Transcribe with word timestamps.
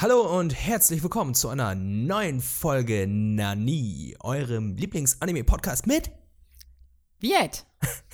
Hallo 0.00 0.38
und 0.38 0.54
herzlich 0.54 1.02
willkommen 1.02 1.34
zu 1.34 1.50
einer 1.50 1.74
neuen 1.74 2.40
Folge 2.40 3.06
Nani, 3.06 4.16
eurem 4.20 4.74
Lieblings-Anime-Podcast 4.74 5.86
mit 5.86 6.10
Viet. 7.18 7.66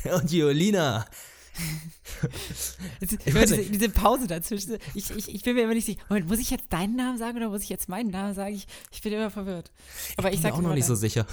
und 0.12 0.32
Jolina. 0.32 1.06
Ich 3.00 3.16
diese, 3.18 3.58
diese, 3.58 3.88
Pause 3.90 4.26
dazwischen. 4.26 4.78
Ich, 4.94 5.10
ich, 5.10 5.32
ich 5.32 5.42
bin 5.44 5.54
mir 5.54 5.62
immer 5.62 5.74
nicht 5.74 5.84
sicher. 5.84 6.00
Moment, 6.08 6.28
muss 6.28 6.40
ich 6.40 6.50
jetzt 6.50 6.72
deinen 6.72 6.96
Namen 6.96 7.18
sagen 7.18 7.36
oder 7.36 7.50
muss 7.50 7.62
ich 7.62 7.68
jetzt 7.68 7.88
meinen 7.88 8.10
Namen 8.10 8.34
sagen? 8.34 8.54
Ich, 8.54 8.66
ich 8.90 9.02
bin 9.02 9.12
immer 9.12 9.30
verwirrt. 9.30 9.70
Aber 10.16 10.30
ich, 10.30 10.36
ich 10.36 10.42
bin 10.42 10.50
mir 10.50 10.56
auch 10.56 10.62
noch 10.62 10.74
nicht 10.74 10.86
so 10.86 10.96
sicher. 10.96 11.24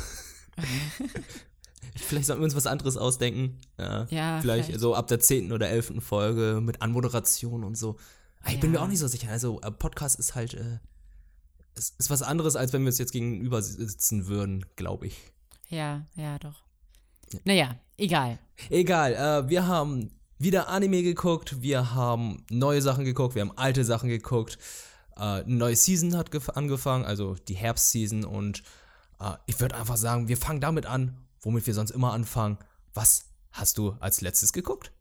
vielleicht 1.95 2.27
sollten 2.27 2.41
wir 2.41 2.45
uns 2.45 2.55
was 2.55 2.67
anderes 2.67 2.95
ausdenken. 2.95 3.57
Ja, 3.79 4.05
ja 4.11 4.39
vielleicht, 4.41 4.65
vielleicht, 4.67 4.79
so 4.79 4.93
ab 4.93 5.07
der 5.07 5.19
zehnten 5.19 5.51
oder 5.51 5.69
elften 5.69 5.99
Folge 5.99 6.59
mit 6.61 6.81
Anmoderation 6.81 7.63
und 7.63 7.75
so. 7.75 7.97
Ah, 8.43 8.49
ich 8.49 8.55
ja. 8.55 8.61
bin 8.61 8.71
mir 8.71 8.81
auch 8.81 8.87
nicht 8.87 8.99
so 8.99 9.07
sicher. 9.07 9.29
Also, 9.29 9.59
äh, 9.61 9.71
Podcast 9.71 10.19
ist 10.19 10.35
halt, 10.35 10.53
äh, 10.53 10.79
ist, 11.75 11.99
ist 11.99 12.09
was 12.09 12.21
anderes, 12.21 12.55
als 12.55 12.73
wenn 12.73 12.81
wir 12.81 12.87
uns 12.87 12.99
jetzt 12.99 13.13
gegenüber 13.13 13.61
sitzen 13.61 14.27
würden, 14.27 14.65
glaube 14.75 15.07
ich. 15.07 15.31
Ja, 15.69 16.05
ja, 16.15 16.37
doch. 16.39 16.63
Ja. 17.31 17.39
Naja, 17.45 17.75
egal. 17.97 18.39
Egal, 18.69 19.13
äh, 19.13 19.49
wir 19.49 19.65
haben 19.65 20.11
wieder 20.37 20.67
Anime 20.67 21.03
geguckt, 21.03 21.61
wir 21.61 21.95
haben 21.95 22.43
neue 22.49 22.81
Sachen 22.81 23.05
geguckt, 23.05 23.35
wir 23.35 23.41
haben 23.41 23.57
alte 23.57 23.85
Sachen 23.85 24.09
geguckt. 24.09 24.57
Äh, 25.15 25.21
eine 25.21 25.55
neue 25.55 25.75
Season 25.75 26.15
hat 26.17 26.29
angefangen, 26.55 27.05
also 27.05 27.35
die 27.35 27.55
Herbstseason 27.55 28.25
und 28.25 28.61
äh, 29.19 29.33
ich 29.45 29.59
würde 29.59 29.75
einfach 29.75 29.97
sagen, 29.97 30.27
wir 30.27 30.37
fangen 30.37 30.61
damit 30.61 30.85
an, 30.85 31.17
womit 31.41 31.65
wir 31.65 31.73
sonst 31.73 31.91
immer 31.91 32.13
anfangen. 32.13 32.57
Was 32.93 33.25
hast 33.51 33.77
du 33.77 33.95
als 33.99 34.21
letztes 34.21 34.53
geguckt? 34.53 34.91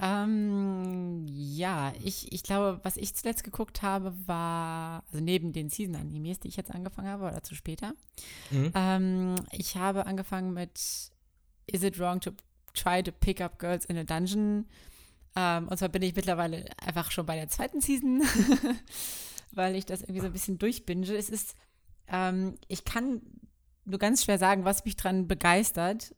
Ähm, 0.00 1.26
ja, 1.28 1.92
ich, 2.02 2.32
ich 2.32 2.42
glaube, 2.42 2.80
was 2.82 2.96
ich 2.96 3.14
zuletzt 3.14 3.44
geguckt 3.44 3.82
habe, 3.82 4.14
war, 4.26 5.04
also 5.06 5.22
neben 5.22 5.52
den 5.52 5.70
Season-Animes, 5.70 6.40
die 6.40 6.48
ich 6.48 6.56
jetzt 6.56 6.70
angefangen 6.70 7.08
habe, 7.08 7.24
oder 7.24 7.42
zu 7.42 7.54
später, 7.54 7.94
mhm. 8.50 8.72
ähm, 8.74 9.34
ich 9.52 9.76
habe 9.76 10.06
angefangen 10.06 10.52
mit 10.52 10.78
Is 11.66 11.82
it 11.82 11.98
wrong 11.98 12.20
to 12.20 12.30
try 12.74 13.02
to 13.02 13.12
pick 13.12 13.40
up 13.40 13.58
girls 13.58 13.84
in 13.84 13.98
a 13.98 14.04
dungeon? 14.04 14.66
Ähm, 15.36 15.68
und 15.68 15.76
zwar 15.76 15.88
bin 15.88 16.02
ich 16.02 16.16
mittlerweile 16.16 16.64
einfach 16.84 17.10
schon 17.10 17.26
bei 17.26 17.36
der 17.36 17.48
zweiten 17.48 17.80
Season, 17.80 18.22
weil 19.52 19.74
ich 19.74 19.84
das 19.84 20.02
irgendwie 20.02 20.20
so 20.20 20.26
ein 20.26 20.32
bisschen 20.32 20.58
durchbinge. 20.58 21.12
Es 21.14 21.28
ist, 21.28 21.54
ähm, 22.06 22.56
ich 22.68 22.84
kann 22.84 23.20
nur 23.84 23.98
ganz 23.98 24.24
schwer 24.24 24.38
sagen, 24.38 24.64
was 24.64 24.84
mich 24.84 24.96
dran 24.96 25.28
begeistert 25.28 26.14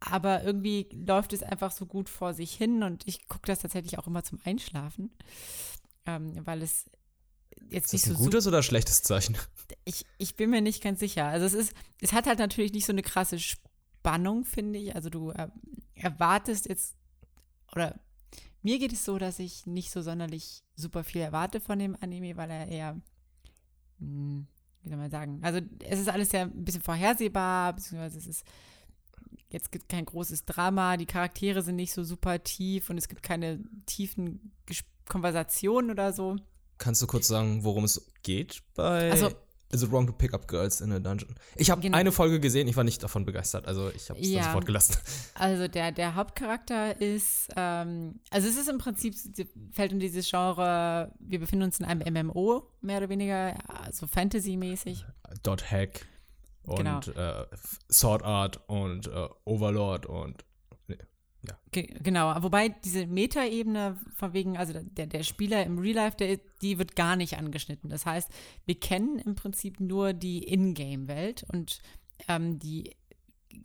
aber 0.00 0.44
irgendwie 0.44 0.88
läuft 0.92 1.32
es 1.32 1.42
einfach 1.42 1.72
so 1.72 1.86
gut 1.86 2.08
vor 2.08 2.34
sich 2.34 2.54
hin 2.54 2.82
und 2.82 3.06
ich 3.06 3.28
gucke 3.28 3.46
das 3.46 3.60
tatsächlich 3.60 3.98
auch 3.98 4.06
immer 4.06 4.24
zum 4.24 4.40
Einschlafen, 4.44 5.10
ähm, 6.04 6.34
weil 6.44 6.62
es 6.62 6.84
jetzt 7.70 7.94
ist 7.94 8.06
das 8.06 8.16
ein 8.16 8.22
gutes 8.22 8.46
oder 8.46 8.62
schlechtes 8.62 9.02
Zeichen? 9.02 9.36
Ich, 9.84 10.04
ich 10.18 10.36
bin 10.36 10.50
mir 10.50 10.60
nicht 10.60 10.80
ganz 10.80 11.00
sicher. 11.00 11.26
Also 11.26 11.46
es 11.46 11.52
ist, 11.52 11.74
es 12.00 12.12
hat 12.12 12.26
halt 12.26 12.38
natürlich 12.38 12.72
nicht 12.72 12.86
so 12.86 12.92
eine 12.92 13.02
krasse 13.02 13.38
Spannung, 13.40 14.44
finde 14.44 14.78
ich. 14.78 14.94
Also 14.94 15.10
du 15.10 15.30
äh, 15.30 15.48
erwartest 15.94 16.68
jetzt, 16.68 16.94
oder 17.72 17.98
mir 18.62 18.78
geht 18.78 18.92
es 18.92 19.04
so, 19.04 19.18
dass 19.18 19.40
ich 19.40 19.66
nicht 19.66 19.90
so 19.90 20.02
sonderlich 20.02 20.64
super 20.76 21.02
viel 21.04 21.20
erwarte 21.20 21.60
von 21.60 21.78
dem 21.78 21.96
Anime, 22.00 22.36
weil 22.36 22.50
er 22.50 22.68
eher, 22.68 22.94
mh, 23.98 24.08
hm, 24.08 24.46
wie 24.82 24.88
soll 24.88 24.98
man 24.98 25.10
sagen, 25.10 25.40
also 25.42 25.60
es 25.80 25.98
ist 26.00 26.08
alles 26.08 26.30
ja 26.30 26.42
ein 26.42 26.64
bisschen 26.64 26.82
vorhersehbar, 26.82 27.72
beziehungsweise 27.72 28.18
es 28.18 28.26
ist 28.26 28.44
jetzt 29.48 29.72
gibt 29.72 29.88
kein 29.88 30.04
großes 30.04 30.44
Drama, 30.44 30.96
die 30.96 31.06
Charaktere 31.06 31.62
sind 31.62 31.76
nicht 31.76 31.92
so 31.92 32.04
super 32.04 32.42
tief 32.42 32.90
und 32.90 32.98
es 32.98 33.08
gibt 33.08 33.22
keine 33.22 33.60
tiefen 33.86 34.52
Ges 34.66 34.84
Konversationen 35.08 35.92
oder 35.92 36.12
so. 36.12 36.36
Kannst 36.78 37.00
du 37.00 37.06
kurz 37.06 37.28
sagen, 37.28 37.62
worum 37.62 37.84
es 37.84 38.10
geht 38.24 38.60
bei 38.74 39.10
also, 39.12 39.30
Is 39.72 39.82
it 39.82 39.90
wrong 39.90 40.06
to 40.06 40.12
pick 40.12 40.32
up 40.32 40.46
girls 40.46 40.80
in 40.80 40.92
a 40.92 41.00
dungeon? 41.00 41.34
Ich 41.56 41.70
habe 41.70 41.80
genau. 41.80 41.96
eine 41.96 42.12
Folge 42.12 42.38
gesehen, 42.38 42.68
ich 42.68 42.76
war 42.76 42.84
nicht 42.84 43.02
davon 43.02 43.24
begeistert, 43.24 43.66
also 43.66 43.90
ich 43.90 44.08
habe 44.10 44.20
es 44.20 44.28
ja. 44.28 44.44
sofort 44.44 44.66
gelassen. 44.66 44.96
Also 45.34 45.68
der, 45.68 45.92
der 45.92 46.14
Hauptcharakter 46.14 47.00
ist, 47.00 47.48
ähm, 47.56 48.20
also 48.30 48.48
es 48.48 48.56
ist 48.56 48.68
im 48.68 48.78
Prinzip, 48.78 49.14
fällt 49.72 49.92
in 49.92 50.00
dieses 50.00 50.30
Genre, 50.30 51.12
wir 51.18 51.40
befinden 51.40 51.64
uns 51.64 51.80
in 51.80 51.84
einem 51.84 52.26
MMO, 52.26 52.70
mehr 52.80 52.98
oder 52.98 53.08
weniger, 53.08 53.54
also 53.68 54.06
Fantasy-mäßig. 54.06 55.04
Dot 55.42 55.70
Hack 55.70 56.06
und 56.66 56.76
genau. 56.76 57.00
äh, 57.00 57.46
Sword 57.90 58.22
Art 58.22 58.60
und 58.68 59.06
äh, 59.06 59.28
Overlord 59.44 60.06
und 60.06 60.44
nee, 60.88 60.98
ja. 61.42 61.58
Ge 61.70 61.86
genau, 62.02 62.34
wobei 62.42 62.68
diese 62.68 63.06
Metaebene 63.06 63.98
von 64.16 64.32
wegen, 64.32 64.56
also 64.56 64.72
der, 64.72 65.06
der 65.06 65.22
Spieler 65.22 65.64
im 65.64 65.78
Real 65.78 65.94
Life, 65.94 66.16
der, 66.16 66.38
die 66.60 66.78
wird 66.78 66.96
gar 66.96 67.16
nicht 67.16 67.38
angeschnitten. 67.38 67.88
Das 67.88 68.06
heißt, 68.06 68.28
wir 68.64 68.78
kennen 68.80 69.18
im 69.18 69.34
Prinzip 69.34 69.80
nur 69.80 70.12
die 70.12 70.52
Ingame-Welt 70.52 71.44
und 71.52 71.80
ähm, 72.28 72.58
die, 72.58 72.96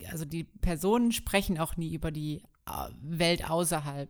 also 0.10 0.26
die 0.26 0.44
Personen 0.44 1.12
sprechen 1.12 1.60
auch 1.60 1.78
nie 1.78 1.94
über 1.94 2.12
die 2.12 2.44
äh, 2.68 2.90
Welt 3.02 3.50
außerhalb. 3.50 4.10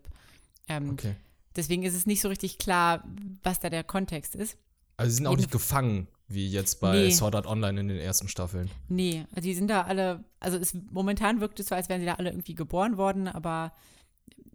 Ähm, 0.68 0.92
okay. 0.92 1.16
Deswegen 1.56 1.84
ist 1.84 1.96
es 1.96 2.06
nicht 2.06 2.22
so 2.22 2.30
richtig 2.30 2.58
klar, 2.58 3.04
was 3.44 3.60
da 3.60 3.70
der 3.70 3.84
Kontext 3.84 4.36
ist. 4.36 4.58
Also 4.98 5.10
sie 5.10 5.18
sind 5.18 5.28
auch 5.28 5.36
nicht 5.36 5.52
gefangen 5.52 6.08
wie 6.34 6.48
jetzt 6.48 6.80
bei 6.80 6.94
nee. 6.94 7.12
Sword 7.12 7.36
Art 7.36 7.48
Online 7.48 7.80
in 7.82 7.88
den 7.88 7.98
ersten 7.98 8.28
Staffeln. 8.28 8.70
Nee, 8.90 9.26
also 9.32 9.42
die 9.42 9.54
sind 9.54 9.68
da 9.68 9.84
alle, 9.84 10.24
also 10.40 10.58
es, 10.58 10.76
momentan 10.92 11.40
wirkt 11.42 11.60
es 11.60 11.68
so, 11.68 11.76
als 11.76 11.90
wären 11.90 12.00
sie 12.00 12.06
da 12.06 12.16
alle 12.16 12.30
irgendwie 12.30 12.56
geboren 12.56 12.98
worden, 12.98 13.28
aber 13.28 13.74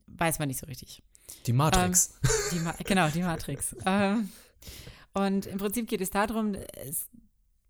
weiß 0.06 0.38
man 0.38 0.48
nicht 0.48 0.58
so 0.58 0.66
richtig. 0.66 1.02
Die 1.46 1.52
Matrix. 1.52 2.18
Ähm, 2.22 2.30
die 2.52 2.58
Ma 2.60 2.74
genau, 2.84 3.08
die 3.08 3.22
Matrix. 3.22 3.76
ähm, 3.86 4.30
und 5.12 5.46
im 5.46 5.58
Prinzip 5.58 5.88
geht 5.88 6.00
es 6.00 6.10
darum, 6.10 6.54
es 6.54 7.08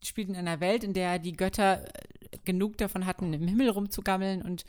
spielt 0.02 0.28
in 0.28 0.36
einer 0.36 0.60
Welt, 0.60 0.84
in 0.84 0.92
der 0.92 1.18
die 1.18 1.32
Götter 1.32 1.84
genug 2.44 2.76
davon 2.78 3.06
hatten, 3.06 3.32
im 3.32 3.48
Himmel 3.48 3.70
rumzugammeln 3.70 4.42
und 4.42 4.64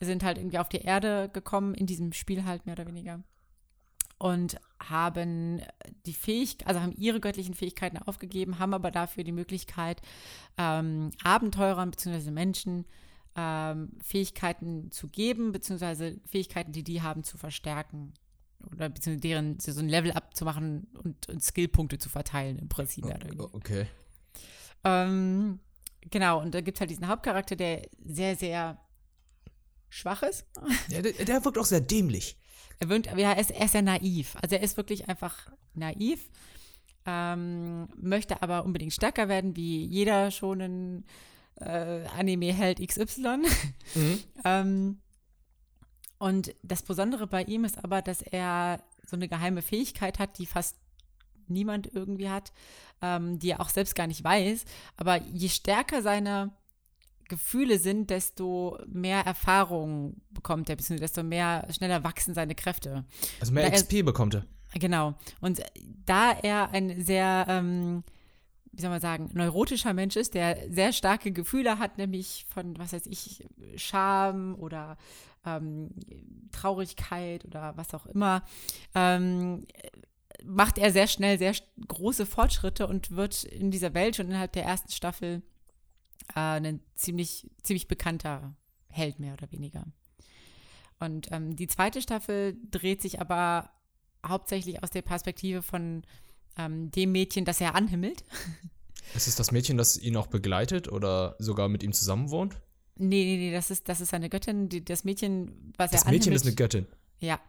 sind 0.00 0.24
halt 0.24 0.38
irgendwie 0.38 0.58
auf 0.58 0.68
die 0.68 0.80
Erde 0.80 1.30
gekommen, 1.32 1.74
in 1.74 1.86
diesem 1.86 2.12
Spiel 2.12 2.44
halt 2.44 2.66
mehr 2.66 2.74
oder 2.74 2.86
weniger 2.86 3.22
und 4.22 4.56
haben 4.88 5.62
die 6.06 6.12
Fähigkeit, 6.12 6.66
also 6.66 6.80
haben 6.80 6.92
ihre 6.92 7.20
göttlichen 7.20 7.54
Fähigkeiten 7.54 7.98
aufgegeben, 7.98 8.58
haben 8.58 8.74
aber 8.74 8.90
dafür 8.90 9.24
die 9.24 9.32
Möglichkeit, 9.32 10.02
ähm, 10.58 11.10
Abenteurern 11.22 11.90
bzw. 11.90 12.30
Menschen 12.30 12.86
ähm, 13.36 13.92
Fähigkeiten 14.02 14.90
zu 14.90 15.08
geben, 15.08 15.52
beziehungsweise 15.52 16.20
Fähigkeiten, 16.26 16.72
die 16.72 16.84
die 16.84 17.02
haben, 17.02 17.24
zu 17.24 17.38
verstärken. 17.38 18.12
Oder 18.70 18.88
beziehungsweise 18.88 19.20
deren 19.20 19.58
so 19.58 19.80
ein 19.80 19.88
Level 19.88 20.12
abzumachen 20.12 20.86
und, 21.02 21.28
und 21.28 21.42
Skillpunkte 21.42 21.98
zu 21.98 22.08
verteilen 22.08 22.58
im 22.58 22.68
Prinzip. 22.68 23.04
Oh, 23.38 23.48
okay. 23.52 23.86
Ähm, 24.84 25.58
genau, 26.10 26.40
und 26.40 26.54
da 26.54 26.60
gibt 26.60 26.76
es 26.76 26.80
halt 26.80 26.90
diesen 26.90 27.08
Hauptcharakter, 27.08 27.56
der 27.56 27.88
sehr, 28.04 28.36
sehr 28.36 28.78
schwach 29.88 30.22
ist. 30.22 30.46
Ja, 30.88 31.02
der, 31.02 31.12
der 31.12 31.44
wirkt 31.44 31.58
auch 31.58 31.64
sehr 31.64 31.80
dämlich. 31.80 32.38
Er, 32.82 32.88
wirkt, 32.88 33.06
er, 33.06 33.38
ist, 33.38 33.52
er 33.52 33.64
ist 33.64 33.72
sehr 33.72 33.82
naiv. 33.82 34.34
Also 34.42 34.56
er 34.56 34.62
ist 34.62 34.76
wirklich 34.76 35.08
einfach 35.08 35.52
naiv, 35.72 36.28
ähm, 37.06 37.86
möchte 37.96 38.42
aber 38.42 38.64
unbedingt 38.64 38.92
stärker 38.92 39.28
werden, 39.28 39.54
wie 39.54 39.84
jeder 39.84 40.32
schon 40.32 40.60
ein 40.60 41.04
äh, 41.60 42.04
Anime-Held 42.18 42.84
XY. 42.84 43.44
Mhm. 43.94 44.20
ähm, 44.44 45.00
und 46.18 46.56
das 46.64 46.82
Besondere 46.82 47.28
bei 47.28 47.44
ihm 47.44 47.64
ist 47.64 47.78
aber, 47.84 48.02
dass 48.02 48.20
er 48.20 48.82
so 49.06 49.14
eine 49.14 49.28
geheime 49.28 49.62
Fähigkeit 49.62 50.18
hat, 50.18 50.38
die 50.38 50.46
fast 50.46 50.76
niemand 51.46 51.88
irgendwie 51.94 52.30
hat, 52.30 52.52
ähm, 53.00 53.38
die 53.38 53.50
er 53.50 53.60
auch 53.60 53.68
selbst 53.68 53.94
gar 53.94 54.08
nicht 54.08 54.24
weiß. 54.24 54.64
Aber 54.96 55.22
je 55.22 55.50
stärker 55.50 56.02
seine 56.02 56.50
Gefühle 57.32 57.78
sind, 57.78 58.10
desto 58.10 58.78
mehr 58.86 59.20
Erfahrung 59.24 60.20
bekommt 60.32 60.68
er, 60.68 60.76
beziehungsweise 60.76 61.04
desto 61.04 61.22
mehr, 61.22 61.66
schneller 61.70 62.04
wachsen 62.04 62.34
seine 62.34 62.54
Kräfte. 62.54 63.06
Also 63.40 63.54
mehr 63.54 63.70
XP 63.70 63.94
er, 63.94 64.02
bekommt 64.02 64.34
er. 64.34 64.44
Genau. 64.74 65.14
Und 65.40 65.62
da 66.04 66.32
er 66.32 66.72
ein 66.72 67.02
sehr, 67.02 67.46
ähm, 67.48 68.04
wie 68.70 68.82
soll 68.82 68.90
man 68.90 69.00
sagen, 69.00 69.30
neurotischer 69.32 69.94
Mensch 69.94 70.16
ist, 70.16 70.34
der 70.34 70.58
sehr 70.70 70.92
starke 70.92 71.32
Gefühle 71.32 71.78
hat, 71.78 71.96
nämlich 71.96 72.44
von, 72.52 72.78
was 72.78 72.92
weiß 72.92 73.06
ich, 73.06 73.46
Scham 73.76 74.54
oder 74.56 74.98
ähm, 75.46 75.88
Traurigkeit 76.52 77.46
oder 77.46 77.72
was 77.78 77.94
auch 77.94 78.04
immer, 78.04 78.42
ähm, 78.94 79.64
macht 80.44 80.76
er 80.76 80.92
sehr 80.92 81.06
schnell 81.06 81.38
sehr 81.38 81.54
große 81.88 82.26
Fortschritte 82.26 82.86
und 82.86 83.12
wird 83.12 83.44
in 83.44 83.70
dieser 83.70 83.94
Welt 83.94 84.16
schon 84.16 84.26
innerhalb 84.26 84.52
der 84.52 84.64
ersten 84.64 84.92
Staffel 84.92 85.40
äh, 86.34 86.40
ein 86.40 86.80
ziemlich, 86.94 87.50
ziemlich 87.62 87.88
bekannter 87.88 88.56
Held, 88.88 89.18
mehr 89.18 89.32
oder 89.32 89.50
weniger. 89.50 89.86
Und 90.98 91.32
ähm, 91.32 91.56
die 91.56 91.66
zweite 91.66 92.00
Staffel 92.02 92.56
dreht 92.70 93.02
sich 93.02 93.20
aber 93.20 93.70
hauptsächlich 94.24 94.82
aus 94.82 94.90
der 94.90 95.02
Perspektive 95.02 95.62
von 95.62 96.04
ähm, 96.56 96.90
dem 96.90 97.12
Mädchen, 97.12 97.44
das 97.44 97.60
er 97.60 97.74
anhimmelt. 97.74 98.24
Ist 99.14 99.26
es 99.26 99.34
das 99.34 99.50
Mädchen, 99.50 99.76
das 99.76 99.98
ihn 99.98 100.16
auch 100.16 100.28
begleitet 100.28 100.90
oder 100.90 101.36
sogar 101.38 101.68
mit 101.68 101.82
ihm 101.82 101.92
zusammen 101.92 102.30
wohnt? 102.30 102.60
Nee, 102.96 103.24
nee, 103.24 103.36
nee, 103.36 103.52
das 103.52 103.70
ist, 103.70 103.88
das 103.88 104.00
ist 104.00 104.14
eine 104.14 104.28
Göttin. 104.28 104.68
Die, 104.68 104.84
das 104.84 105.04
Mädchen, 105.04 105.72
was 105.76 105.90
das 105.90 106.02
er 106.02 106.08
anhimmelt. 106.08 106.26
Das 106.26 106.30
Mädchen 106.30 106.32
ist 106.34 106.46
eine 106.46 106.54
Göttin. 106.54 106.86
Ja. 107.18 107.40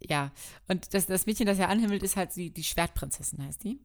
ja, 0.00 0.32
und 0.68 0.94
das, 0.94 1.06
das 1.06 1.26
Mädchen, 1.26 1.46
das 1.46 1.58
er 1.58 1.68
anhimmelt, 1.68 2.02
ist 2.02 2.16
halt 2.16 2.34
die, 2.34 2.50
die 2.50 2.64
Schwertprinzessin, 2.64 3.44
heißt 3.44 3.62
die. 3.64 3.80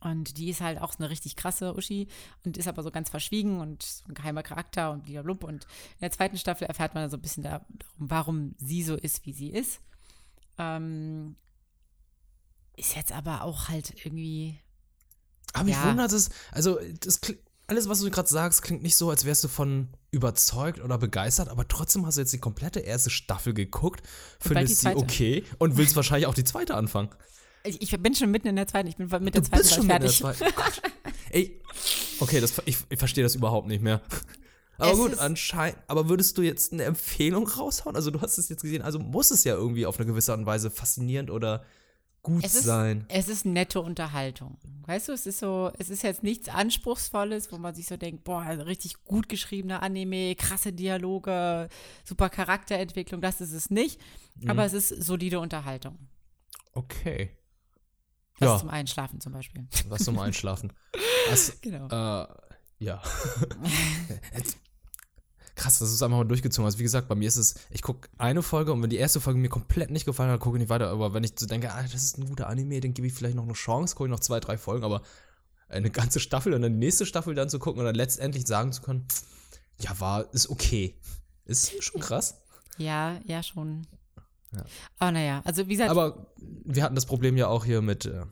Und 0.00 0.38
die 0.38 0.48
ist 0.48 0.60
halt 0.60 0.80
auch 0.80 0.92
so 0.92 0.98
eine 0.98 1.10
richtig 1.10 1.34
krasse 1.36 1.74
Uschi 1.76 2.08
und 2.44 2.56
ist 2.56 2.68
aber 2.68 2.82
so 2.82 2.90
ganz 2.90 3.10
verschwiegen 3.10 3.60
und 3.60 3.84
ein 4.08 4.14
geheimer 4.14 4.42
Charakter 4.42 4.92
und 4.92 5.06
wieder 5.06 5.22
blub. 5.22 5.42
Und 5.42 5.64
in 5.64 6.00
der 6.02 6.12
zweiten 6.12 6.38
Staffel 6.38 6.66
erfährt 6.66 6.94
man 6.94 7.10
so 7.10 7.16
ein 7.16 7.22
bisschen 7.22 7.42
darum, 7.42 7.66
warum 7.96 8.54
sie 8.58 8.82
so 8.82 8.94
ist, 8.94 9.26
wie 9.26 9.32
sie 9.32 9.50
ist. 9.50 9.80
Ähm, 10.56 11.36
ist 12.76 12.94
jetzt 12.94 13.12
aber 13.12 13.42
auch 13.42 13.68
halt 13.68 14.04
irgendwie. 14.04 14.60
Aber 15.52 15.64
mich 15.64 15.74
ja. 15.74 15.88
wundert 15.88 16.12
es, 16.12 16.30
also 16.52 16.78
das 17.00 17.20
alles, 17.68 17.88
was 17.88 18.00
du 18.00 18.10
gerade 18.10 18.28
sagst, 18.28 18.62
klingt 18.62 18.82
nicht 18.82 18.96
so, 18.96 19.10
als 19.10 19.26
wärst 19.26 19.44
du 19.44 19.48
von 19.48 19.88
überzeugt 20.10 20.80
oder 20.80 20.96
begeistert, 20.96 21.50
aber 21.50 21.68
trotzdem 21.68 22.06
hast 22.06 22.16
du 22.16 22.22
jetzt 22.22 22.32
die 22.32 22.38
komplette 22.38 22.80
erste 22.80 23.10
Staffel 23.10 23.52
geguckt, 23.52 24.02
findest 24.40 24.80
sie 24.80 24.96
okay 24.96 25.44
und 25.58 25.76
willst 25.76 25.94
wahrscheinlich 25.94 26.26
auch 26.26 26.34
die 26.34 26.44
zweite 26.44 26.74
anfangen. 26.74 27.10
Ich, 27.64 27.82
ich, 27.82 28.02
bin 28.02 28.14
schon 28.14 28.30
mitten 28.30 28.48
in 28.48 28.56
der 28.56 28.66
zweiten. 28.66 28.88
Ich 28.88 28.96
bin 28.96 29.06
mit 29.06 29.34
der 29.34 29.42
du 29.42 29.48
zweiten 29.48 29.62
bist 29.62 29.74
schon 29.74 29.86
fertig. 29.86 30.20
In 30.20 30.26
der 30.26 30.34
zweiten. 30.34 30.54
Ey, 31.30 31.60
okay, 32.20 32.40
das, 32.40 32.60
ich, 32.64 32.78
ich 32.88 32.98
verstehe 32.98 33.24
das 33.24 33.34
überhaupt 33.34 33.68
nicht 33.68 33.82
mehr. 33.82 34.00
Aber 34.78 34.92
es 34.92 34.98
gut, 34.98 35.18
anscheinend. 35.18 35.78
Aber 35.88 36.08
würdest 36.08 36.38
du 36.38 36.42
jetzt 36.42 36.72
eine 36.72 36.84
Empfehlung 36.84 37.48
raushauen? 37.48 37.96
Also 37.96 38.10
du 38.10 38.20
hast 38.20 38.38
es 38.38 38.48
jetzt 38.48 38.62
gesehen, 38.62 38.82
also 38.82 38.98
muss 38.98 39.30
es 39.30 39.44
ja 39.44 39.54
irgendwie 39.54 39.86
auf 39.86 39.98
eine 39.98 40.06
gewisse 40.06 40.32
Art 40.32 40.40
und 40.40 40.46
Weise 40.46 40.70
faszinierend 40.70 41.30
oder 41.30 41.64
gut 42.22 42.44
es 42.44 42.62
sein. 42.62 43.04
Ist, 43.08 43.28
es 43.28 43.28
ist 43.28 43.44
nette 43.44 43.80
Unterhaltung. 43.80 44.56
Weißt 44.86 45.08
du, 45.08 45.12
es 45.12 45.26
ist 45.26 45.40
so, 45.40 45.72
es 45.78 45.90
ist 45.90 46.02
jetzt 46.02 46.22
nichts 46.22 46.48
Anspruchsvolles, 46.48 47.50
wo 47.50 47.58
man 47.58 47.74
sich 47.74 47.86
so 47.86 47.96
denkt, 47.96 48.24
boah, 48.24 48.42
richtig 48.42 49.04
gut 49.04 49.28
geschriebener 49.28 49.82
Anime, 49.82 50.34
krasse 50.36 50.72
Dialoge, 50.72 51.68
super 52.04 52.28
Charakterentwicklung, 52.28 53.20
das 53.20 53.40
ist 53.40 53.52
es 53.52 53.70
nicht. 53.70 54.00
Mhm. 54.36 54.50
Aber 54.50 54.64
es 54.64 54.72
ist 54.72 54.88
solide 54.88 55.40
Unterhaltung. 55.40 55.98
Okay. 56.72 57.30
Was 58.38 58.48
ja. 58.48 58.58
zum 58.58 58.70
Einschlafen 58.70 59.20
zum 59.20 59.32
Beispiel. 59.32 59.66
Was 59.88 60.04
zum 60.04 60.18
Einschlafen. 60.18 60.72
Also, 61.30 61.52
genau. 61.60 61.88
Äh, 61.88 62.26
ja. 62.78 63.02
Krass, 65.54 65.78
dass 65.78 65.90
du 65.90 65.94
es 65.94 66.02
einfach 66.02 66.16
mal 66.16 66.24
durchgezogen 66.24 66.66
hast. 66.66 66.78
Wie 66.78 66.84
gesagt, 66.84 67.06
bei 67.06 67.14
mir 67.14 67.28
ist 67.28 67.36
es, 67.36 67.56
ich 67.68 67.82
gucke 67.82 68.08
eine 68.16 68.42
Folge 68.42 68.72
und 68.72 68.82
wenn 68.82 68.88
die 68.88 68.96
erste 68.96 69.20
Folge 69.20 69.38
mir 69.38 69.50
komplett 69.50 69.90
nicht 69.90 70.06
gefallen 70.06 70.30
hat, 70.30 70.40
gucke 70.40 70.56
ich 70.56 70.60
nicht 70.60 70.70
weiter. 70.70 70.88
Aber 70.88 71.12
wenn 71.12 71.22
ich 71.22 71.32
so 71.36 71.44
denke, 71.44 71.70
ah, 71.70 71.82
das 71.82 72.02
ist 72.02 72.16
ein 72.16 72.26
guter 72.26 72.46
Anime, 72.48 72.80
den 72.80 72.94
gebe 72.94 73.06
ich 73.06 73.12
vielleicht 73.12 73.34
noch 73.34 73.42
eine 73.42 73.52
Chance, 73.52 73.94
gucke 73.94 74.08
ich 74.08 74.10
noch 74.10 74.20
zwei, 74.20 74.40
drei 74.40 74.56
Folgen, 74.56 74.84
aber 74.84 75.02
eine 75.68 75.90
ganze 75.90 76.20
Staffel 76.20 76.54
und 76.54 76.62
dann 76.62 76.72
die 76.72 76.78
nächste 76.78 77.04
Staffel 77.04 77.34
dann 77.34 77.50
zu 77.50 77.58
gucken 77.58 77.80
und 77.80 77.86
dann 77.86 77.94
letztendlich 77.94 78.46
sagen 78.46 78.72
zu 78.72 78.80
können, 78.80 79.06
ja, 79.80 79.98
war, 80.00 80.32
ist 80.32 80.48
okay. 80.48 80.98
Ist 81.44 81.82
schon 81.82 82.00
krass. 82.00 82.40
Ja, 82.78 83.18
ja, 83.24 83.42
schon. 83.42 83.86
Ja. 84.52 84.64
Aber 84.98 85.12
naja, 85.12 85.42
also 85.44 85.66
wie 85.66 85.72
gesagt. 85.72 85.90
Aber 85.90 86.26
wir 86.64 86.82
hatten 86.82 86.94
das 86.94 87.06
Problem 87.06 87.36
ja 87.36 87.48
auch 87.48 87.64
hier 87.64 87.82
mit 87.82 88.06
äh, 88.06 88.24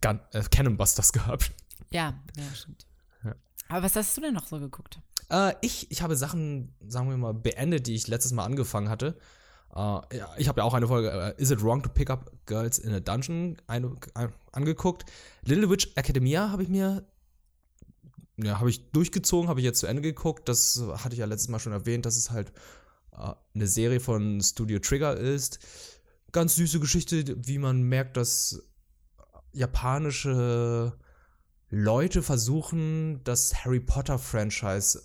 Gun, 0.00 0.20
äh, 0.32 0.42
Cannon 0.50 0.76
Busters 0.76 1.12
gehabt. 1.12 1.52
Ja, 1.90 2.14
ja, 2.36 2.54
stimmt. 2.54 2.86
Ja. 3.24 3.34
Aber 3.68 3.82
was 3.82 3.96
hast 3.96 4.16
du 4.16 4.20
denn 4.20 4.34
noch 4.34 4.46
so 4.46 4.58
geguckt? 4.58 5.00
Äh, 5.30 5.54
ich, 5.60 5.90
ich 5.90 6.02
habe 6.02 6.16
Sachen, 6.16 6.74
sagen 6.86 7.10
wir 7.10 7.16
mal, 7.16 7.34
beendet, 7.34 7.86
die 7.86 7.94
ich 7.94 8.06
letztes 8.08 8.32
Mal 8.32 8.44
angefangen 8.44 8.88
hatte. 8.88 9.18
Äh, 9.74 10.16
ja, 10.16 10.28
ich 10.36 10.48
habe 10.48 10.60
ja 10.60 10.64
auch 10.64 10.74
eine 10.74 10.88
Folge, 10.88 11.34
uh, 11.36 11.40
Is 11.40 11.50
it 11.50 11.62
wrong 11.62 11.82
to 11.82 11.88
pick 11.88 12.10
up 12.10 12.30
girls 12.46 12.78
in 12.78 12.92
a 12.92 13.00
dungeon, 13.00 13.56
eine, 13.66 13.96
ein, 14.14 14.32
angeguckt. 14.52 15.04
Little 15.42 15.68
Witch 15.70 15.90
Academia 15.94 16.50
habe 16.50 16.62
ich 16.62 16.68
mir, 16.68 17.06
ja, 18.36 18.58
habe 18.58 18.70
ich 18.70 18.90
durchgezogen, 18.90 19.48
habe 19.48 19.60
ich 19.60 19.64
jetzt 19.64 19.80
zu 19.80 19.86
Ende 19.86 20.02
geguckt. 20.02 20.48
Das 20.48 20.82
hatte 20.96 21.14
ich 21.14 21.20
ja 21.20 21.26
letztes 21.26 21.48
Mal 21.48 21.58
schon 21.58 21.72
erwähnt, 21.72 22.06
dass 22.06 22.16
es 22.16 22.30
halt 22.30 22.50
uh, 22.50 22.52
eine 23.54 23.66
Serie 23.66 24.00
von 24.00 24.40
Studio 24.40 24.78
Trigger 24.78 25.16
ist. 25.16 25.58
Ganz 26.32 26.56
süße 26.56 26.80
Geschichte, 26.80 27.36
wie 27.46 27.58
man 27.58 27.82
merkt, 27.82 28.16
dass 28.16 28.62
japanische 29.52 30.96
Leute 31.70 32.22
versuchen, 32.22 33.22
das 33.24 33.64
Harry 33.64 33.80
Potter-Franchise 33.80 35.02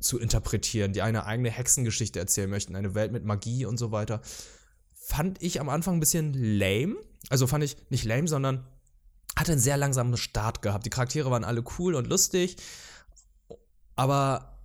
zu 0.00 0.18
interpretieren, 0.18 0.92
die 0.92 1.02
eine 1.02 1.26
eigene 1.26 1.50
Hexengeschichte 1.50 2.18
erzählen 2.18 2.50
möchten, 2.50 2.76
eine 2.76 2.94
Welt 2.94 3.12
mit 3.12 3.24
Magie 3.24 3.64
und 3.64 3.78
so 3.78 3.90
weiter. 3.90 4.20
Fand 4.94 5.42
ich 5.42 5.60
am 5.60 5.68
Anfang 5.68 5.96
ein 5.96 6.00
bisschen 6.00 6.34
lame. 6.34 6.96
Also 7.30 7.46
fand 7.46 7.64
ich 7.64 7.76
nicht 7.90 8.04
lame, 8.04 8.28
sondern 8.28 8.66
hatte 9.36 9.52
einen 9.52 9.60
sehr 9.60 9.76
langsamen 9.76 10.16
Start 10.16 10.62
gehabt. 10.62 10.86
Die 10.86 10.90
Charaktere 10.90 11.30
waren 11.30 11.44
alle 11.44 11.64
cool 11.78 11.94
und 11.94 12.06
lustig, 12.06 12.56
aber 13.96 14.58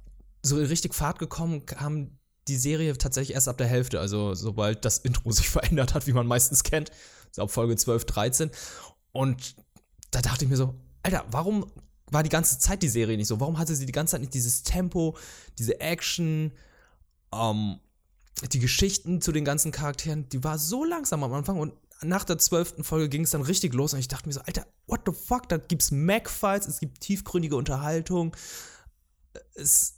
so 0.44 0.58
richtig 0.58 0.94
Fahrt 0.94 1.20
gekommen 1.20 1.66
kam 1.66 2.18
die 2.48 2.58
Serie 2.58 2.98
tatsächlich 2.98 3.36
erst 3.36 3.48
ab 3.48 3.58
der 3.58 3.68
Hälfte, 3.68 4.00
also 4.00 4.34
sobald 4.34 4.86
das 4.86 4.98
Intro 5.04 5.32
sich 5.32 5.50
verändert 5.50 5.94
hat, 5.94 6.08
wie 6.08 6.14
man 6.14 6.28
meistens 6.28 6.64
kennt, 6.64 6.92
so 7.32 7.42
ab 7.44 7.52
Folge 7.52 7.76
12, 7.76 8.06
13. 8.06 8.52
Und 9.12 9.56
da 10.12 10.22
dachte 10.22 10.46
ich 10.46 10.50
mir 10.50 10.58
so, 10.58 10.76
Alter, 11.04 11.26
warum 11.32 11.72
war 12.12 12.24
die 12.24 12.30
ganze 12.30 12.60
Zeit 12.60 12.84
die 12.84 12.90
Serie 12.90 13.18
nicht 13.18 13.28
so? 13.28 13.40
Warum 13.40 13.58
hatte 13.58 13.76
sie 13.76 13.86
die 13.86 13.92
ganze 13.92 14.12
Zeit 14.12 14.22
nicht 14.22 14.34
dieses 14.34 14.64
Tempo, 14.64 15.18
diese 15.58 15.80
Action, 15.80 16.54
ähm, 17.34 17.80
die 18.52 18.60
Geschichten 18.60 19.22
zu 19.22 19.32
den 19.32 19.46
ganzen 19.46 19.72
Charakteren? 19.72 20.30
Die 20.30 20.44
war 20.44 20.58
so 20.58 20.84
langsam 20.84 21.24
am 21.24 21.34
Anfang 21.34 21.60
und 21.60 21.74
nach 22.02 22.24
der 22.24 22.38
zwölften 22.38 22.84
Folge 22.84 23.10
ging 23.10 23.24
es 23.24 23.32
dann 23.32 23.42
richtig 23.42 23.74
los 23.74 23.94
und 23.94 24.00
ich 24.00 24.08
dachte 24.08 24.28
mir 24.28 24.34
so, 24.34 24.42
Alter, 24.42 24.68
what 24.88 25.02
the 25.06 25.14
fuck? 25.14 25.48
Da 25.50 25.58
gibt's 25.58 25.92
Mac-Fights, 25.92 26.68
es 26.68 26.80
gibt 26.80 27.00
tiefgründige 27.00 27.56
Unterhaltung, 27.56 28.36
es, 29.56 29.96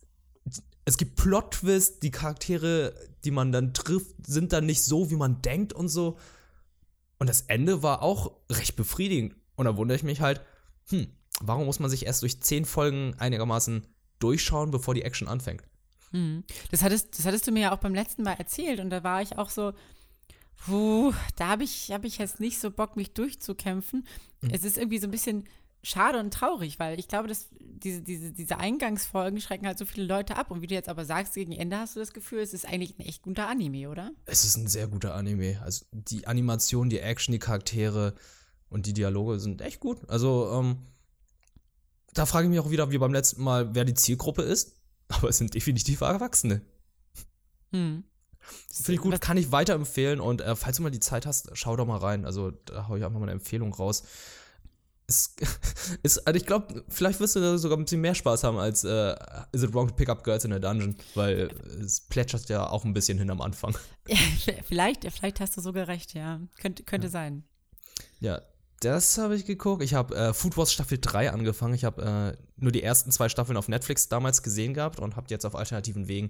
es 0.85 0.97
gibt 0.97 1.15
Plot-Twists, 1.15 1.99
die 1.99 2.11
Charaktere, 2.11 2.93
die 3.23 3.31
man 3.31 3.51
dann 3.51 3.73
trifft, 3.73 4.25
sind 4.25 4.53
dann 4.53 4.67
nicht 4.67 4.83
so, 4.83 5.09
wie 5.09 5.15
man 5.15 5.41
denkt 5.41 5.73
und 5.73 5.89
so. 5.89 6.17
Und 7.17 7.27
das 7.27 7.41
Ende 7.41 7.81
war 7.81 8.03
auch 8.03 8.31
recht 8.51 8.75
befriedigend. 8.75 9.35
Und 9.55 9.65
da 9.65 9.77
wundere 9.77 9.95
ich 9.95 10.03
mich 10.03 10.21
halt, 10.21 10.41
hm, 10.89 11.07
warum 11.41 11.65
muss 11.65 11.79
man 11.79 11.89
sich 11.89 12.05
erst 12.05 12.21
durch 12.21 12.41
zehn 12.41 12.65
Folgen 12.65 13.15
einigermaßen 13.17 13.87
durchschauen, 14.19 14.69
bevor 14.69 14.93
die 14.93 15.01
Action 15.01 15.27
anfängt? 15.27 15.63
Hm. 16.11 16.43
Das, 16.69 16.83
hattest, 16.83 17.17
das 17.17 17.25
hattest 17.25 17.47
du 17.47 17.51
mir 17.51 17.61
ja 17.61 17.71
auch 17.71 17.79
beim 17.79 17.95
letzten 17.95 18.21
Mal 18.21 18.33
erzählt 18.33 18.79
und 18.79 18.91
da 18.91 19.03
war 19.03 19.23
ich 19.23 19.37
auch 19.39 19.49
so, 19.49 19.73
puh, 20.65 21.13
da 21.35 21.47
habe 21.47 21.63
ich, 21.63 21.91
hab 21.91 22.05
ich 22.05 22.19
jetzt 22.19 22.39
nicht 22.39 22.59
so 22.59 22.69
Bock, 22.69 22.95
mich 22.95 23.13
durchzukämpfen. 23.13 24.05
Hm. 24.41 24.49
Es 24.51 24.63
ist 24.63 24.77
irgendwie 24.77 24.99
so 24.99 25.07
ein 25.07 25.11
bisschen 25.11 25.45
schade 25.85 26.19
und 26.19 26.33
traurig, 26.33 26.79
weil 26.79 26.99
ich 26.99 27.07
glaube, 27.07 27.27
dass 27.27 27.47
diese, 27.51 28.01
diese, 28.01 28.31
diese 28.31 28.57
Eingangsfolgen 28.57 29.39
schrecken 29.39 29.67
halt 29.67 29.77
so 29.77 29.85
viele 29.85 30.07
Leute 30.07 30.35
ab. 30.35 30.49
Und 30.49 30.61
wie 30.61 30.67
du 30.67 30.73
jetzt 30.73 30.89
aber 30.89 31.05
sagst, 31.05 31.35
gegen 31.35 31.51
Ende 31.51 31.77
hast 31.77 31.95
du 31.95 31.99
das 31.99 32.11
Gefühl, 32.11 32.39
es 32.39 32.53
ist 32.53 32.65
eigentlich 32.65 32.97
ein 32.97 33.05
echt 33.05 33.21
guter 33.21 33.47
Anime, 33.47 33.89
oder? 33.89 34.11
Es 34.25 34.43
ist 34.43 34.57
ein 34.57 34.67
sehr 34.67 34.87
guter 34.87 35.13
Anime. 35.13 35.61
Also 35.63 35.85
die 35.91 36.25
Animation, 36.25 36.89
die 36.89 36.99
Action, 36.99 37.33
die 37.33 37.39
Charaktere 37.39 38.15
und 38.69 38.87
die 38.87 38.93
Dialoge 38.93 39.39
sind 39.39 39.61
echt 39.61 39.79
gut. 39.79 39.99
Also, 40.09 40.51
ähm, 40.53 40.77
da 42.13 42.25
frage 42.25 42.47
ich 42.47 42.49
mich 42.49 42.59
auch 42.59 42.71
wieder, 42.71 42.89
wie 42.89 42.97
beim 42.97 43.13
letzten 43.13 43.43
Mal, 43.43 43.75
wer 43.75 43.85
die 43.85 43.93
Zielgruppe 43.93 44.41
ist. 44.41 44.77
Aber 45.09 45.29
es 45.29 45.37
sind 45.37 45.53
definitiv 45.53 46.01
Erwachsene. 46.01 46.61
Hm. 47.71 48.03
Finde 48.71 48.93
ich 48.93 49.01
gut, 49.01 49.21
kann 49.21 49.37
ich 49.37 49.51
weiterempfehlen. 49.51 50.19
Und 50.19 50.41
äh, 50.41 50.55
falls 50.55 50.77
du 50.77 50.83
mal 50.83 50.89
die 50.89 50.99
Zeit 50.99 51.27
hast, 51.27 51.51
schau 51.53 51.75
doch 51.75 51.85
mal 51.85 51.97
rein. 51.97 52.25
Also, 52.25 52.51
da 52.51 52.87
haue 52.87 52.97
ich 52.97 53.05
einfach 53.05 53.19
mal 53.19 53.25
eine 53.25 53.33
Empfehlung 53.33 53.71
raus 53.71 54.03
es 55.07 55.35
ist, 56.03 56.25
also 56.25 56.37
ich 56.37 56.45
glaube, 56.45 56.83
vielleicht 56.89 57.19
wirst 57.19 57.35
du 57.35 57.39
da 57.39 57.57
sogar 57.57 57.77
ein 57.77 57.83
bisschen 57.83 58.01
mehr 58.01 58.15
Spaß 58.15 58.43
haben 58.43 58.57
als 58.57 58.83
äh, 58.83 59.15
Is 59.51 59.63
it 59.63 59.73
wrong 59.73 59.87
to 59.87 59.93
pick 59.93 60.09
up 60.09 60.23
girls 60.23 60.45
in 60.45 60.53
a 60.53 60.59
dungeon? 60.59 60.95
Weil 61.13 61.49
es 61.83 62.01
plätschert 62.01 62.49
ja 62.49 62.69
auch 62.69 62.85
ein 62.85 62.93
bisschen 62.93 63.17
hin 63.17 63.29
am 63.29 63.41
Anfang. 63.41 63.75
Ja, 64.07 64.53
vielleicht, 64.63 65.11
vielleicht 65.11 65.39
hast 65.39 65.57
du 65.57 65.61
sogar 65.61 65.87
recht, 65.87 66.13
ja. 66.13 66.39
Könnte, 66.59 66.83
könnte 66.83 67.07
ja. 67.07 67.11
sein. 67.11 67.43
Ja, 68.19 68.39
das 68.81 69.17
habe 69.17 69.35
ich 69.35 69.45
geguckt. 69.45 69.81
Ich 69.81 69.95
habe 69.95 70.15
äh, 70.15 70.31
Food 70.31 70.57
Wars 70.57 70.71
Staffel 70.71 70.99
3 71.01 71.31
angefangen. 71.31 71.73
Ich 71.73 71.83
habe 71.83 72.35
äh, 72.37 72.43
nur 72.57 72.71
die 72.71 72.83
ersten 72.83 73.11
zwei 73.11 73.29
Staffeln 73.29 73.57
auf 73.57 73.67
Netflix 73.67 74.07
damals 74.07 74.43
gesehen 74.43 74.75
gehabt 74.75 74.99
und 74.99 75.15
habe 75.15 75.25
jetzt 75.31 75.43
auf 75.43 75.55
alternativen 75.55 76.07
Wegen 76.07 76.27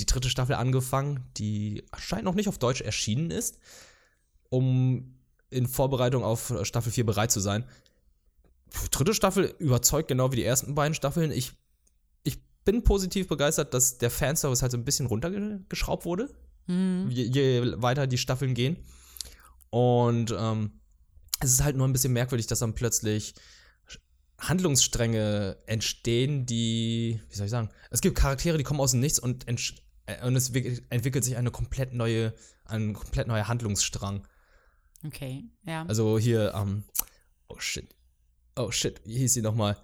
die 0.00 0.04
dritte 0.04 0.28
Staffel 0.28 0.56
angefangen, 0.56 1.24
die 1.38 1.86
scheint 1.96 2.24
noch 2.24 2.34
nicht 2.34 2.50
auf 2.50 2.58
Deutsch 2.58 2.82
erschienen 2.82 3.30
ist, 3.30 3.58
um 4.50 5.14
in 5.48 5.66
Vorbereitung 5.66 6.24
auf 6.24 6.52
Staffel 6.62 6.92
4 6.92 7.06
bereit 7.06 7.30
zu 7.30 7.40
sein 7.40 7.64
dritte 8.90 9.14
Staffel 9.14 9.54
überzeugt 9.58 10.08
genau 10.08 10.32
wie 10.32 10.36
die 10.36 10.44
ersten 10.44 10.74
beiden 10.74 10.94
Staffeln. 10.94 11.30
Ich, 11.30 11.52
ich 12.22 12.38
bin 12.64 12.82
positiv 12.82 13.28
begeistert, 13.28 13.74
dass 13.74 13.98
der 13.98 14.10
Fanservice 14.10 14.62
halt 14.62 14.72
so 14.72 14.78
ein 14.78 14.84
bisschen 14.84 15.06
runtergeschraubt 15.06 16.04
wurde, 16.04 16.28
mhm. 16.66 17.08
je, 17.10 17.24
je, 17.24 17.82
weiter 17.82 18.06
die 18.06 18.18
Staffeln 18.18 18.54
gehen. 18.54 18.76
Und 19.70 20.34
ähm, 20.36 20.80
es 21.40 21.52
ist 21.52 21.64
halt 21.64 21.76
nur 21.76 21.86
ein 21.86 21.92
bisschen 21.92 22.12
merkwürdig, 22.12 22.46
dass 22.46 22.60
dann 22.60 22.74
plötzlich 22.74 23.34
Handlungsstränge 24.38 25.56
entstehen, 25.66 26.46
die, 26.46 27.20
wie 27.28 27.36
soll 27.36 27.46
ich 27.46 27.50
sagen, 27.50 27.70
es 27.90 28.00
gibt 28.00 28.16
Charaktere, 28.16 28.58
die 28.58 28.64
kommen 28.64 28.80
aus 28.80 28.92
dem 28.92 29.00
Nichts 29.00 29.18
und, 29.18 29.46
äh, 29.48 30.26
und 30.26 30.36
es 30.36 30.50
entwickelt 30.50 31.24
sich 31.24 31.36
eine 31.36 31.50
komplett 31.50 31.94
neue, 31.94 32.34
ein 32.64 32.94
komplett 32.94 33.26
neuer 33.26 33.48
Handlungsstrang. 33.48 34.26
Okay, 35.04 35.44
ja. 35.64 35.84
Also 35.86 36.18
hier, 36.18 36.54
ähm, 36.54 36.84
oh 37.48 37.58
shit, 37.58 37.93
oh 38.56 38.70
shit, 38.70 39.00
wie 39.04 39.18
hieß 39.18 39.34
sie 39.34 39.42
nochmal? 39.42 39.76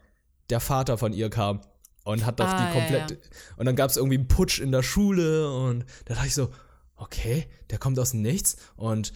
Der 0.48 0.60
Vater 0.60 0.98
von 0.98 1.12
ihr 1.12 1.30
kam 1.30 1.60
und 2.04 2.24
hat 2.26 2.40
doch 2.40 2.46
ah, 2.46 2.66
die 2.66 2.78
komplette. 2.78 3.14
Ja, 3.14 3.20
ja. 3.20 3.56
Und 3.56 3.66
dann 3.66 3.76
gab 3.76 3.90
es 3.90 3.96
irgendwie 3.96 4.18
einen 4.18 4.28
Putsch 4.28 4.60
in 4.60 4.72
der 4.72 4.82
Schule 4.82 5.52
und 5.52 5.84
da 6.06 6.14
dachte 6.14 6.28
ich 6.28 6.34
so, 6.34 6.50
okay, 6.96 7.46
der 7.70 7.78
kommt 7.78 7.98
aus 7.98 8.12
dem 8.12 8.22
Nichts 8.22 8.56
und 8.76 9.12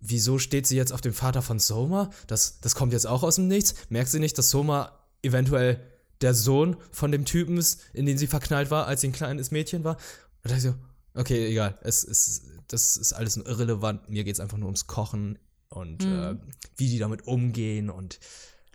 wieso 0.00 0.38
steht 0.38 0.66
sie 0.66 0.76
jetzt 0.76 0.92
auf 0.92 1.00
dem 1.00 1.14
Vater 1.14 1.42
von 1.42 1.58
Soma? 1.58 2.10
Das, 2.26 2.60
das 2.60 2.74
kommt 2.74 2.92
jetzt 2.92 3.06
auch 3.06 3.22
aus 3.22 3.36
dem 3.36 3.48
Nichts. 3.48 3.74
Merkt 3.88 4.10
sie 4.10 4.20
nicht, 4.20 4.36
dass 4.36 4.50
Soma 4.50 4.92
eventuell 5.22 5.80
der 6.20 6.34
Sohn 6.34 6.76
von 6.90 7.10
dem 7.10 7.24
Typen 7.24 7.56
ist, 7.56 7.80
in 7.92 8.06
den 8.06 8.18
sie 8.18 8.26
verknallt 8.26 8.70
war, 8.70 8.86
als 8.86 9.00
sie 9.00 9.08
ein 9.08 9.12
kleines 9.12 9.50
Mädchen 9.50 9.82
war? 9.84 9.96
Und 10.42 10.50
da 10.50 10.56
ich 10.56 10.62
so, 10.62 10.74
okay, 11.14 11.48
egal, 11.48 11.78
es, 11.82 12.04
es, 12.04 12.42
das 12.68 12.96
ist 12.96 13.14
alles 13.14 13.36
irrelevant. 13.36 14.08
Mir 14.08 14.24
geht 14.24 14.34
es 14.34 14.40
einfach 14.40 14.58
nur 14.58 14.66
ums 14.66 14.86
Kochen 14.86 15.38
und 15.68 16.04
mhm. 16.04 16.12
äh, 16.12 16.36
wie 16.76 16.88
die 16.88 16.98
damit 16.98 17.26
umgehen 17.26 17.90
und 17.90 18.20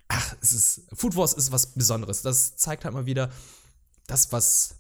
ach, 0.10 0.36
es 0.42 0.52
ist, 0.52 0.82
Food 0.94 1.16
Wars 1.16 1.34
ist 1.34 1.52
was 1.52 1.68
Besonderes. 1.68 2.22
Das 2.22 2.58
zeigt 2.58 2.84
halt 2.84 2.94
mal 2.94 3.06
wieder 3.06 3.32
das, 4.08 4.32
was 4.32 4.76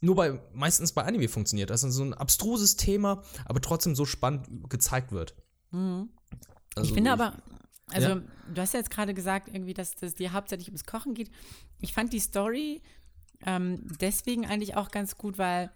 nur 0.00 0.16
bei, 0.16 0.38
meistens 0.52 0.92
bei 0.92 1.04
Anime 1.04 1.28
funktioniert. 1.28 1.70
Das 1.70 1.82
ist 1.82 1.94
so 1.94 2.04
ein 2.04 2.12
abstruses 2.12 2.76
Thema, 2.76 3.22
aber 3.46 3.60
trotzdem 3.60 3.94
so 3.94 4.04
spannend 4.04 4.68
gezeigt 4.68 5.12
wird. 5.12 5.34
Mhm. 5.70 6.10
Also, 6.74 6.88
ich 6.88 6.94
finde 6.94 7.12
aber, 7.12 7.34
also 7.90 8.08
ja? 8.08 8.22
du 8.52 8.60
hast 8.60 8.74
ja 8.74 8.80
jetzt 8.80 8.90
gerade 8.90 9.14
gesagt, 9.14 9.48
irgendwie, 9.48 9.74
dass 9.74 9.94
es 10.00 10.14
dir 10.14 10.32
hauptsächlich 10.32 10.68
ums 10.68 10.84
Kochen 10.84 11.14
geht. 11.14 11.30
Ich 11.80 11.94
fand 11.94 12.12
die 12.12 12.20
Story 12.20 12.82
ähm, 13.46 13.80
deswegen 14.00 14.44
eigentlich 14.46 14.76
auch 14.76 14.90
ganz 14.90 15.16
gut, 15.16 15.38
weil 15.38 15.70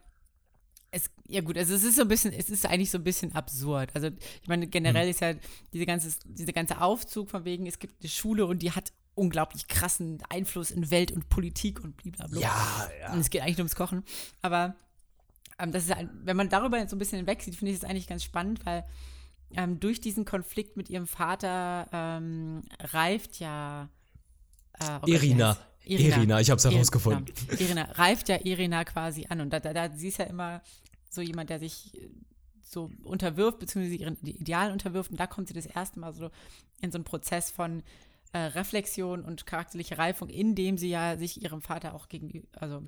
es, 0.90 1.10
ja 1.26 1.40
gut, 1.40 1.58
also 1.58 1.74
es 1.74 1.84
ist 1.84 1.96
so 1.96 2.02
ein 2.02 2.08
bisschen, 2.08 2.32
es 2.32 2.50
ist 2.50 2.66
eigentlich 2.66 2.90
so 2.90 2.98
ein 2.98 3.04
bisschen 3.04 3.34
absurd. 3.34 3.90
Also 3.94 4.08
ich 4.08 4.48
meine, 4.48 4.66
generell 4.66 5.04
mhm. 5.04 5.10
ist 5.10 5.20
ja 5.20 5.34
diese 5.72 5.86
ganze, 5.86 6.10
diese 6.24 6.52
ganze 6.52 6.80
Aufzug 6.80 7.30
von 7.30 7.44
wegen, 7.44 7.66
es 7.66 7.78
gibt 7.78 8.00
eine 8.00 8.08
Schule 8.08 8.46
und 8.46 8.62
die 8.62 8.72
hat 8.72 8.92
unglaublich 9.14 9.66
krassen 9.66 10.22
Einfluss 10.30 10.70
in 10.70 10.90
Welt 10.90 11.12
und 11.12 11.28
Politik 11.28 11.82
und 11.82 11.96
blablabla. 11.96 12.40
Ja, 12.40 12.88
ja. 13.00 13.12
Und 13.12 13.20
es 13.20 13.30
geht 13.30 13.42
eigentlich 13.42 13.58
nur 13.58 13.64
ums 13.64 13.74
Kochen. 13.74 14.04
Aber 14.42 14.76
ähm, 15.58 15.72
das 15.72 15.86
ist, 15.86 15.94
wenn 16.24 16.36
man 16.36 16.48
darüber 16.48 16.86
so 16.88 16.96
ein 16.96 16.98
bisschen 16.98 17.18
hinwegsieht, 17.18 17.56
finde 17.56 17.72
ich 17.72 17.80
das 17.80 17.90
eigentlich 17.90 18.06
ganz 18.06 18.22
spannend, 18.24 18.64
weil 18.64 18.84
ähm, 19.54 19.80
durch 19.80 20.00
diesen 20.00 20.24
Konflikt 20.24 20.76
mit 20.76 20.88
ihrem 20.88 21.06
Vater 21.06 21.88
ähm, 21.92 22.62
reift 22.80 23.40
ja 23.40 23.88
äh, 24.78 25.10
Irina. 25.10 25.58
Irina. 25.88 26.16
Irina, 26.16 26.40
ich 26.40 26.50
habe 26.50 26.58
es 26.58 26.64
herausgefunden. 26.64 27.26
Genau. 27.48 27.60
Irina 27.60 27.82
reift 27.92 28.28
ja 28.28 28.38
Irina 28.44 28.84
quasi 28.84 29.26
an 29.28 29.40
und 29.40 29.50
da, 29.50 29.60
da, 29.60 29.72
da 29.72 29.90
sie 29.90 30.08
ist 30.08 30.18
ja 30.18 30.26
immer 30.26 30.62
so 31.10 31.22
jemand, 31.22 31.50
der 31.50 31.58
sich 31.58 31.92
so 32.60 32.90
unterwirft, 33.02 33.58
beziehungsweise 33.58 33.96
ihren 33.96 34.16
Idealen 34.22 34.72
unterwirft 34.72 35.10
und 35.10 35.18
da 35.18 35.26
kommt 35.26 35.48
sie 35.48 35.54
das 35.54 35.66
erste 35.66 35.98
Mal 36.00 36.12
so 36.12 36.30
in 36.80 36.92
so 36.92 36.98
einen 36.98 37.04
Prozess 37.04 37.50
von 37.50 37.82
äh, 38.32 38.38
Reflexion 38.38 39.22
und 39.24 39.46
charakterliche 39.46 39.96
Reifung, 39.96 40.28
indem 40.28 40.76
sie 40.76 40.90
ja 40.90 41.16
sich 41.16 41.42
ihrem 41.42 41.62
Vater 41.62 41.94
auch 41.94 42.08
gegenüber, 42.08 42.46
also 42.52 42.82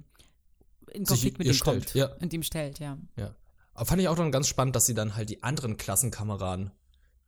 in 0.92 1.04
Konflikt 1.04 1.38
mit 1.38 1.46
ihm 1.46 1.54
stellt, 1.54 1.84
kommt 1.86 1.94
ja. 1.94 2.14
und 2.20 2.32
ihm 2.32 2.42
stellt, 2.42 2.78
ja. 2.78 2.98
Ja. 3.16 3.34
Aber 3.72 3.86
fand 3.86 4.02
ich 4.02 4.08
auch 4.08 4.16
dann 4.16 4.32
ganz 4.32 4.48
spannend, 4.48 4.76
dass 4.76 4.86
sie 4.86 4.94
dann 4.94 5.16
halt 5.16 5.30
die 5.30 5.42
anderen 5.42 5.76
Klassenkameraden 5.76 6.70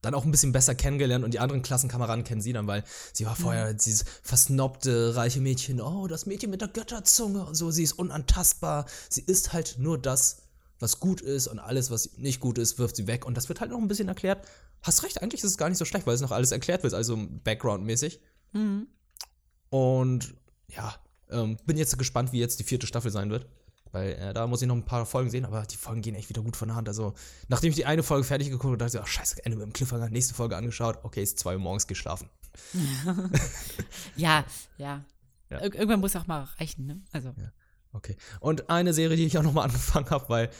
dann 0.03 0.15
auch 0.15 0.25
ein 0.25 0.31
bisschen 0.33 0.53
besser 0.53 0.75
kennengelernt 0.75 1.25
und 1.25 1.33
die 1.33 1.39
anderen 1.39 1.63
Klassenkameraden 1.63 2.25
kennen 2.25 2.43
sie 2.43 2.53
dann, 2.53 2.67
weil 2.67 2.85
sie 3.13 3.25
war 3.25 3.37
vorher 3.37 3.73
mhm. 3.73 3.79
dieses 3.79 4.05
versnobte, 4.23 5.15
reiche 5.17 5.41
Mädchen, 5.41 5.81
oh, 5.81 6.09
das 6.09 6.27
Mädchen 6.27 6.51
mit 6.51 6.61
der 6.61 6.69
Götterzunge 6.69 7.47
und 7.47 7.55
so, 7.55 7.71
sie 7.71 7.85
ist 7.85 7.93
unantastbar, 7.93 8.87
sie 9.09 9.23
ist 9.23 9.53
halt 9.53 9.77
nur 9.79 9.99
das, 9.99 10.43
was 10.81 10.99
gut 10.99 11.21
ist 11.21 11.47
und 11.47 11.61
alles, 11.61 11.91
was 11.93 12.19
nicht 12.19 12.41
gut 12.41 12.59
ist, 12.59 12.79
wirft 12.79 12.97
sie 12.97 13.07
weg 13.07 13.25
und 13.25 13.37
das 13.37 13.49
wird 13.49 13.61
halt 13.61 13.71
noch 13.71 13.79
ein 13.79 13.89
bisschen 13.89 14.09
erklärt. 14.09 14.45
Hast 14.83 15.05
recht, 15.05 15.23
eigentlich 15.23 15.45
ist 15.45 15.51
es 15.51 15.59
gar 15.59 15.69
nicht 15.69 15.79
so 15.79 15.85
schlecht, 15.85 16.07
weil 16.09 16.17
es 16.17 16.21
noch 16.21 16.33
alles 16.33 16.51
erklärt 16.51 16.83
wird, 16.83 16.93
also 16.93 17.17
Background-mäßig. 17.45 18.21
Mhm. 18.53 18.89
Und 19.71 20.35
ja, 20.67 20.97
ähm, 21.31 21.57
bin 21.65 21.77
jetzt 21.77 21.97
gespannt, 21.97 22.33
wie 22.33 22.41
jetzt 22.41 22.59
die 22.59 22.65
vierte 22.65 22.89
Staffel 22.89 23.13
sein 23.13 23.31
wird. 23.31 23.47
Weil 23.93 24.13
äh, 24.13 24.33
da 24.33 24.47
muss 24.47 24.63
ich 24.63 24.69
noch 24.69 24.75
ein 24.75 24.85
paar 24.85 25.05
Folgen 25.05 25.29
sehen, 25.29 25.45
aber 25.45 25.63
die 25.63 25.77
Folgen 25.77 26.01
gehen 26.01 26.15
echt 26.15 26.31
wieder 26.31 26.43
gut 26.43 26.57
von 26.57 26.69
der 26.69 26.77
Hand. 26.77 26.89
Also, 26.89 27.13
nachdem 27.49 27.71
ich 27.71 27.77
die 27.77 27.85
eine 27.85 28.03
Folge 28.03 28.25
fertig 28.25 28.49
geguckt 28.49 28.65
habe, 28.65 28.79
dachte 28.79 28.97
ich, 28.97 29.03
ach 29.03 29.07
scheiße, 29.07 29.45
Ende 29.45 29.59
mit 29.59 29.67
dem 29.67 29.73
Cliffhanger, 29.75 30.09
nächste 30.09 30.35
Folge 30.35 30.57
angeschaut, 30.57 30.99
okay, 31.03 31.23
ist 31.23 31.39
zwei 31.39 31.55
Uhr 31.55 31.61
morgens 31.61 31.87
geschlafen. 31.87 32.31
ja, 34.17 34.45
ja, 34.79 35.05
ja. 35.51 35.59
Ir 35.59 35.75
irgendwann 35.75 36.01
muss 36.01 36.17
auch 36.17 36.27
mal 36.27 36.49
reichen, 36.59 36.87
ne? 36.87 37.03
Also. 37.13 37.35
Ja. 37.37 37.53
Okay. 37.93 38.17
Und 38.41 38.71
eine 38.71 38.95
Serie, 38.95 39.19
die 39.19 39.27
ich 39.27 39.37
auch 39.37 39.43
nochmal 39.43 39.65
angefangen 39.69 40.09
habe, 40.09 40.27
weil, 40.31 40.51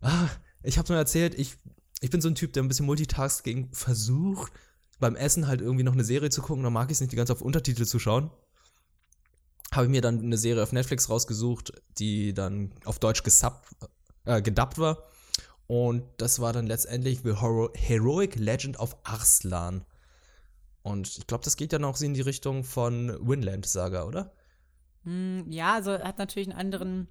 ah, 0.00 0.28
ich 0.64 0.76
habe 0.76 0.92
nur 0.92 0.98
erzählt, 0.98 1.38
ich, 1.38 1.56
ich 2.00 2.10
bin 2.10 2.20
so 2.20 2.28
ein 2.28 2.34
Typ, 2.34 2.52
der 2.54 2.64
ein 2.64 2.68
bisschen 2.68 2.86
Multitasking 2.86 3.72
versucht, 3.72 4.52
beim 4.98 5.14
Essen 5.14 5.46
halt 5.46 5.60
irgendwie 5.60 5.84
noch 5.84 5.92
eine 5.92 6.04
Serie 6.04 6.30
zu 6.30 6.42
gucken, 6.42 6.64
dann 6.64 6.72
mag 6.72 6.90
ich 6.90 6.96
es 6.96 7.00
nicht, 7.00 7.12
die 7.12 7.16
ganze 7.16 7.34
auf 7.34 7.42
Untertitel 7.42 7.84
zu 7.84 8.00
schauen 8.00 8.30
habe 9.72 9.86
ich 9.86 9.90
mir 9.90 10.00
dann 10.00 10.20
eine 10.20 10.38
Serie 10.38 10.62
auf 10.62 10.72
Netflix 10.72 11.10
rausgesucht, 11.10 11.72
die 11.98 12.34
dann 12.34 12.72
auf 12.84 12.98
Deutsch 12.98 13.22
gesubbt, 13.22 13.68
äh, 14.24 14.42
gedubbt 14.42 14.78
war. 14.78 15.02
Und 15.66 16.04
das 16.18 16.40
war 16.40 16.52
dann 16.52 16.66
letztendlich 16.66 17.20
The 17.22 17.40
Hero 17.40 17.70
Heroic 17.74 18.36
Legend 18.36 18.78
of 18.78 18.96
Arslan. 19.02 19.84
Und 20.82 21.18
ich 21.18 21.26
glaube, 21.26 21.44
das 21.44 21.56
geht 21.56 21.72
ja 21.72 21.78
noch 21.78 22.00
in 22.00 22.14
die 22.14 22.20
Richtung 22.20 22.62
von 22.62 23.16
Winland 23.26 23.66
Saga, 23.66 24.04
oder? 24.04 24.32
Hm, 25.04 25.50
ja, 25.50 25.74
also 25.74 25.92
hat 25.92 26.18
natürlich 26.18 26.50
einen 26.50 26.58
anderen 26.58 27.08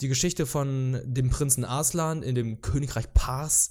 die 0.00 0.08
Geschichte 0.08 0.46
von 0.46 1.00
dem 1.04 1.30
Prinzen 1.30 1.64
Arslan 1.64 2.22
in 2.22 2.34
dem 2.34 2.60
Königreich 2.60 3.12
Pars, 3.14 3.70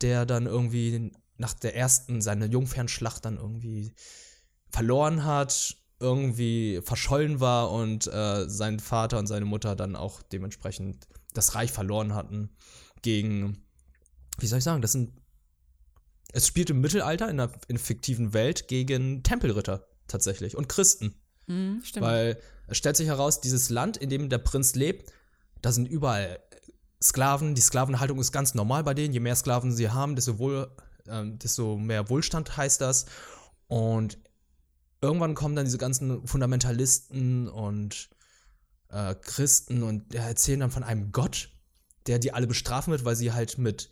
der 0.00 0.26
dann 0.26 0.46
irgendwie 0.46 1.12
nach 1.36 1.54
der 1.54 1.76
ersten, 1.76 2.20
seiner 2.20 2.46
Jungfernschlacht 2.46 3.24
dann 3.24 3.36
irgendwie 3.36 3.94
verloren 4.70 5.24
hat, 5.24 5.76
irgendwie 6.00 6.80
verschollen 6.82 7.40
war 7.40 7.70
und 7.70 8.06
äh, 8.06 8.48
sein 8.48 8.80
Vater 8.80 9.18
und 9.18 9.26
seine 9.26 9.44
Mutter 9.44 9.76
dann 9.76 9.96
auch 9.96 10.22
dementsprechend 10.22 11.06
das 11.34 11.54
Reich 11.54 11.70
verloren 11.70 12.14
hatten 12.14 12.50
gegen, 13.02 13.62
wie 14.38 14.46
soll 14.46 14.58
ich 14.58 14.64
sagen, 14.64 14.82
das 14.82 14.92
sind, 14.92 15.12
es 16.32 16.46
spielt 16.46 16.70
im 16.70 16.80
Mittelalter 16.80 17.28
in 17.28 17.38
einer, 17.38 17.52
in 17.68 17.76
einer 17.76 17.78
fiktiven 17.78 18.32
Welt 18.32 18.68
gegen 18.68 19.22
Tempelritter 19.22 19.86
tatsächlich 20.06 20.56
und 20.56 20.68
Christen. 20.68 21.19
Mhm, 21.50 21.82
stimmt. 21.84 22.06
Weil 22.06 22.38
es 22.68 22.78
stellt 22.78 22.96
sich 22.96 23.08
heraus, 23.08 23.40
dieses 23.40 23.70
Land, 23.70 23.96
in 23.96 24.08
dem 24.08 24.28
der 24.28 24.38
Prinz 24.38 24.74
lebt, 24.74 25.12
da 25.60 25.72
sind 25.72 25.88
überall 25.88 26.38
Sklaven. 27.02 27.54
Die 27.54 27.60
Sklavenhaltung 27.60 28.18
ist 28.20 28.32
ganz 28.32 28.54
normal 28.54 28.84
bei 28.84 28.94
denen. 28.94 29.12
Je 29.12 29.20
mehr 29.20 29.34
Sklaven 29.34 29.72
sie 29.72 29.90
haben, 29.90 30.14
desto, 30.14 30.38
wohl, 30.38 30.70
äh, 31.06 31.24
desto 31.26 31.76
mehr 31.76 32.08
Wohlstand 32.08 32.56
heißt 32.56 32.80
das. 32.80 33.06
Und 33.66 34.18
irgendwann 35.00 35.34
kommen 35.34 35.56
dann 35.56 35.64
diese 35.64 35.78
ganzen 35.78 36.26
Fundamentalisten 36.26 37.48
und 37.48 38.10
äh, 38.88 39.14
Christen 39.16 39.82
und 39.82 40.14
erzählen 40.14 40.60
dann 40.60 40.70
von 40.70 40.84
einem 40.84 41.10
Gott, 41.10 41.50
der 42.06 42.18
die 42.18 42.32
alle 42.32 42.46
bestrafen 42.46 42.92
wird, 42.92 43.04
weil 43.04 43.16
sie 43.16 43.32
halt 43.32 43.58
mit 43.58 43.90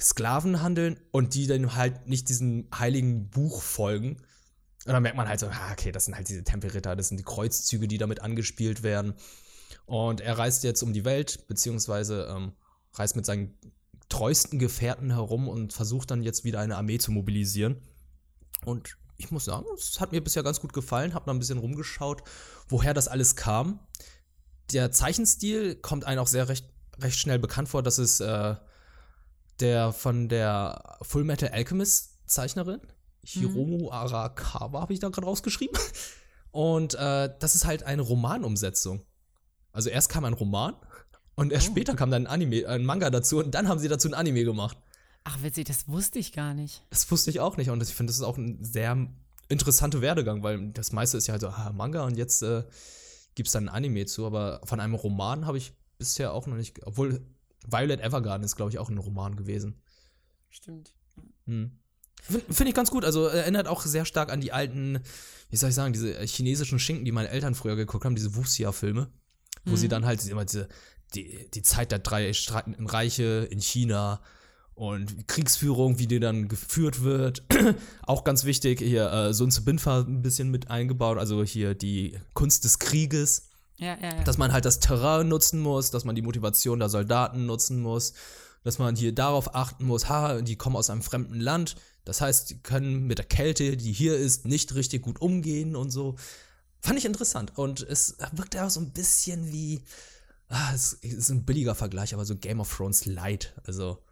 Sklaven 0.00 0.62
handeln 0.62 0.98
und 1.12 1.34
die 1.34 1.46
dann 1.46 1.74
halt 1.74 2.08
nicht 2.08 2.28
diesem 2.28 2.68
heiligen 2.74 3.28
Buch 3.28 3.62
folgen. 3.62 4.16
Und 4.86 4.92
dann 4.92 5.02
merkt 5.02 5.16
man 5.16 5.28
halt 5.28 5.40
so, 5.40 5.46
ah, 5.46 5.72
okay, 5.72 5.92
das 5.92 6.04
sind 6.04 6.14
halt 6.14 6.28
diese 6.28 6.44
Tempelritter, 6.44 6.94
das 6.94 7.08
sind 7.08 7.16
die 7.16 7.24
Kreuzzüge, 7.24 7.88
die 7.88 7.98
damit 7.98 8.20
angespielt 8.20 8.82
werden. 8.82 9.14
Und 9.86 10.20
er 10.20 10.38
reist 10.38 10.62
jetzt 10.64 10.82
um 10.82 10.92
die 10.92 11.04
Welt, 11.04 11.46
beziehungsweise 11.48 12.28
ähm, 12.30 12.52
reist 12.92 13.16
mit 13.16 13.24
seinen 13.24 13.56
treuesten 14.08 14.58
Gefährten 14.58 15.10
herum 15.10 15.48
und 15.48 15.72
versucht 15.72 16.10
dann 16.10 16.22
jetzt 16.22 16.44
wieder 16.44 16.60
eine 16.60 16.76
Armee 16.76 16.98
zu 16.98 17.12
mobilisieren. 17.12 17.80
Und 18.64 18.96
ich 19.16 19.30
muss 19.30 19.46
sagen, 19.46 19.66
es 19.76 20.00
hat 20.00 20.12
mir 20.12 20.22
bisher 20.22 20.42
ganz 20.42 20.60
gut 20.60 20.72
gefallen, 20.72 21.14
habe 21.14 21.26
mal 21.26 21.34
ein 21.34 21.38
bisschen 21.38 21.58
rumgeschaut, 21.58 22.22
woher 22.68 22.94
das 22.94 23.08
alles 23.08 23.36
kam. 23.36 23.80
Der 24.72 24.90
Zeichenstil 24.90 25.76
kommt 25.76 26.04
einem 26.04 26.20
auch 26.20 26.26
sehr 26.26 26.48
recht, 26.48 26.68
recht 26.98 27.18
schnell 27.18 27.38
bekannt 27.38 27.68
vor. 27.68 27.82
Das 27.82 27.98
ist 27.98 28.20
äh, 28.20 28.56
der 29.60 29.92
von 29.92 30.28
der 30.28 30.98
Full 31.02 31.24
Metal 31.24 31.50
Alchemist 31.50 32.28
Zeichnerin. 32.28 32.80
Hiromu 33.24 33.90
Arakawa 33.90 34.80
habe 34.80 34.92
ich 34.92 35.00
da 35.00 35.08
gerade 35.08 35.26
rausgeschrieben. 35.26 35.78
Und 36.50 36.94
äh, 36.94 37.34
das 37.40 37.54
ist 37.54 37.66
halt 37.66 37.82
eine 37.82 38.02
Romanumsetzung. 38.02 39.02
Also 39.72 39.90
erst 39.90 40.08
kam 40.08 40.24
ein 40.24 40.34
Roman 40.34 40.76
und 41.34 41.52
erst 41.52 41.68
oh. 41.68 41.70
später 41.72 41.94
kam 41.94 42.10
dann 42.10 42.26
ein 42.26 42.32
Anime, 42.32 42.68
ein 42.68 42.84
Manga 42.84 43.10
dazu 43.10 43.38
und 43.38 43.54
dann 43.54 43.68
haben 43.68 43.80
sie 43.80 43.88
dazu 43.88 44.08
ein 44.08 44.14
Anime 44.14 44.44
gemacht. 44.44 44.78
Ach, 45.24 45.42
witzig, 45.42 45.66
das 45.66 45.88
wusste 45.88 46.18
ich 46.18 46.32
gar 46.32 46.54
nicht. 46.54 46.84
Das 46.90 47.10
wusste 47.10 47.30
ich 47.30 47.40
auch 47.40 47.56
nicht 47.56 47.70
und 47.70 47.82
ich 47.82 47.88
finde, 47.88 48.10
das 48.10 48.18
ist 48.18 48.22
auch 48.22 48.36
ein 48.36 48.62
sehr 48.62 49.08
interessanter 49.48 50.00
Werdegang, 50.00 50.42
weil 50.42 50.70
das 50.70 50.92
meiste 50.92 51.16
ist 51.16 51.26
ja 51.26 51.32
halt 51.32 51.40
so 51.40 51.48
ah, 51.48 51.72
Manga 51.74 52.04
und 52.04 52.16
jetzt 52.16 52.42
äh, 52.42 52.62
gibt 53.34 53.48
es 53.48 53.52
dann 53.52 53.68
ein 53.68 53.74
Anime 53.74 54.06
zu, 54.06 54.24
aber 54.24 54.60
von 54.64 54.78
einem 54.78 54.94
Roman 54.94 55.46
habe 55.46 55.58
ich 55.58 55.72
bisher 55.98 56.32
auch 56.32 56.46
noch 56.46 56.56
nicht, 56.56 56.86
obwohl 56.86 57.26
Violet 57.66 58.00
Evergarden 58.00 58.44
ist, 58.44 58.56
glaube 58.56 58.70
ich, 58.70 58.78
auch 58.78 58.90
ein 58.90 58.98
Roman 58.98 59.36
gewesen. 59.36 59.80
Stimmt. 60.50 60.94
Hm. 61.46 61.78
Finde 62.24 62.68
ich 62.68 62.74
ganz 62.74 62.90
gut. 62.90 63.04
Also 63.04 63.26
erinnert 63.26 63.68
auch 63.68 63.82
sehr 63.82 64.04
stark 64.04 64.32
an 64.32 64.40
die 64.40 64.52
alten, 64.52 65.00
wie 65.50 65.56
soll 65.56 65.68
ich 65.68 65.74
sagen, 65.74 65.92
diese 65.92 66.18
chinesischen 66.22 66.78
Schinken, 66.78 67.04
die 67.04 67.12
meine 67.12 67.28
Eltern 67.28 67.54
früher 67.54 67.76
geguckt 67.76 68.04
haben, 68.04 68.14
diese 68.14 68.34
Wuxia-Filme, 68.34 69.08
wo 69.64 69.72
mhm. 69.72 69.76
sie 69.76 69.88
dann 69.88 70.06
halt 70.06 70.24
immer 70.26 70.44
diese, 70.44 70.68
die, 71.14 71.48
die 71.52 71.62
Zeit 71.62 71.92
der 71.92 71.98
drei 71.98 72.32
streitenden 72.32 72.86
Reiche 72.86 73.46
in 73.50 73.60
China 73.60 74.20
und 74.74 75.28
Kriegsführung, 75.28 75.98
wie 75.98 76.06
die 76.06 76.18
dann 76.18 76.48
geführt 76.48 77.02
wird. 77.02 77.44
auch 78.02 78.24
ganz 78.24 78.44
wichtig, 78.44 78.80
hier 78.80 79.10
äh, 79.12 79.34
Sun 79.34 79.50
Tzu 79.50 79.64
Binfa 79.64 80.00
ein 80.00 80.22
bisschen 80.22 80.50
mit 80.50 80.70
eingebaut, 80.70 81.18
also 81.18 81.44
hier 81.44 81.74
die 81.74 82.18
Kunst 82.32 82.64
des 82.64 82.78
Krieges. 82.78 83.48
Ja, 83.76 83.96
ja, 84.00 84.16
ja. 84.16 84.24
Dass 84.24 84.38
man 84.38 84.52
halt 84.52 84.64
das 84.64 84.80
Terrain 84.80 85.28
nutzen 85.28 85.60
muss, 85.60 85.90
dass 85.90 86.04
man 86.04 86.14
die 86.14 86.22
Motivation 86.22 86.78
der 86.78 86.88
Soldaten 86.88 87.46
nutzen 87.46 87.80
muss, 87.80 88.14
dass 88.64 88.78
man 88.78 88.96
hier 88.96 89.14
darauf 89.14 89.54
achten 89.54 89.84
muss, 89.84 90.08
ha, 90.08 90.40
die 90.40 90.56
kommen 90.56 90.76
aus 90.76 90.90
einem 90.90 91.02
fremden 91.02 91.38
Land, 91.38 91.76
das 92.04 92.20
heißt, 92.20 92.50
die 92.50 92.58
können 92.58 93.06
mit 93.06 93.18
der 93.18 93.26
Kälte, 93.26 93.76
die 93.76 93.92
hier 93.92 94.16
ist, 94.16 94.46
nicht 94.46 94.74
richtig 94.74 95.02
gut 95.02 95.20
umgehen 95.20 95.76
und 95.76 95.90
so. 95.90 96.16
Fand 96.80 96.98
ich 96.98 97.04
interessant 97.04 97.56
und 97.56 97.80
es 97.80 98.16
wirkt 98.32 98.56
auch 98.58 98.70
so 98.70 98.80
ein 98.80 98.92
bisschen 98.92 99.52
wie, 99.52 99.84
ah, 100.48 100.72
es 100.74 100.94
ist 100.94 101.30
ein 101.30 101.44
billiger 101.44 101.74
Vergleich, 101.74 102.12
aber 102.12 102.24
so 102.24 102.36
Game 102.36 102.60
of 102.60 102.74
Thrones 102.74 103.06
Light, 103.06 103.54
also 103.64 104.02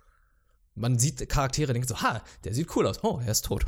man 0.75 0.99
sieht 0.99 1.29
Charaktere, 1.29 1.73
denkt 1.73 1.89
so, 1.89 2.01
ha, 2.01 2.23
der 2.45 2.55
sieht 2.55 2.75
cool 2.77 2.87
aus. 2.87 3.03
Oh, 3.05 3.21
er 3.23 3.33
ist 3.33 3.45
tot. 3.45 3.65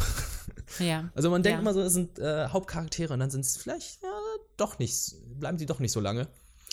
Ja. 0.79 1.11
Also 1.14 1.31
man 1.31 1.43
denkt 1.43 1.57
ja. 1.57 1.61
immer 1.61 1.75
so, 1.75 1.83
es 1.83 1.93
sind 1.93 2.19
äh, 2.19 2.49
Hauptcharaktere 2.49 3.12
und 3.12 3.21
dann 3.21 3.31
sind 3.31 3.45
es 3.45 3.57
vielleicht 3.57 4.03
ja, 4.03 4.09
doch 4.57 4.79
nicht, 4.79 5.14
bleiben 5.38 5.59
sie 5.59 5.67
doch 5.67 5.79
nicht 5.81 5.93
so 5.93 6.00
lange. 6.00 6.29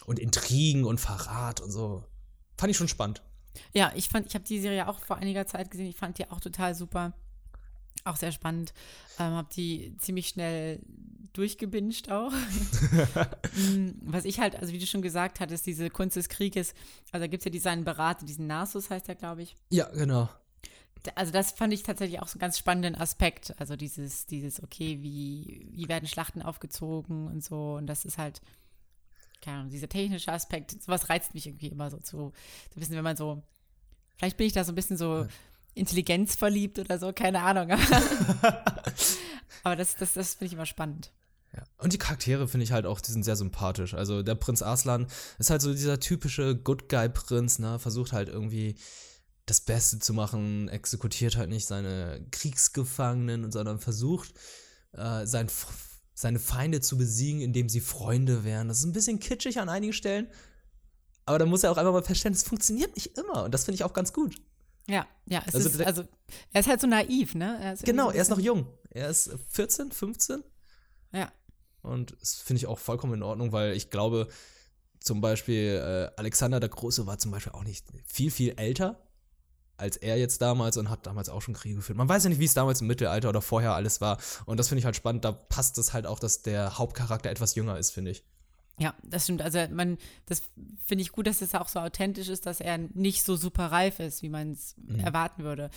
Und 0.06 0.18
Intrigen 0.18 0.86
und 0.86 1.00
Verrat 1.00 1.60
und 1.60 1.72
so. 1.72 2.06
Fand 2.58 2.72
ich 2.72 2.78
schon 2.78 2.88
spannend. 2.88 3.22
Ja, 3.74 3.92
ich 3.96 4.10
fand, 4.10 4.28
ich 4.28 4.36
habe 4.36 4.46
die 4.46 4.60
Serie 4.60 4.88
auch 4.88 5.00
vor 5.00 5.18
einiger 5.18 5.46
Zeit 5.46 5.72
gesehen. 5.72 5.88
Ich 5.88 5.98
fand 5.98 6.18
die 6.18 6.30
auch 6.30 6.40
total 6.40 6.76
super. 6.76 7.14
Auch 8.04 8.16
sehr 8.16 8.32
spannend. 8.32 8.74
Ähm, 9.20 9.34
habe 9.34 9.50
die 9.56 9.96
ziemlich 9.98 10.30
schnell 10.30 10.80
durchgebinged 11.34 12.12
auch. 12.12 12.34
Mm, 13.54 13.90
Was 14.06 14.24
ich 14.24 14.40
halt, 14.40 14.56
also 14.56 14.72
wie 14.72 14.80
du 14.80 14.86
schon 14.86 15.02
gesagt 15.02 15.42
hattest, 15.42 15.66
diese 15.66 15.90
Kunst 15.90 16.16
des 16.16 16.30
Krieges, 16.30 16.74
also 17.12 17.24
da 17.24 17.28
gibt 17.28 17.42
es 17.42 17.46
ja 17.46 17.52
diesen 17.52 17.84
Berater, 17.84 18.26
diesen 18.26 18.48
Nasus 18.48 18.90
heißt 18.90 19.10
er, 19.10 19.16
glaube 19.16 19.42
ich. 19.42 19.58
Ja, 19.70 19.90
genau. 19.90 20.30
Also 21.16 21.34
das 21.34 21.52
fand 21.52 21.74
ich 21.74 21.84
tatsächlich 21.84 22.22
auch 22.22 22.30
so 22.30 22.36
einen 22.36 22.42
ganz 22.42 22.58
spannenden 22.58 22.96
Aspekt. 22.96 23.54
Also 23.60 23.76
dieses, 23.76 24.26
dieses, 24.26 24.64
okay, 24.64 25.00
wie, 25.02 25.68
wie 25.72 25.90
werden 25.90 26.08
Schlachten 26.08 26.42
aufgezogen 26.42 27.28
und 27.28 27.44
so. 27.44 27.74
Und 27.74 27.88
das 27.88 28.06
ist 28.06 28.18
halt, 28.18 28.42
keine 29.42 29.58
Ahnung, 29.58 29.72
dieser 29.72 29.90
technische 29.90 30.32
Aspekt, 30.32 30.82
sowas 30.82 31.10
reizt 31.10 31.34
mich 31.34 31.48
irgendwie 31.48 31.68
immer 31.68 31.90
so 31.90 31.98
zu, 31.98 32.32
zu 32.72 32.80
wissen, 32.80 32.96
wenn 32.96 33.04
man 33.04 33.18
so, 33.18 33.44
vielleicht 34.18 34.38
bin 34.38 34.48
ich 34.48 34.54
da 34.54 34.64
so 34.64 34.72
ein 34.72 34.76
bisschen 34.76 34.98
so 34.98 35.28
intelligenzverliebt 35.74 36.80
oder 36.80 37.00
so, 37.00 37.14
keine 37.14 37.42
Ahnung. 37.42 37.72
Aber 39.64 39.76
das, 39.76 39.96
das, 39.96 40.14
das 40.14 40.36
finde 40.36 40.46
ich 40.48 40.54
immer 40.54 40.66
spannend. 40.66 41.12
Ja. 41.56 41.64
Und 41.78 41.94
die 41.94 41.98
Charaktere 41.98 42.48
finde 42.48 42.64
ich 42.64 42.72
halt 42.72 42.86
auch, 42.86 43.02
die 43.02 43.12
sind 43.12 43.24
sehr 43.24 43.36
sympathisch. 43.36 43.94
Also 43.94 44.24
der 44.24 44.36
Prinz 44.36 44.62
Arslan 44.62 45.08
ist 45.38 45.50
halt 45.50 45.62
so 45.62 45.74
dieser 45.74 46.00
typische 46.00 46.56
Good 46.56 46.88
Guy 46.88 47.10
Prinz, 47.10 47.60
ne? 47.60 47.78
Versucht 47.78 48.14
halt 48.14 48.30
irgendwie 48.30 48.76
das 49.46 49.62
Beste 49.62 50.00
zu 50.00 50.14
machen, 50.14 50.70
exekutiert 50.70 51.36
halt 51.36 51.50
nicht 51.50 51.66
seine 51.66 52.26
Kriegsgefangenen, 52.32 53.52
sondern 53.52 53.80
versucht 53.80 54.34
äh, 54.94 55.26
sein, 55.26 55.50
seine 56.14 56.40
Feinde 56.40 56.82
zu 56.82 56.98
besiegen, 56.98 57.42
indem 57.42 57.70
sie 57.70 57.82
Freunde 57.82 58.44
wären. 58.44 58.68
Das 58.68 58.80
ist 58.80 58.86
ein 58.86 58.94
bisschen 58.94 59.20
kitschig 59.20 59.60
an 59.60 59.70
einigen 59.70 59.94
Stellen. 59.94 60.28
Aber 61.26 61.40
da 61.40 61.46
muss 61.46 61.64
er 61.64 61.72
auch 61.72 61.78
einfach 61.78 61.94
mal 61.94 62.04
feststellen, 62.04 62.36
es 62.36 62.44
funktioniert 62.44 62.96
nicht 62.96 63.18
immer. 63.18 63.46
Und 63.46 63.54
das 63.54 63.66
finde 63.66 63.76
ich 63.76 63.84
auch 63.84 63.94
ganz 63.94 64.12
gut. 64.14 64.36
Ja, 64.88 65.08
ja, 65.26 65.44
es 65.48 65.56
Also 65.56 65.70
ist, 65.70 65.82
also, 65.82 66.04
er 66.52 66.62
ist 66.62 66.68
halt 66.68 66.82
so 66.82 66.88
naiv, 66.88 67.36
ne? 67.36 67.58
Er 67.62 67.76
Genau, 67.76 68.10
so 68.10 68.16
er 68.16 68.22
ist 68.22 68.30
noch 68.30 68.40
jung. 68.40 68.68
Er 68.90 69.10
ist 69.10 69.32
14, 69.50 69.92
15. 69.92 70.44
Ja, 71.14 71.32
Und 71.82 72.16
das 72.20 72.36
finde 72.36 72.58
ich 72.58 72.68
auch 72.68 72.80
vollkommen 72.80 73.14
in 73.14 73.24
Ordnung, 73.24 73.52
weil 73.52 73.76
ich 73.76 73.90
glaube, 73.90 74.28
zum 75.00 75.22
Beispiel 75.22 75.82
äh, 75.84 76.20
Alexander 76.20 76.60
der 76.60 76.70
Große 76.70 77.06
war 77.06 77.18
zum 77.18 77.32
Beispiel 77.32 77.54
auch 77.54 77.64
nicht 77.64 77.86
viel, 78.06 78.32
viel 78.32 78.54
älter 78.58 79.02
als 79.82 79.98
er 79.98 80.18
jetzt 80.18 80.42
damals 80.42 80.78
und 80.78 80.90
hat 80.90 81.06
damals 81.06 81.30
auch 81.30 81.42
schon 81.42 81.54
Kriege 81.54 81.76
geführt. 81.76 81.98
Man 81.98 82.08
weiß 82.08 82.24
ja 82.24 82.30
nicht, 82.30 82.40
wie 82.40 82.46
es 82.46 82.54
damals 82.54 82.82
im 82.82 82.88
Mittelalter 82.88 83.30
oder 83.30 83.42
vorher 83.42 83.74
alles 83.74 84.00
war. 84.00 84.18
Und 84.46 84.58
das 84.58 84.70
finde 84.70 84.80
ich 84.80 84.86
halt 84.86 84.96
spannend. 84.96 85.26
Da 85.26 85.32
passt 85.32 85.78
es 85.78 85.94
halt 85.94 86.06
auch, 86.06 86.20
dass 86.20 86.44
der 86.44 86.78
Hauptcharakter 86.78 87.30
etwas 87.30 87.56
jünger 87.56 87.78
ist, 87.78 87.92
finde 87.92 88.12
ich. 88.12 88.24
Ja, 88.80 88.96
das 89.04 89.26
stimmt. 89.26 89.42
Also 89.42 89.60
man, 89.72 89.98
das 90.26 90.42
finde 90.84 91.04
ich 91.04 91.12
gut, 91.12 91.28
dass 91.28 91.42
es 91.42 91.54
auch 91.54 91.68
so 91.68 91.80
authentisch 91.80 92.30
ist, 92.30 92.46
dass 92.46 92.62
er 92.62 92.78
nicht 92.78 93.24
so 93.24 93.36
super 93.36 93.68
reif 93.68 94.00
ist, 94.00 94.24
wie 94.24 94.30
man 94.30 94.54
es 94.54 94.76
erwarten 94.98 95.44
würde. 95.44 95.70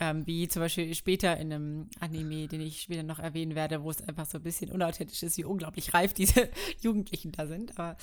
Ähm, 0.00 0.26
wie 0.26 0.48
zum 0.48 0.60
Beispiel 0.60 0.94
später 0.94 1.36
in 1.36 1.52
einem 1.52 1.90
Anime, 2.00 2.48
den 2.48 2.60
ich 2.60 2.82
später 2.82 3.02
noch 3.02 3.18
erwähnen 3.18 3.54
werde, 3.54 3.82
wo 3.82 3.90
es 3.90 4.02
einfach 4.02 4.26
so 4.26 4.38
ein 4.38 4.42
bisschen 4.42 4.70
unauthentisch 4.70 5.22
ist, 5.22 5.38
wie 5.38 5.44
unglaublich 5.44 5.94
reif 5.94 6.12
diese 6.12 6.50
Jugendlichen 6.80 7.32
da 7.32 7.46
sind. 7.46 7.78
Aber 7.78 7.96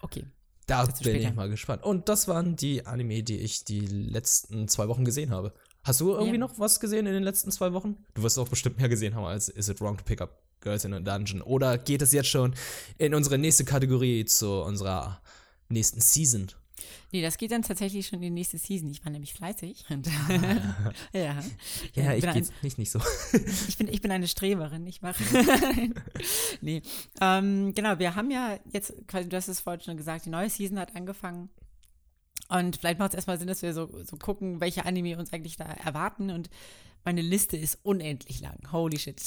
okay. 0.00 0.24
Da 0.66 0.84
bin 0.86 0.94
später. 0.96 1.28
ich 1.28 1.34
mal 1.34 1.48
gespannt. 1.50 1.82
Und 1.82 2.08
das 2.08 2.26
waren 2.28 2.56
die 2.56 2.86
Anime, 2.86 3.22
die 3.22 3.38
ich 3.38 3.64
die 3.64 3.80
letzten 3.80 4.68
zwei 4.68 4.88
Wochen 4.88 5.04
gesehen 5.04 5.30
habe. 5.30 5.52
Hast 5.82 6.00
du 6.00 6.12
irgendwie 6.12 6.32
Ja. 6.32 6.38
noch 6.38 6.58
was 6.58 6.80
gesehen 6.80 7.06
in 7.06 7.12
den 7.12 7.22
letzten 7.22 7.50
zwei 7.50 7.72
Wochen? 7.74 7.96
Du 8.14 8.22
wirst 8.22 8.38
auch 8.38 8.48
bestimmt 8.48 8.78
mehr 8.78 8.88
gesehen 8.88 9.14
haben 9.14 9.24
als 9.26 9.48
Is 9.50 9.68
It 9.68 9.80
Wrong 9.82 9.98
to 9.98 10.04
Pick 10.04 10.22
Up 10.22 10.42
Girls 10.60 10.84
in 10.86 10.94
a 10.94 11.00
Dungeon? 11.00 11.42
Oder 11.42 11.76
geht 11.76 12.00
es 12.00 12.12
jetzt 12.12 12.28
schon 12.30 12.54
in 12.96 13.14
unsere 13.14 13.36
nächste 13.36 13.64
Kategorie 13.66 14.24
zu 14.24 14.62
unserer 14.62 15.20
nächsten 15.68 16.00
Season? 16.00 16.46
Nee, 17.14 17.22
das 17.22 17.38
geht 17.38 17.52
dann 17.52 17.62
tatsächlich 17.62 18.08
schon 18.08 18.16
in 18.16 18.22
die 18.22 18.30
nächste 18.30 18.58
Season. 18.58 18.90
Ich 18.90 19.04
war 19.04 19.12
nämlich 19.12 19.34
fleißig. 19.34 19.84
Und 19.90 20.04
ja. 21.12 21.38
Ja, 21.94 22.12
ich 22.12 22.22
bin 22.22 22.30
ein- 22.30 22.34
geht's 22.34 22.50
nicht, 22.60 22.76
nicht 22.76 22.90
so. 22.90 22.98
Ich 23.68 23.76
bin, 23.78 23.86
ich 23.86 24.02
bin 24.02 24.10
eine 24.10 24.26
Streberin, 24.26 24.84
ich 24.84 25.00
mache. 25.00 25.22
nee. 26.60 26.82
Ähm, 27.20 27.72
genau, 27.72 28.00
wir 28.00 28.16
haben 28.16 28.32
ja 28.32 28.58
jetzt, 28.72 28.94
quasi, 29.06 29.28
du 29.28 29.36
hast 29.36 29.46
es 29.46 29.60
vorhin 29.60 29.80
schon 29.80 29.96
gesagt, 29.96 30.26
die 30.26 30.30
neue 30.30 30.50
Season 30.50 30.76
hat 30.76 30.96
angefangen. 30.96 31.50
Und 32.48 32.78
vielleicht 32.78 32.98
macht 32.98 33.10
es 33.12 33.14
erstmal 33.14 33.38
Sinn, 33.38 33.46
dass 33.46 33.62
wir 33.62 33.74
so, 33.74 34.02
so 34.02 34.16
gucken, 34.16 34.60
welche 34.60 34.84
Anime 34.84 35.16
uns 35.16 35.32
eigentlich 35.32 35.56
da 35.56 35.66
erwarten. 35.66 36.30
Und 36.30 36.50
meine 37.04 37.22
Liste 37.22 37.56
ist 37.56 37.78
unendlich 37.84 38.40
lang. 38.40 38.58
Holy 38.72 38.98
shit. 38.98 39.22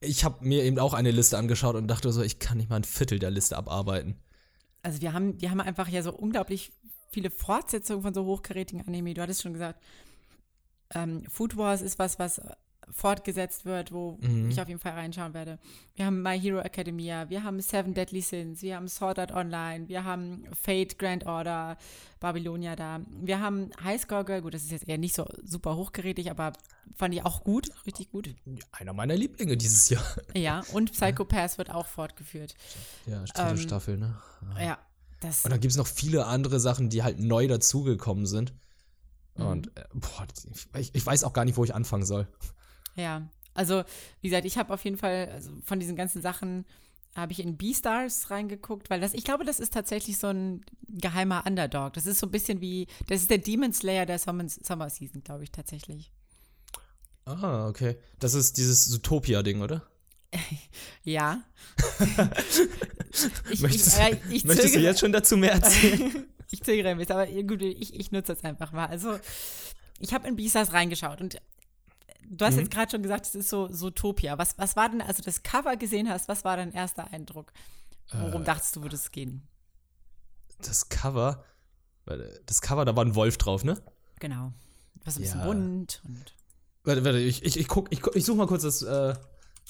Ich 0.00 0.24
habe 0.24 0.44
mir 0.44 0.64
eben 0.64 0.80
auch 0.80 0.94
eine 0.94 1.12
Liste 1.12 1.38
angeschaut 1.38 1.76
und 1.76 1.86
dachte 1.86 2.10
so, 2.10 2.22
ich 2.22 2.40
kann 2.40 2.58
nicht 2.58 2.70
mal 2.70 2.76
ein 2.76 2.84
Viertel 2.84 3.20
der 3.20 3.30
Liste 3.30 3.56
abarbeiten. 3.56 4.16
Also 4.82 5.00
wir 5.00 5.12
haben, 5.12 5.40
wir 5.40 5.50
haben 5.52 5.60
einfach 5.60 5.86
ja 5.88 6.02
so 6.02 6.12
unglaublich 6.12 6.72
viele 7.10 7.30
Fortsetzungen 7.30 8.02
von 8.02 8.14
so 8.14 8.24
hochkarätigen 8.24 8.86
Anime. 8.86 9.14
Du 9.14 9.22
hattest 9.22 9.42
schon 9.42 9.52
gesagt, 9.52 9.80
ähm, 10.94 11.24
Food 11.28 11.56
Wars 11.56 11.82
ist 11.82 11.98
was, 11.98 12.18
was 12.18 12.38
äh, 12.38 12.50
fortgesetzt 12.92 13.64
wird, 13.66 13.92
wo 13.92 14.18
Mhm. 14.20 14.50
ich 14.50 14.60
auf 14.60 14.66
jeden 14.66 14.80
Fall 14.80 14.92
reinschauen 14.92 15.32
werde. 15.32 15.60
Wir 15.94 16.06
haben 16.06 16.22
My 16.22 16.38
Hero 16.40 16.58
Academia, 16.58 17.28
wir 17.30 17.44
haben 17.44 17.60
Seven 17.60 17.94
Deadly 17.94 18.20
Sins, 18.20 18.62
wir 18.62 18.74
haben 18.74 18.88
Sword 18.88 19.20
Art 19.20 19.30
Online, 19.32 19.88
wir 19.88 20.02
haben 20.04 20.44
Fate 20.60 20.98
Grand 20.98 21.24
Order, 21.24 21.76
Babylonia 22.18 22.74
da. 22.74 23.00
Wir 23.20 23.40
haben 23.40 23.70
High 23.84 24.00
Score 24.00 24.24
Girl, 24.24 24.42
gut, 24.42 24.54
das 24.54 24.64
ist 24.64 24.72
jetzt 24.72 24.88
eher 24.88 24.98
nicht 24.98 25.14
so 25.14 25.24
super 25.44 25.76
hochkarätig, 25.76 26.32
aber 26.32 26.52
fand 26.96 27.14
ich 27.14 27.24
auch 27.24 27.44
gut, 27.44 27.70
richtig 27.86 28.10
gut. 28.10 28.34
Einer 28.72 28.92
meiner 28.92 29.14
Lieblinge 29.14 29.56
dieses 29.56 29.88
Jahr. 29.90 30.04
Ja, 30.34 30.62
und 30.72 30.90
Psycho 30.92 31.24
Pass 31.24 31.58
wird 31.58 31.70
auch 31.70 31.86
fortgeführt. 31.86 32.56
Ja, 33.06 33.22
dritte 33.22 33.50
Ähm, 33.50 33.56
Staffel, 33.58 33.98
ne? 33.98 34.16
Ja, 34.58 34.78
das 35.20 35.44
Und 35.44 35.50
dann 35.50 35.60
gibt 35.60 35.70
es 35.70 35.76
noch 35.76 35.86
viele 35.86 36.26
andere 36.26 36.60
Sachen, 36.60 36.88
die 36.88 37.02
halt 37.02 37.20
neu 37.20 37.46
dazugekommen 37.46 38.26
sind. 38.26 38.52
Mhm. 39.36 39.46
Und 39.46 39.76
äh, 39.76 39.84
boah, 39.94 40.26
ich, 40.78 40.94
ich 40.94 41.06
weiß 41.06 41.24
auch 41.24 41.32
gar 41.32 41.44
nicht, 41.44 41.56
wo 41.56 41.64
ich 41.64 41.74
anfangen 41.74 42.04
soll. 42.04 42.26
Ja, 42.96 43.28
also 43.54 43.84
wie 44.20 44.28
gesagt, 44.28 44.46
ich 44.46 44.58
habe 44.58 44.72
auf 44.72 44.84
jeden 44.84 44.96
Fall 44.96 45.30
also 45.32 45.50
von 45.64 45.78
diesen 45.80 45.96
ganzen 45.96 46.22
Sachen 46.22 46.64
habe 47.14 47.32
ich 47.32 47.40
in 47.40 47.56
Beastars 47.56 48.30
reingeguckt, 48.30 48.88
weil 48.88 49.00
das, 49.00 49.14
ich 49.14 49.24
glaube, 49.24 49.44
das 49.44 49.58
ist 49.58 49.72
tatsächlich 49.74 50.18
so 50.18 50.28
ein 50.28 50.64
geheimer 50.88 51.44
Underdog. 51.44 51.92
Das 51.94 52.06
ist 52.06 52.20
so 52.20 52.26
ein 52.26 52.30
bisschen 52.30 52.60
wie, 52.60 52.86
das 53.08 53.22
ist 53.22 53.30
der 53.30 53.38
Demon 53.38 53.72
Slayer 53.72 54.06
der 54.06 54.18
Summer, 54.18 54.48
Summer 54.48 54.88
Season, 54.90 55.22
glaube 55.24 55.42
ich, 55.42 55.50
tatsächlich. 55.50 56.12
Ah, 57.24 57.68
okay. 57.68 57.96
Das 58.20 58.34
ist 58.34 58.56
dieses 58.56 58.88
Zootopia-Ding, 58.88 59.60
oder? 59.62 59.82
Ja. 61.02 61.42
ich, 63.50 63.60
Möchtest, 63.60 63.98
ich, 63.98 64.02
äh, 64.04 64.16
ich 64.30 64.44
möchtest 64.44 64.74
du 64.74 64.80
jetzt 64.80 65.00
schon 65.00 65.12
dazu 65.12 65.36
mehr 65.36 65.52
erzählen? 65.52 66.26
ich 66.50 66.62
zögere 66.62 66.88
ein 66.90 66.98
bisschen, 66.98 67.16
aber 67.16 67.26
gut, 67.42 67.62
ich, 67.62 67.94
ich 67.94 68.12
nutze 68.12 68.34
das 68.34 68.44
einfach 68.44 68.72
mal. 68.72 68.86
Also, 68.86 69.18
ich 69.98 70.14
habe 70.14 70.26
in 70.28 70.36
Beastars 70.36 70.72
reingeschaut 70.72 71.20
und 71.20 71.36
du 72.28 72.44
hast 72.44 72.54
Mhm. 72.54 72.60
jetzt 72.60 72.70
gerade 72.70 72.90
schon 72.90 73.02
gesagt, 73.02 73.26
es 73.26 73.34
ist 73.34 73.48
so 73.50 73.68
Zootopia. 73.68 74.38
Was, 74.38 74.56
was 74.58 74.76
war 74.76 74.88
denn, 74.88 75.00
als 75.00 75.16
du 75.18 75.22
das 75.24 75.42
Cover 75.42 75.76
gesehen 75.76 76.08
hast, 76.08 76.28
was 76.28 76.44
war 76.44 76.56
dein 76.56 76.72
erster 76.72 77.12
Eindruck? 77.12 77.52
Worum 78.12 78.42
Äh. 78.42 78.44
dachtest 78.44 78.76
du, 78.76 78.82
würde 78.82 78.96
es 78.96 79.10
gehen? 79.10 79.42
Das 80.62 80.88
Cover, 80.88 81.44
das 82.46 82.60
Cover, 82.60 82.84
da 82.84 82.94
war 82.96 83.04
ein 83.04 83.14
Wolf 83.14 83.38
drauf, 83.38 83.64
ne? 83.64 83.80
Genau. 84.18 84.52
Was 85.04 85.16
ein 85.16 85.22
bisschen 85.22 85.40
Ja. 85.40 85.46
bunt 85.46 86.02
und 86.06 86.34
Warte, 86.84 87.04
warte, 87.04 87.18
ich, 87.18 87.44
ich, 87.44 87.58
ich 87.58 87.68
guck, 87.68 87.92
ich, 87.92 88.00
ich 88.14 88.24
suche 88.24 88.38
mal 88.38 88.46
kurz 88.46 88.62
das, 88.62 88.80
äh, 88.82 89.14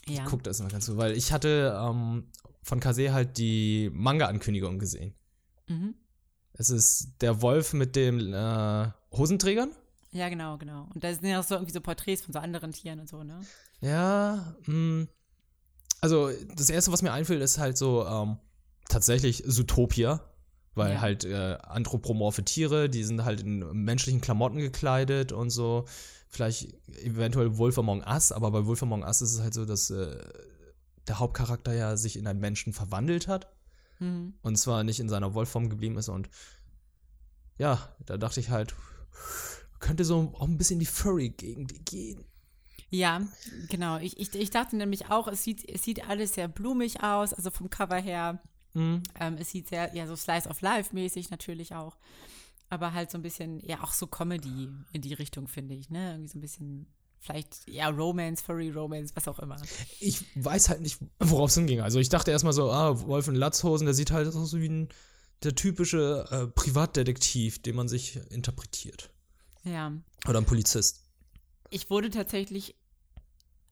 ja. 0.07 0.25
guck 0.27 0.43
das 0.45 0.61
mal 0.61 0.69
ganz 0.71 0.87
so, 0.87 0.97
weil 0.97 1.17
ich 1.17 1.33
hatte 1.33 1.77
ähm, 1.81 2.29
von 2.63 2.81
Kase 2.81 3.13
halt 3.13 3.39
die 3.39 3.91
Manga-Ankündigung 3.93 4.79
gesehen. 4.79 5.15
Mhm. 5.69 5.95
Es 6.53 6.71
ist 6.71 7.15
der 7.21 7.43
Wolf 7.43 7.73
mit 7.73 7.97
den 7.97 8.33
äh, 8.33 8.91
Hosenträgern. 9.13 9.71
Ja, 10.13 10.29
genau, 10.29 10.59
genau. 10.59 10.89
Und 10.93 11.05
da 11.05 11.13
sind 11.13 11.25
ja 11.25 11.41
auch 11.41 11.45
so 11.45 11.55
irgendwie 11.55 11.73
so 11.73 11.81
Porträts 11.81 12.23
von 12.23 12.33
so 12.33 12.39
anderen 12.41 12.73
Tieren 12.73 13.01
und 13.01 13.09
so, 13.09 13.23
ne? 13.23 13.41
Ja, 13.81 14.55
mh. 14.67 15.07
also 16.01 16.31
das 16.57 16.69
erste, 16.69 16.93
was 16.93 17.03
mir 17.03 17.13
einfällt, 17.13 17.41
ist 17.41 17.59
halt 17.59 17.79
so 17.79 18.07
ähm, 18.07 18.39
tatsächlich 18.89 19.45
Zootopia. 19.47 20.21
Weil 20.75 20.93
ja. 20.93 21.01
halt 21.01 21.25
äh, 21.25 21.59
anthropomorphe 21.63 22.45
Tiere, 22.45 22.89
die 22.89 23.03
sind 23.03 23.25
halt 23.25 23.41
in 23.41 23.59
menschlichen 23.73 24.21
Klamotten 24.21 24.59
gekleidet 24.59 25.33
und 25.33 25.51
so. 25.51 25.85
Vielleicht 26.29 26.73
eventuell 27.03 27.59
Wolf 27.59 27.77
Among 27.77 28.05
Us, 28.05 28.31
aber 28.31 28.53
bei 28.53 28.65
Wolf 28.67 28.83
Among 28.85 29.03
Us 29.03 29.21
ist 29.21 29.35
es 29.35 29.41
halt 29.41 29.53
so, 29.53 29.67
dass 29.67 29.91
äh, 29.91 30.17
der 31.11 31.19
Hauptcharakter 31.19 31.75
ja 31.75 31.97
sich 31.97 32.17
in 32.17 32.29
einen 32.29 32.39
Menschen 32.39 32.73
verwandelt 32.73 33.27
hat. 33.27 33.53
Mhm. 33.99 34.35
Und 34.43 34.57
zwar 34.57 34.85
nicht 34.85 35.01
in 35.01 35.09
seiner 35.09 35.35
Wolfform 35.35 35.69
geblieben 35.69 35.99
ist. 35.99 36.09
Und 36.09 36.31
ja, 37.59 37.93
da 38.07 38.17
dachte 38.17 38.39
ich 38.39 38.51
halt, 38.51 38.77
könnte 39.81 40.05
so 40.05 40.33
auch 40.35 40.47
ein 40.47 40.57
bisschen 40.57 40.75
in 40.75 40.81
die 40.81 40.87
Furry-Gegend 40.87 41.85
gehen. 41.85 42.25
Ja, 42.91 43.23
genau. 43.69 43.99
Ich, 43.99 44.21
ich, 44.21 44.33
ich 44.37 44.51
dachte 44.51 44.77
nämlich 44.77 45.11
auch, 45.11 45.27
es 45.27 45.43
sieht, 45.43 45.69
es 45.69 45.83
sieht 45.83 46.09
alles 46.09 46.35
sehr 46.35 46.47
blumig 46.47 47.03
aus, 47.03 47.35
also 47.35 47.51
vom 47.51 47.71
Cover 47.71 47.99
her. 47.99 48.41
Mhm. 48.75 49.03
Ähm, 49.19 49.37
es 49.37 49.51
sieht 49.51 49.69
sehr, 49.69 49.93
ja, 49.97 50.07
so 50.07 50.15
Slice 50.15 50.49
of 50.49 50.61
Life 50.61 50.95
mäßig 50.95 51.31
natürlich 51.31 51.75
auch. 51.75 51.97
Aber 52.69 52.93
halt 52.95 53.11
so 53.11 53.19
ein 53.19 53.23
bisschen, 53.23 53.59
ja, 53.67 53.83
auch 53.83 53.93
so 53.93 54.07
Comedy 54.07 54.71
in 54.93 55.03
die 55.03 55.15
Richtung, 55.15 55.49
finde 55.49 55.75
ich, 55.75 55.91
ne? 55.91 56.13
Irgendwie 56.13 56.29
so 56.29 56.39
ein 56.39 56.41
bisschen, 56.41 56.87
vielleicht, 57.21 57.69
ja, 57.69 57.89
Romance, 57.89 58.43
Furry 58.43 58.71
Romance, 58.71 59.13
was 59.15 59.29
auch 59.29 59.39
immer. 59.39 59.57
Ich 60.01 60.25
weiß 60.35 60.69
halt 60.71 60.81
nicht, 60.81 60.99
worauf 61.19 61.51
es 61.51 61.57
hinging. 61.57 61.81
Also 61.81 61.99
ich 61.99 62.09
dachte 62.09 62.31
erstmal 62.31 62.53
so, 62.53 62.71
ah, 62.71 63.01
Wolf 63.07 63.29
in 63.29 63.35
Latzhosen, 63.35 63.87
der 63.87 63.95
sieht 63.95 64.11
halt 64.11 64.27
aus 64.29 64.55
wie 64.55 64.69
ein, 64.69 64.89
der 65.43 65.55
typische 65.55 66.27
äh, 66.31 66.47
Privatdetektiv, 66.49 67.63
den 67.63 67.77
man 67.77 67.89
sich 67.89 68.17
interpretiert. 68.31 69.11
Ja. 69.65 69.93
Oder 70.29 70.39
ein 70.39 70.47
Polizist. 70.47 71.05
Ich 71.71 71.91
wurde 71.91 72.11
tatsächlich 72.11 72.75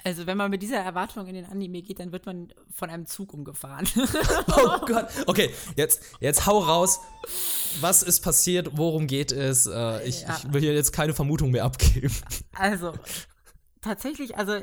also 0.05 0.27
wenn 0.27 0.37
man 0.37 0.51
mit 0.51 0.63
dieser 0.63 0.79
Erwartung 0.79 1.27
in 1.27 1.35
den 1.35 1.45
Anime 1.45 1.83
geht, 1.83 1.99
dann 1.99 2.13
wird 2.13 2.25
man 2.25 2.53
von 2.71 2.89
einem 2.89 3.07
Zug 3.07 3.35
umgefahren. 3.35 3.87
oh 4.47 4.87
Gott. 4.87 5.09
Okay, 5.27 5.51
jetzt, 5.77 6.03
jetzt 6.21 6.47
hau 6.47 6.61
raus. 6.61 7.01
Was 7.81 8.03
ist 8.03 8.21
passiert? 8.21 8.71
Worum 8.77 9.07
geht 9.07 9.33
es? 9.33 9.67
Äh, 9.67 10.07
ich, 10.09 10.23
ja. 10.23 10.39
ich 10.39 10.53
will 10.53 10.61
hier 10.61 10.73
jetzt 10.73 10.93
keine 10.93 11.15
Vermutung 11.15 11.51
mehr 11.51 11.65
abgeben. 11.65 12.15
Also, 12.55 12.95
tatsächlich, 13.81 14.37
also 14.37 14.61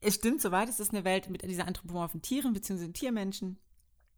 es 0.00 0.14
stimmt 0.14 0.40
soweit, 0.40 0.68
es 0.68 0.80
ist 0.80 0.92
eine 0.92 1.04
Welt 1.04 1.28
mit 1.28 1.42
dieser 1.42 1.66
anthropomorphen 1.66 2.22
Tieren 2.22 2.52
bzw. 2.52 2.88
Tiermenschen. 2.88 3.58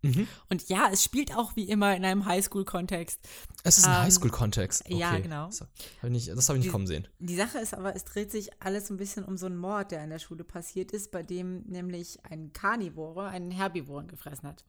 Mhm. 0.02 0.26
Und 0.50 0.68
ja, 0.68 0.88
es 0.92 1.04
spielt 1.04 1.36
auch 1.36 1.54
wie 1.54 1.68
immer 1.68 1.94
in 1.96 2.04
einem 2.04 2.26
Highschool-Kontext. 2.26 3.20
Es 3.62 3.78
ist 3.78 3.86
ein 3.86 3.94
ähm, 3.94 4.02
Highschool-Kontext. 4.02 4.84
Okay. 4.84 4.96
Ja, 4.96 5.16
genau. 5.18 5.46
Das 5.46 5.60
habe 5.60 5.70
ich 6.02 6.10
nicht, 6.10 6.28
hab 6.28 6.38
ich 6.38 6.48
nicht 6.48 6.64
die, 6.64 6.68
kommen 6.68 6.88
sehen. 6.88 7.06
Die 7.20 7.36
Sache 7.36 7.58
ist 7.58 7.72
aber, 7.72 7.94
es 7.94 8.04
dreht 8.04 8.32
sich 8.32 8.50
alles 8.60 8.90
ein 8.90 8.96
bisschen 8.96 9.24
um 9.24 9.36
so 9.36 9.46
einen 9.46 9.56
Mord, 9.56 9.92
der 9.92 10.02
in 10.02 10.10
der 10.10 10.18
Schule 10.18 10.42
passiert 10.42 10.90
ist, 10.90 11.12
bei 11.12 11.22
dem 11.22 11.62
nämlich 11.62 12.18
ein 12.24 12.52
Karnivore 12.52 13.28
einen 13.28 13.52
Herbivoren 13.52 14.08
gefressen 14.08 14.48
hat. 14.48 14.64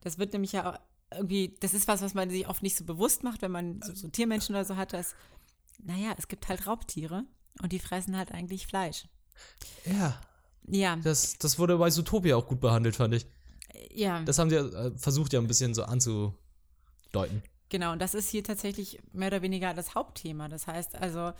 Das 0.00 0.18
wird 0.18 0.32
nämlich 0.32 0.52
ja 0.52 0.80
irgendwie, 1.12 1.54
das 1.60 1.74
ist 1.74 1.86
was, 1.86 2.02
was 2.02 2.14
man 2.14 2.30
sich 2.30 2.48
oft 2.48 2.62
nicht 2.62 2.76
so 2.76 2.84
bewusst 2.84 3.22
macht, 3.22 3.42
wenn 3.42 3.52
man 3.52 3.82
so, 3.82 3.94
so 3.94 4.08
Tiermenschen 4.08 4.54
oder 4.54 4.64
so 4.64 4.76
hat, 4.76 4.92
dass, 4.92 5.14
naja, 5.78 6.14
es 6.18 6.26
gibt 6.26 6.48
halt 6.48 6.66
Raubtiere 6.66 7.24
und 7.60 7.72
die 7.72 7.78
fressen 7.78 8.16
halt 8.16 8.32
eigentlich 8.32 8.66
Fleisch. 8.66 9.04
Ja. 9.84 10.20
Ja. 10.68 10.96
Das, 10.96 11.38
das 11.38 11.58
wurde 11.58 11.76
bei 11.76 11.90
Zootopia 11.90 12.36
auch 12.36 12.46
gut 12.46 12.60
behandelt, 12.60 12.96
fand 12.96 13.14
ich. 13.14 13.26
Ja. 13.92 14.22
Das 14.22 14.38
haben 14.38 14.50
sie 14.50 14.56
äh, 14.56 14.96
versucht 14.96 15.32
ja 15.32 15.40
ein 15.40 15.46
bisschen 15.46 15.74
so 15.74 15.84
anzudeuten. 15.84 17.42
Genau, 17.68 17.92
und 17.92 18.02
das 18.02 18.14
ist 18.14 18.28
hier 18.28 18.44
tatsächlich 18.44 19.00
mehr 19.12 19.28
oder 19.28 19.42
weniger 19.42 19.74
das 19.74 19.94
Hauptthema. 19.94 20.48
Das 20.48 20.66
heißt 20.66 20.94
also, 20.96 21.32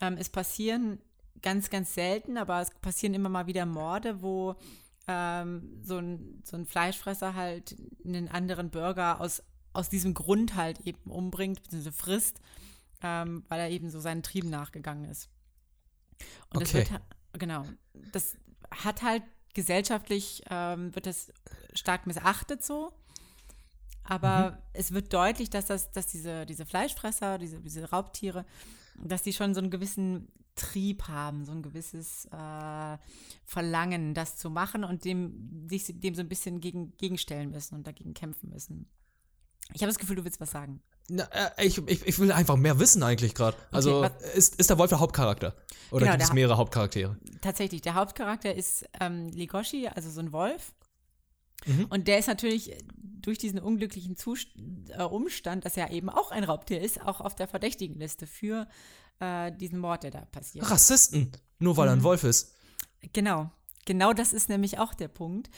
ähm, 0.00 0.16
es 0.18 0.28
passieren 0.28 1.00
ganz, 1.42 1.70
ganz 1.70 1.94
selten, 1.94 2.36
aber 2.36 2.60
es 2.60 2.70
passieren 2.82 3.14
immer 3.14 3.28
mal 3.28 3.46
wieder 3.46 3.64
Morde, 3.66 4.22
wo 4.22 4.56
ähm, 5.06 5.80
so, 5.82 5.96
ein, 5.98 6.42
so 6.44 6.56
ein 6.56 6.66
Fleischfresser 6.66 7.34
halt 7.34 7.76
einen 8.04 8.28
anderen 8.28 8.70
Bürger 8.70 9.20
aus, 9.20 9.42
aus 9.72 9.88
diesem 9.88 10.14
Grund 10.14 10.54
halt 10.54 10.80
eben 10.80 11.10
umbringt, 11.10 11.62
bzw. 11.62 11.90
frisst, 11.90 12.40
ähm, 13.02 13.44
weil 13.48 13.60
er 13.60 13.70
eben 13.70 13.90
so 13.90 14.00
seinen 14.00 14.22
Trieben 14.22 14.50
nachgegangen 14.50 15.10
ist. 15.10 15.30
Und 16.50 16.62
okay. 16.62 16.80
das 16.80 16.90
wird, 16.90 17.02
genau, 17.34 17.64
das 18.12 18.36
hat 18.70 19.02
halt 19.02 19.22
gesellschaftlich 19.54 20.42
ähm, 20.50 20.94
wird 20.94 21.06
das 21.06 21.32
stark 21.74 22.06
missachtet 22.06 22.64
so. 22.64 22.92
Aber 24.04 24.52
mhm. 24.52 24.56
es 24.72 24.92
wird 24.92 25.12
deutlich, 25.12 25.50
dass, 25.50 25.66
das, 25.66 25.90
dass 25.90 26.06
diese, 26.06 26.46
diese 26.46 26.64
Fleischfresser, 26.64 27.38
diese, 27.38 27.60
diese 27.60 27.90
Raubtiere, 27.90 28.46
dass 28.96 29.22
die 29.22 29.32
schon 29.32 29.54
so 29.54 29.60
einen 29.60 29.70
gewissen 29.70 30.28
Trieb 30.54 31.06
haben, 31.08 31.44
so 31.44 31.52
ein 31.52 31.62
gewisses 31.62 32.26
äh, 32.26 32.98
Verlangen, 33.44 34.14
das 34.14 34.36
zu 34.36 34.50
machen 34.50 34.82
und 34.84 35.04
dem, 35.04 35.68
sich 35.68 35.84
dem 35.88 36.14
so 36.14 36.20
ein 36.20 36.28
bisschen 36.28 36.60
gegen, 36.60 36.96
gegenstellen 36.96 37.50
müssen 37.50 37.74
und 37.74 37.86
dagegen 37.86 38.14
kämpfen 38.14 38.50
müssen. 38.50 38.88
Ich 39.74 39.82
habe 39.82 39.90
das 39.90 39.98
Gefühl, 39.98 40.16
du 40.16 40.24
willst 40.24 40.40
was 40.40 40.50
sagen. 40.50 40.82
Na, 41.08 41.24
äh, 41.24 41.66
ich, 41.66 41.78
ich, 41.88 42.06
ich, 42.06 42.18
will 42.18 42.32
einfach 42.32 42.56
mehr 42.56 42.78
wissen 42.78 43.02
eigentlich 43.02 43.34
gerade. 43.34 43.56
Also 43.70 44.04
okay, 44.04 44.10
ist, 44.34 44.56
ist 44.56 44.68
der 44.68 44.78
Wolf 44.78 44.90
der 44.90 45.00
Hauptcharakter? 45.00 45.54
Oder 45.90 46.00
genau, 46.04 46.12
gibt 46.12 46.24
es 46.24 46.32
mehrere 46.34 46.58
Hauptcharaktere? 46.58 47.16
Tatsächlich, 47.40 47.80
der 47.80 47.94
Hauptcharakter 47.94 48.54
ist 48.54 48.84
ähm, 49.00 49.28
Ligoshi, 49.28 49.88
also 49.88 50.10
so 50.10 50.20
ein 50.20 50.32
Wolf. 50.32 50.72
Mhm. 51.66 51.86
Und 51.86 52.08
der 52.08 52.18
ist 52.18 52.28
natürlich 52.28 52.76
durch 52.94 53.38
diesen 53.38 53.58
unglücklichen 53.58 54.16
Zust 54.16 54.48
äh, 54.90 55.02
Umstand, 55.02 55.64
dass 55.64 55.76
er 55.76 55.90
eben 55.90 56.10
auch 56.10 56.30
ein 56.30 56.44
Raubtier 56.44 56.80
ist, 56.80 57.00
auch 57.00 57.20
auf 57.20 57.34
der 57.34 57.48
Verdächtigenliste 57.48 58.26
für 58.26 58.68
äh, 59.20 59.50
diesen 59.52 59.78
Mord, 59.78 60.02
der 60.02 60.10
da 60.10 60.20
passiert. 60.26 60.70
Rassisten, 60.70 61.32
nur 61.58 61.76
weil 61.76 61.86
mhm. 61.86 61.88
er 61.88 61.92
ein 61.92 61.98
mhm. 62.00 62.04
Wolf 62.04 62.24
ist. 62.24 62.54
Genau, 63.12 63.50
genau 63.86 64.12
das 64.12 64.32
ist 64.32 64.48
nämlich 64.48 64.78
auch 64.78 64.94
der 64.94 65.08
Punkt. 65.08 65.50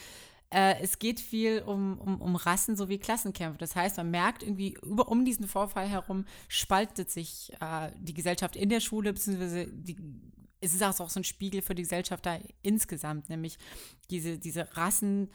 Äh, 0.52 0.80
es 0.80 0.98
geht 0.98 1.20
viel 1.20 1.62
um, 1.62 1.98
um, 1.98 2.20
um 2.20 2.34
Rassen 2.36 2.76
sowie 2.76 2.98
Klassenkämpfe. 2.98 3.58
Das 3.58 3.76
heißt, 3.76 3.96
man 3.98 4.10
merkt 4.10 4.42
irgendwie, 4.42 4.76
über, 4.82 5.08
um 5.08 5.24
diesen 5.24 5.46
Vorfall 5.46 5.88
herum 5.88 6.24
spaltet 6.48 7.10
sich 7.10 7.52
äh, 7.60 7.92
die 7.98 8.14
Gesellschaft 8.14 8.56
in 8.56 8.68
der 8.68 8.80
Schule, 8.80 9.12
beziehungsweise 9.12 9.68
die, 9.68 9.96
es 10.60 10.74
ist 10.74 10.82
auch 10.82 11.08
so 11.08 11.20
ein 11.20 11.24
Spiegel 11.24 11.62
für 11.62 11.74
die 11.74 11.82
Gesellschaft 11.82 12.26
da 12.26 12.38
insgesamt, 12.62 13.28
nämlich 13.28 13.58
diese, 14.10 14.38
diese 14.38 14.76
Rassen, 14.76 15.30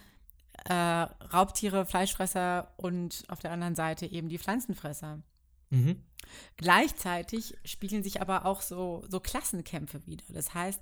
äh, 0.65 0.73
Raubtiere, 0.73 1.85
Fleischfresser 1.85 2.73
und 2.77 3.23
auf 3.29 3.39
der 3.39 3.51
anderen 3.51 3.75
Seite 3.75 4.05
eben 4.05 4.27
die 4.27 4.37
Pflanzenfresser. 4.37 5.21
Mhm. 5.69 6.03
Gleichzeitig 6.57 7.57
spiegeln 7.63 8.03
sich 8.03 8.21
aber 8.21 8.45
auch 8.45 8.61
so, 8.61 9.05
so 9.09 9.19
Klassenkämpfe 9.21 10.05
wieder. 10.05 10.25
Das 10.29 10.53
heißt, 10.53 10.81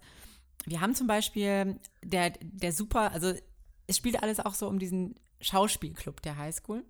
wir 0.65 0.81
haben 0.81 0.95
zum 0.95 1.07
Beispiel 1.07 1.79
der, 2.03 2.31
der 2.41 2.71
super, 2.71 3.11
also 3.11 3.33
es 3.87 3.97
spielt 3.97 4.21
alles 4.21 4.39
auch 4.39 4.53
so 4.53 4.67
um 4.67 4.79
diesen 4.79 5.15
Schauspielclub 5.41 6.21
der 6.21 6.37
Highschool. 6.37 6.83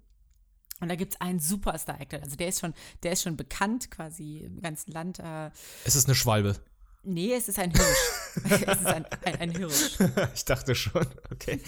Und 0.79 0.89
da 0.89 0.95
gibt 0.95 1.13
es 1.13 1.21
einen 1.21 1.39
Superstar-Actor. 1.39 2.21
Also 2.21 2.35
der 2.35 2.49
ist 2.49 2.59
schon, 2.59 2.73
der 3.03 3.13
ist 3.13 3.23
schon 3.23 3.37
bekannt 3.37 3.89
quasi 3.89 4.39
im 4.39 4.61
ganzen 4.61 4.91
Land. 4.91 5.19
Äh. 5.19 5.49
Es 5.85 5.95
ist 5.95 6.07
eine 6.07 6.15
Schwalbe. 6.15 6.57
Nee, 7.03 7.33
es 7.33 7.47
ist 7.47 7.59
ein 7.59 7.71
Hirsch. 7.71 7.97
es 8.45 8.79
ist 8.79 8.85
ein, 8.85 9.05
ein, 9.25 9.35
ein, 9.35 9.51
Hirsch. 9.51 9.97
Ich 10.33 10.45
dachte 10.45 10.73
schon, 10.73 11.05
okay. 11.31 11.61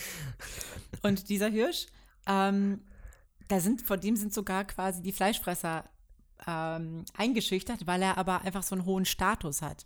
Und 1.02 1.30
dieser 1.30 1.50
Hirsch, 1.50 1.88
ähm, 2.26 2.82
da 3.48 3.60
sind, 3.60 3.82
vor 3.82 3.98
dem 3.98 4.16
sind 4.16 4.34
sogar 4.34 4.66
quasi 4.66 5.02
die 5.02 5.12
Fleischfresser 5.12 5.86
ähm, 6.48 7.06
eingeschüchtert, 7.16 7.86
weil 7.86 8.02
er 8.02 8.18
aber 8.18 8.42
einfach 8.42 8.64
so 8.64 8.76
einen 8.76 8.86
hohen 8.86 9.06
Status 9.06 9.62
hat. 9.62 9.86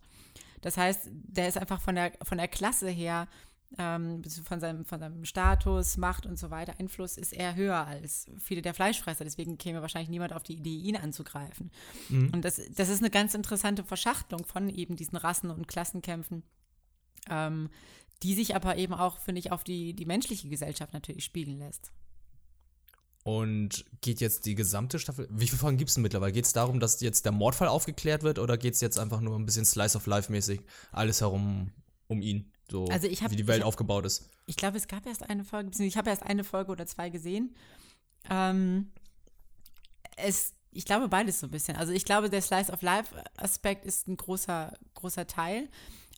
Das 0.62 0.78
heißt, 0.78 1.10
der 1.12 1.47
ist 1.47 1.58
einfach 1.58 1.82
von 1.82 1.95
der, 1.95 2.13
von 2.23 2.38
der 2.38 2.47
Klasse 2.47 2.89
her 2.89 3.28
ähm, 3.77 4.23
von, 4.43 4.60
seinem, 4.60 4.86
von 4.86 4.99
seinem 4.99 5.25
Status, 5.25 5.97
Macht 5.97 6.25
und 6.25 6.39
so 6.39 6.49
weiter, 6.49 6.73
Einfluss 6.79 7.17
ist 7.17 7.34
eher 7.34 7.55
höher 7.55 7.86
als 7.86 8.25
viele 8.39 8.62
der 8.62 8.73
Fleischfresser. 8.73 9.23
Deswegen 9.23 9.58
käme 9.58 9.82
wahrscheinlich 9.82 10.10
niemand 10.10 10.34
auf 10.34 10.43
die 10.43 10.55
Idee, 10.55 10.75
ihn 10.75 10.95
anzugreifen. 10.95 11.71
Mhm. 12.10 12.32
Und 12.34 12.45
das, 12.45 12.60
das 12.75 12.89
ist 12.89 12.99
eine 12.99 13.12
ganz 13.12 13.34
interessante 13.36 13.84
Verschachtelung 13.84 14.45
von 14.45 14.69
eben 14.69 14.95
diesen 14.95 15.17
Rassen- 15.17 15.51
und 15.51 15.67
Klassenkämpfen, 15.67 16.43
ähm, 17.29 17.69
die 18.23 18.34
sich 18.34 18.55
aber 18.55 18.77
eben 18.77 18.93
auch, 18.93 19.19
finde 19.19 19.39
ich, 19.39 19.51
auf 19.51 19.63
die, 19.63 19.93
die 19.93 20.05
menschliche 20.05 20.49
Gesellschaft 20.49 20.93
natürlich 20.93 21.23
spiegeln 21.23 21.60
lässt. 21.60 21.91
Und 23.23 23.86
geht 24.01 24.21
jetzt 24.21 24.45
die 24.45 24.55
gesamte 24.55 24.97
Staffel, 24.97 25.27
wie 25.29 25.45
viele 25.45 25.60
Folgen 25.60 25.77
gibt 25.77 25.89
es 25.89 25.95
denn 25.95 26.03
mittlerweile? 26.03 26.32
Geht 26.32 26.45
es 26.45 26.53
darum, 26.53 26.79
dass 26.79 26.99
jetzt 27.01 27.25
der 27.25 27.32
Mordfall 27.32 27.67
aufgeklärt 27.67 28.23
wird 28.23 28.39
oder 28.39 28.58
geht 28.58 28.73
es 28.73 28.82
jetzt 28.82 28.97
einfach 28.97 29.21
nur 29.21 29.38
ein 29.38 29.45
bisschen 29.45 29.65
Slice 29.65 29.97
of 29.97 30.08
Life 30.08 30.32
mäßig 30.32 30.62
alles 30.91 31.21
herum 31.21 31.71
um 32.08 32.21
ihn? 32.21 32.51
So 32.71 32.86
also 32.86 33.08
hab, 33.08 33.32
wie 33.32 33.36
die 33.36 33.47
Welt 33.47 33.62
hab, 33.62 33.67
aufgebaut 33.67 34.05
ist. 34.05 34.29
Ich 34.45 34.55
glaube, 34.55 34.77
es 34.77 34.88
gab 34.88 35.05
erst 35.05 35.29
eine 35.29 35.43
Folge, 35.43 35.84
ich 35.84 35.97
habe 35.97 36.10
erst 36.10 36.23
eine 36.23 36.43
Folge 36.43 36.71
oder 36.71 36.86
zwei 36.86 37.10
gesehen. 37.10 37.55
Ähm, 38.29 38.91
es, 40.17 40.53
ich 40.71 40.86
glaube 40.86 41.08
beides 41.08 41.39
so 41.39 41.47
ein 41.47 41.51
bisschen. 41.51 41.77
Also 41.77 41.93
ich 41.93 42.05
glaube, 42.05 42.29
der 42.29 42.41
Slice 42.41 42.71
of 42.71 42.82
Life-Aspekt 42.82 43.86
ist 43.86 44.08
ein 44.08 44.17
großer, 44.17 44.73
großer 44.95 45.27
Teil. 45.27 45.69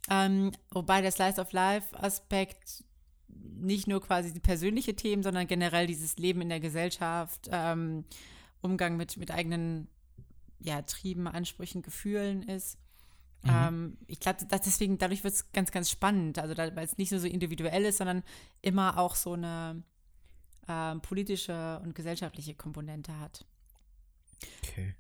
Ähm, 0.10 0.52
wobei 0.72 1.02
der 1.02 1.12
Slice 1.12 1.40
of 1.40 1.52
Life-Aspekt 1.52 2.84
nicht 3.28 3.88
nur 3.88 4.02
quasi 4.02 4.34
die 4.34 4.40
persönliche 4.40 4.96
Themen, 4.96 5.24
sondern 5.24 5.48
generell 5.48 5.88
dieses 5.88 6.18
Leben 6.18 6.42
in 6.42 6.50
der 6.50 6.60
Gesellschaft, 6.60 7.50
ähm, 7.52 8.06
Umgang 8.62 8.98
mit, 8.98 9.18
mit 9.18 9.32
eigenen 9.32 9.88
ja, 10.60 10.82
Trieben, 10.82 11.28
Ansprüchen, 11.28 11.82
Gefühlen 11.82 12.44
ist. 12.44 12.78
Mhm. 13.44 13.50
Ähm, 13.50 13.98
ich 14.08 14.20
glaube, 14.20 14.46
deswegen, 14.46 14.98
dadurch 14.98 15.24
wird 15.24 15.34
es 15.34 15.52
ganz, 15.52 15.72
ganz 15.72 15.90
spannend. 15.90 16.38
Also, 16.40 16.56
weil 16.58 16.78
es 16.80 16.98
nicht 16.98 17.12
nur 17.12 17.20
so 17.20 17.28
individuell 17.28 17.86
ist, 17.86 17.98
sondern 17.98 18.24
immer 18.62 18.98
auch 18.98 19.16
so 19.16 19.34
eine 19.34 19.84
äh, 20.68 20.96
politische 21.00 21.80
und 21.84 21.96
gesellschaftliche 21.96 22.56
Komponente 22.56 23.18
hat. 23.20 23.46
Okay. 24.64 24.96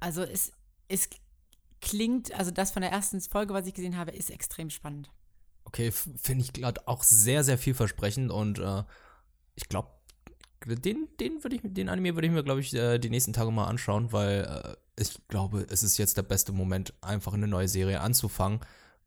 Also 0.00 0.22
es, 0.22 0.52
es 0.88 1.08
klingt, 1.80 2.32
also 2.34 2.50
das 2.50 2.72
von 2.72 2.82
der 2.82 2.90
ersten 2.90 3.20
Folge, 3.20 3.54
was 3.54 3.66
ich 3.66 3.74
gesehen 3.74 3.96
habe, 3.96 4.10
ist 4.10 4.30
extrem 4.30 4.70
spannend. 4.70 5.10
Okay, 5.64 5.90
finde 5.90 6.44
ich 6.44 6.52
gerade 6.52 6.86
auch 6.86 7.02
sehr, 7.02 7.42
sehr 7.42 7.58
vielversprechend 7.58 8.30
und 8.30 8.58
äh, 8.58 8.84
ich 9.54 9.68
glaube, 9.68 9.93
den, 10.66 11.08
den 11.20 11.42
würde 11.42 11.56
ich, 11.56 11.62
den 11.64 11.88
Anime 11.88 12.14
würde 12.14 12.26
ich 12.26 12.32
mir, 12.32 12.42
glaube 12.42 12.60
ich, 12.60 12.74
äh, 12.74 12.98
die 12.98 13.10
nächsten 13.10 13.32
Tage 13.32 13.50
mal 13.50 13.66
anschauen, 13.66 14.12
weil 14.12 14.44
äh, 14.44 15.00
ich 15.00 15.16
glaube, 15.28 15.66
es 15.68 15.82
ist 15.82 15.98
jetzt 15.98 16.16
der 16.16 16.22
beste 16.22 16.52
Moment, 16.52 16.94
einfach 17.00 17.34
eine 17.34 17.48
neue 17.48 17.68
Serie 17.68 18.00
anzufangen, 18.00 18.60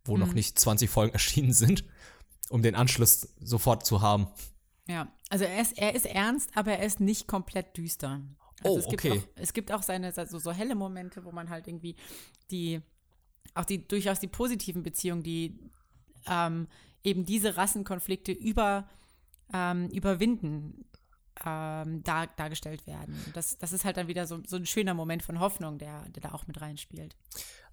wo 0.05 0.13
mhm. 0.15 0.19
noch 0.21 0.33
nicht 0.33 0.59
20 0.59 0.89
Folgen 0.89 1.13
erschienen 1.13 1.53
sind, 1.53 1.83
um 2.49 2.61
den 2.61 2.75
Anschluss 2.75 3.33
sofort 3.39 3.85
zu 3.85 4.01
haben. 4.01 4.27
Ja, 4.87 5.11
also 5.29 5.45
er 5.45 5.61
ist, 5.61 5.77
er 5.77 5.95
ist 5.95 6.05
ernst, 6.05 6.51
aber 6.55 6.73
er 6.73 6.85
ist 6.85 6.99
nicht 6.99 7.27
komplett 7.27 7.75
düster. 7.75 8.21
Also 8.63 8.75
oh, 8.75 8.79
es 8.79 8.85
okay. 8.87 9.09
Gibt 9.09 9.23
auch, 9.23 9.29
es 9.35 9.53
gibt 9.53 9.71
auch 9.71 9.83
seine 9.83 10.13
also 10.15 10.39
so 10.39 10.51
helle 10.51 10.75
Momente, 10.75 11.23
wo 11.25 11.31
man 11.31 11.49
halt 11.49 11.67
irgendwie 11.67 11.95
die, 12.49 12.81
auch 13.53 13.65
die 13.65 13.87
durchaus 13.87 14.19
die 14.19 14.27
positiven 14.27 14.83
Beziehungen, 14.83 15.23
die 15.23 15.59
ähm, 16.27 16.67
eben 17.03 17.25
diese 17.25 17.57
Rassenkonflikte 17.57 18.31
über, 18.31 18.89
ähm, 19.53 19.89
überwinden, 19.89 20.85
ähm, 21.45 22.03
dar, 22.03 22.27
dargestellt 22.35 22.87
werden. 22.87 23.15
Das, 23.33 23.57
das 23.57 23.73
ist 23.73 23.85
halt 23.85 23.97
dann 23.97 24.07
wieder 24.07 24.27
so, 24.27 24.39
so 24.45 24.55
ein 24.55 24.65
schöner 24.65 24.93
Moment 24.93 25.23
von 25.23 25.39
Hoffnung, 25.39 25.77
der, 25.77 26.07
der 26.09 26.23
da 26.23 26.31
auch 26.31 26.47
mit 26.47 26.61
reinspielt. 26.61 27.15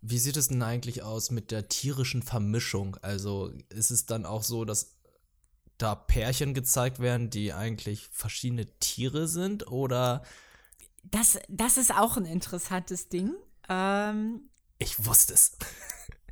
Wie 0.00 0.18
sieht 0.18 0.36
es 0.36 0.48
denn 0.48 0.62
eigentlich 0.62 1.02
aus 1.02 1.30
mit 1.30 1.50
der 1.50 1.68
tierischen 1.68 2.22
Vermischung? 2.22 2.96
Also 3.02 3.52
ist 3.70 3.90
es 3.90 4.06
dann 4.06 4.26
auch 4.26 4.42
so, 4.42 4.64
dass 4.64 4.96
da 5.78 5.94
Pärchen 5.94 6.54
gezeigt 6.54 7.00
werden, 7.00 7.30
die 7.30 7.52
eigentlich 7.52 8.08
verschiedene 8.12 8.66
Tiere 8.78 9.28
sind 9.28 9.66
oder? 9.68 10.22
Das, 11.02 11.38
das 11.48 11.76
ist 11.76 11.94
auch 11.94 12.16
ein 12.16 12.26
interessantes 12.26 13.08
Ding. 13.08 13.34
Ähm, 13.68 14.48
ich 14.78 15.04
wusste 15.04 15.34
es. 15.34 15.56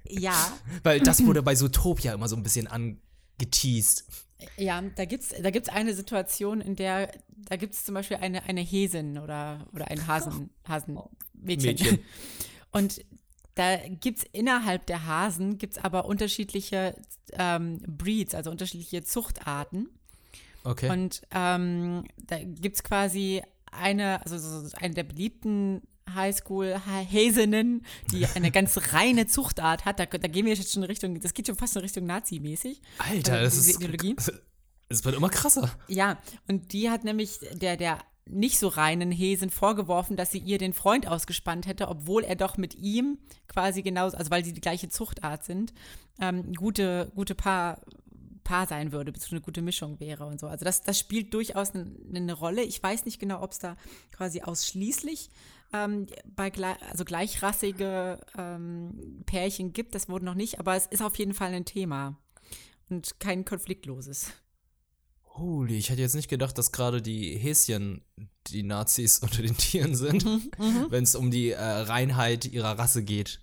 Ja. 0.04 0.52
Weil 0.82 1.00
das 1.00 1.24
wurde 1.24 1.42
bei 1.42 1.54
Zootopia 1.54 2.12
immer 2.14 2.28
so 2.28 2.36
ein 2.36 2.42
bisschen 2.42 2.66
angeteased. 3.42 4.04
Ja, 4.56 4.82
da 4.96 5.04
gibt 5.04 5.22
es 5.22 5.42
da 5.42 5.50
gibt's 5.50 5.68
eine 5.68 5.94
Situation, 5.94 6.60
in 6.60 6.74
der, 6.74 7.12
da 7.28 7.56
gibt 7.56 7.74
es 7.74 7.84
zum 7.84 7.94
Beispiel 7.94 8.16
eine, 8.16 8.42
eine 8.44 8.60
Häsin 8.60 9.18
oder, 9.18 9.66
oder 9.72 9.88
ein 9.88 10.06
Hasen, 10.06 10.50
Hasenmädchen. 10.66 11.06
Mädchen. 11.42 11.98
Und 12.72 13.04
da 13.54 13.76
gibt 13.76 14.18
es 14.18 14.24
innerhalb 14.32 14.86
der 14.86 15.06
Hasen, 15.06 15.58
gibt 15.58 15.76
es 15.76 15.84
aber 15.84 16.06
unterschiedliche 16.06 16.96
ähm, 17.34 17.80
Breeds, 17.86 18.34
also 18.34 18.50
unterschiedliche 18.50 19.04
Zuchtarten. 19.04 19.88
Okay. 20.64 20.90
Und 20.90 21.22
ähm, 21.32 22.04
da 22.16 22.38
gibt 22.38 22.76
es 22.76 22.82
quasi 22.82 23.42
eine, 23.70 24.22
also 24.22 24.38
so 24.38 24.76
eine 24.76 24.94
der 24.94 25.04
beliebten 25.04 25.82
Highschool-Häsinnen, 26.14 27.84
die 28.12 28.26
eine 28.26 28.50
ganz 28.50 28.78
reine 28.92 29.26
Zuchtart 29.26 29.84
hat. 29.84 29.98
Da, 29.98 30.06
da, 30.06 30.28
gehen 30.28 30.46
wir 30.46 30.54
jetzt 30.54 30.72
schon 30.72 30.82
in 30.82 30.88
Richtung, 30.88 31.20
das 31.20 31.34
geht 31.34 31.46
schon 31.46 31.56
fast 31.56 31.76
in 31.76 31.82
Richtung 31.82 32.06
Nazi-mäßig. 32.06 32.80
Alter, 32.98 33.40
äh, 33.40 33.44
das 33.44 33.56
ist. 33.56 33.76
Ideologie. 33.76 34.16
Es 34.88 35.04
wird 35.04 35.16
immer 35.16 35.30
krasser. 35.30 35.70
Ja, 35.88 36.18
und 36.48 36.72
die 36.72 36.90
hat 36.90 37.04
nämlich 37.04 37.38
der, 37.54 37.78
der 37.78 37.98
nicht 38.26 38.58
so 38.58 38.68
reinen 38.68 39.10
Häsen 39.10 39.50
vorgeworfen, 39.50 40.16
dass 40.16 40.30
sie 40.30 40.38
ihr 40.38 40.58
den 40.58 40.72
Freund 40.72 41.08
ausgespannt 41.08 41.66
hätte, 41.66 41.88
obwohl 41.88 42.24
er 42.24 42.36
doch 42.36 42.56
mit 42.56 42.74
ihm 42.74 43.18
quasi 43.48 43.82
genauso, 43.82 44.16
also 44.16 44.30
weil 44.30 44.44
sie 44.44 44.52
die 44.52 44.60
gleiche 44.60 44.88
Zuchtart 44.88 45.44
sind, 45.44 45.72
ähm, 46.20 46.52
gute, 46.52 47.10
gute 47.14 47.34
Paar, 47.34 47.80
Paar 48.44 48.66
sein 48.66 48.92
würde, 48.92 49.12
beziehungsweise 49.12 49.36
eine 49.36 49.44
gute 49.44 49.62
Mischung 49.62 50.00
wäre 50.00 50.26
und 50.26 50.40
so. 50.40 50.46
Also 50.46 50.64
das, 50.64 50.82
das 50.82 50.98
spielt 50.98 51.34
durchaus 51.34 51.74
eine, 51.74 51.90
eine 52.14 52.32
Rolle. 52.32 52.62
Ich 52.62 52.82
weiß 52.82 53.04
nicht 53.04 53.18
genau, 53.18 53.42
ob 53.42 53.52
es 53.52 53.58
da 53.58 53.76
quasi 54.12 54.42
ausschließlich 54.42 55.30
ähm, 55.72 56.06
bei 56.24 56.50
gleich, 56.50 56.76
also 56.82 57.04
gleichrassige 57.04 58.20
ähm, 58.36 59.22
Pärchen 59.26 59.72
gibt. 59.72 59.94
Das 59.94 60.08
wurde 60.08 60.24
noch 60.24 60.34
nicht, 60.34 60.60
aber 60.60 60.76
es 60.76 60.86
ist 60.86 61.02
auf 61.02 61.16
jeden 61.16 61.34
Fall 61.34 61.52
ein 61.54 61.64
Thema 61.64 62.18
und 62.90 63.18
kein 63.20 63.44
konfliktloses. 63.44 64.32
Holy, 65.34 65.78
ich 65.78 65.88
hätte 65.88 66.02
jetzt 66.02 66.14
nicht 66.14 66.28
gedacht, 66.28 66.58
dass 66.58 66.72
gerade 66.72 67.00
die 67.00 67.36
Häschen 67.36 68.04
die 68.48 68.62
Nazis 68.62 69.18
unter 69.22 69.42
den 69.42 69.56
Tieren 69.56 69.94
sind, 69.94 70.24
mhm, 70.24 70.50
mhm. 70.58 70.86
wenn 70.90 71.04
es 71.04 71.14
um 71.14 71.30
die 71.30 71.50
äh, 71.50 71.62
Reinheit 71.62 72.44
ihrer 72.44 72.78
Rasse 72.78 73.02
geht. 73.02 73.40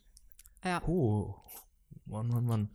Ja. 0.64 0.84
Oh, 0.88 1.36
Mann, 2.06 2.28
Mann, 2.28 2.46
Mann. 2.46 2.70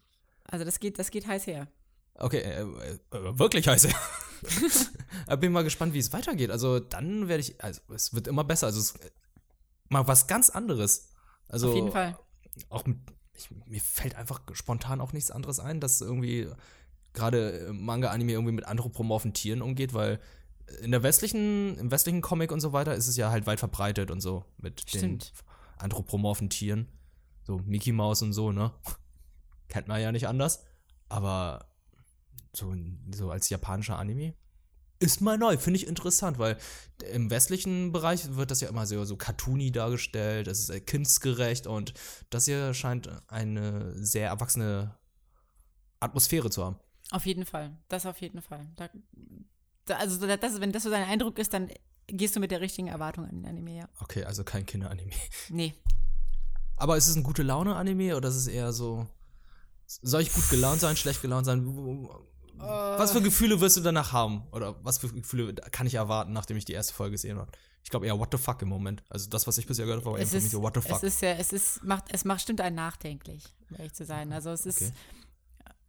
Also 0.44 0.64
das 0.64 0.80
geht, 0.80 0.98
das 0.98 1.10
geht 1.10 1.26
heiß 1.26 1.46
her. 1.46 1.68
Okay, 2.16 2.38
äh, 2.38 2.60
äh, 2.60 3.38
wirklich 3.38 3.66
heiß 3.66 3.88
her. 3.88 5.36
Bin 5.38 5.52
mal 5.52 5.64
gespannt, 5.64 5.94
wie 5.94 5.98
es 5.98 6.12
weitergeht. 6.12 6.50
Also 6.50 6.80
dann 6.80 7.28
werde 7.28 7.40
ich, 7.40 7.62
also 7.62 7.80
es 7.92 8.14
wird 8.14 8.28
immer 8.28 8.44
besser. 8.44 8.66
Also 8.66 8.80
es, 8.80 8.94
mal 9.94 10.06
was 10.06 10.26
ganz 10.26 10.50
anderes. 10.50 11.12
Also 11.48 11.70
Auf 11.70 11.74
jeden 11.74 11.92
Fall. 11.92 12.18
Auch 12.68 12.84
mit, 12.84 12.98
ich, 13.32 13.48
mir 13.66 13.80
fällt 13.80 14.16
einfach 14.16 14.40
spontan 14.52 15.00
auch 15.00 15.12
nichts 15.12 15.30
anderes 15.30 15.60
ein, 15.60 15.80
dass 15.80 16.00
irgendwie 16.00 16.48
gerade 17.12 17.70
Manga-Anime 17.72 18.32
irgendwie 18.32 18.52
mit 18.52 18.66
anthropomorphen 18.66 19.32
Tieren 19.32 19.62
umgeht, 19.62 19.94
weil 19.94 20.20
in 20.82 20.90
der 20.90 21.02
westlichen, 21.02 21.78
im 21.78 21.90
westlichen 21.90 22.20
Comic 22.20 22.50
und 22.50 22.60
so 22.60 22.72
weiter 22.72 22.94
ist 22.94 23.06
es 23.06 23.16
ja 23.16 23.30
halt 23.30 23.46
weit 23.46 23.60
verbreitet 23.60 24.10
und 24.10 24.20
so 24.20 24.44
mit 24.58 24.80
Stimmt. 24.80 25.02
den 25.02 25.38
anthropomorphen 25.78 26.50
Tieren. 26.50 26.88
So 27.44 27.58
Mickey 27.64 27.92
Mouse 27.92 28.22
und 28.22 28.32
so, 28.32 28.52
ne? 28.52 28.72
Kennt 29.68 29.88
man 29.88 30.00
ja 30.00 30.12
nicht 30.12 30.26
anders. 30.26 30.64
Aber 31.08 31.66
so, 32.52 32.74
so 33.14 33.30
als 33.30 33.48
japanischer 33.48 33.98
Anime 33.98 34.34
ist 35.04 35.20
mal 35.20 35.38
neu, 35.38 35.56
finde 35.58 35.78
ich 35.78 35.86
interessant, 35.86 36.38
weil 36.38 36.56
im 37.12 37.30
westlichen 37.30 37.92
Bereich 37.92 38.34
wird 38.36 38.50
das 38.50 38.60
ja 38.60 38.68
immer 38.68 38.86
so, 38.86 39.04
so 39.04 39.16
cartoony 39.16 39.70
dargestellt, 39.70 40.48
es 40.48 40.68
ist 40.68 40.86
kindsgerecht 40.86 41.66
und 41.66 41.94
das 42.30 42.46
hier 42.46 42.74
scheint 42.74 43.10
eine 43.28 43.92
sehr 43.96 44.28
erwachsene 44.28 44.96
Atmosphäre 46.00 46.50
zu 46.50 46.64
haben. 46.64 46.76
Auf 47.10 47.26
jeden 47.26 47.44
Fall, 47.44 47.76
das 47.88 48.06
auf 48.06 48.20
jeden 48.20 48.40
Fall. 48.42 48.66
Da, 48.76 48.88
da, 49.84 49.96
also 49.96 50.26
das, 50.26 50.60
wenn 50.60 50.72
das 50.72 50.82
so 50.82 50.90
dein 50.90 51.06
Eindruck 51.06 51.38
ist, 51.38 51.52
dann 51.52 51.70
gehst 52.06 52.34
du 52.36 52.40
mit 52.40 52.50
der 52.50 52.60
richtigen 52.60 52.88
Erwartung 52.88 53.24
an 53.24 53.42
den 53.42 53.46
Anime, 53.46 53.76
ja. 53.76 53.88
Okay, 54.00 54.24
also 54.24 54.44
kein 54.44 54.66
Kinderanime. 54.66 55.12
Nee. 55.50 55.74
Aber 56.76 56.96
ist 56.96 57.06
es 57.06 57.14
ein 57.14 57.22
gute 57.22 57.44
Laune-Anime 57.44 58.16
oder 58.16 58.28
ist 58.28 58.34
es 58.34 58.46
eher 58.48 58.72
so, 58.72 59.06
soll 59.86 60.22
ich 60.22 60.32
gut 60.32 60.48
gelaunt 60.50 60.80
sein, 60.80 60.96
schlecht 60.96 61.22
gelaunt 61.22 61.46
sein? 61.46 61.64
Was 62.58 63.12
für 63.12 63.22
Gefühle 63.22 63.60
wirst 63.60 63.76
du 63.76 63.80
danach 63.80 64.12
haben? 64.12 64.44
Oder 64.52 64.76
was 64.82 64.98
für 64.98 65.08
Gefühle 65.08 65.54
kann 65.54 65.86
ich 65.86 65.94
erwarten, 65.94 66.32
nachdem 66.32 66.56
ich 66.56 66.64
die 66.64 66.72
erste 66.72 66.94
Folge 66.94 67.12
gesehen 67.12 67.38
habe? 67.38 67.50
Ich 67.82 67.90
glaube 67.90 68.06
eher 68.06 68.18
what 68.18 68.30
the 68.32 68.38
fuck 68.38 68.62
im 68.62 68.68
Moment. 68.68 69.02
Also 69.10 69.28
das, 69.28 69.46
was 69.46 69.58
ich 69.58 69.66
bisher 69.66 69.84
gehört 69.84 70.04
habe, 70.04 70.12
war 70.12 70.18
eher 70.18 70.26
für 70.26 70.40
mich 70.40 70.50
so 70.50 70.62
what 70.62 70.74
the 70.74 70.80
fuck. 70.80 70.96
Es 70.96 71.02
ist 71.02 71.20
ja, 71.20 71.32
es 71.32 71.52
ist, 71.52 71.84
macht, 71.84 72.04
es 72.08 72.24
macht 72.24 72.40
stimmt 72.40 72.60
einen 72.62 72.76
nachdenklich, 72.76 73.44
um 73.70 73.76
ehrlich 73.76 73.92
zu 73.92 74.06
sein. 74.06 74.32
Also 74.32 74.50
es 74.50 74.64
ist, 74.64 74.82
okay. 74.82 74.92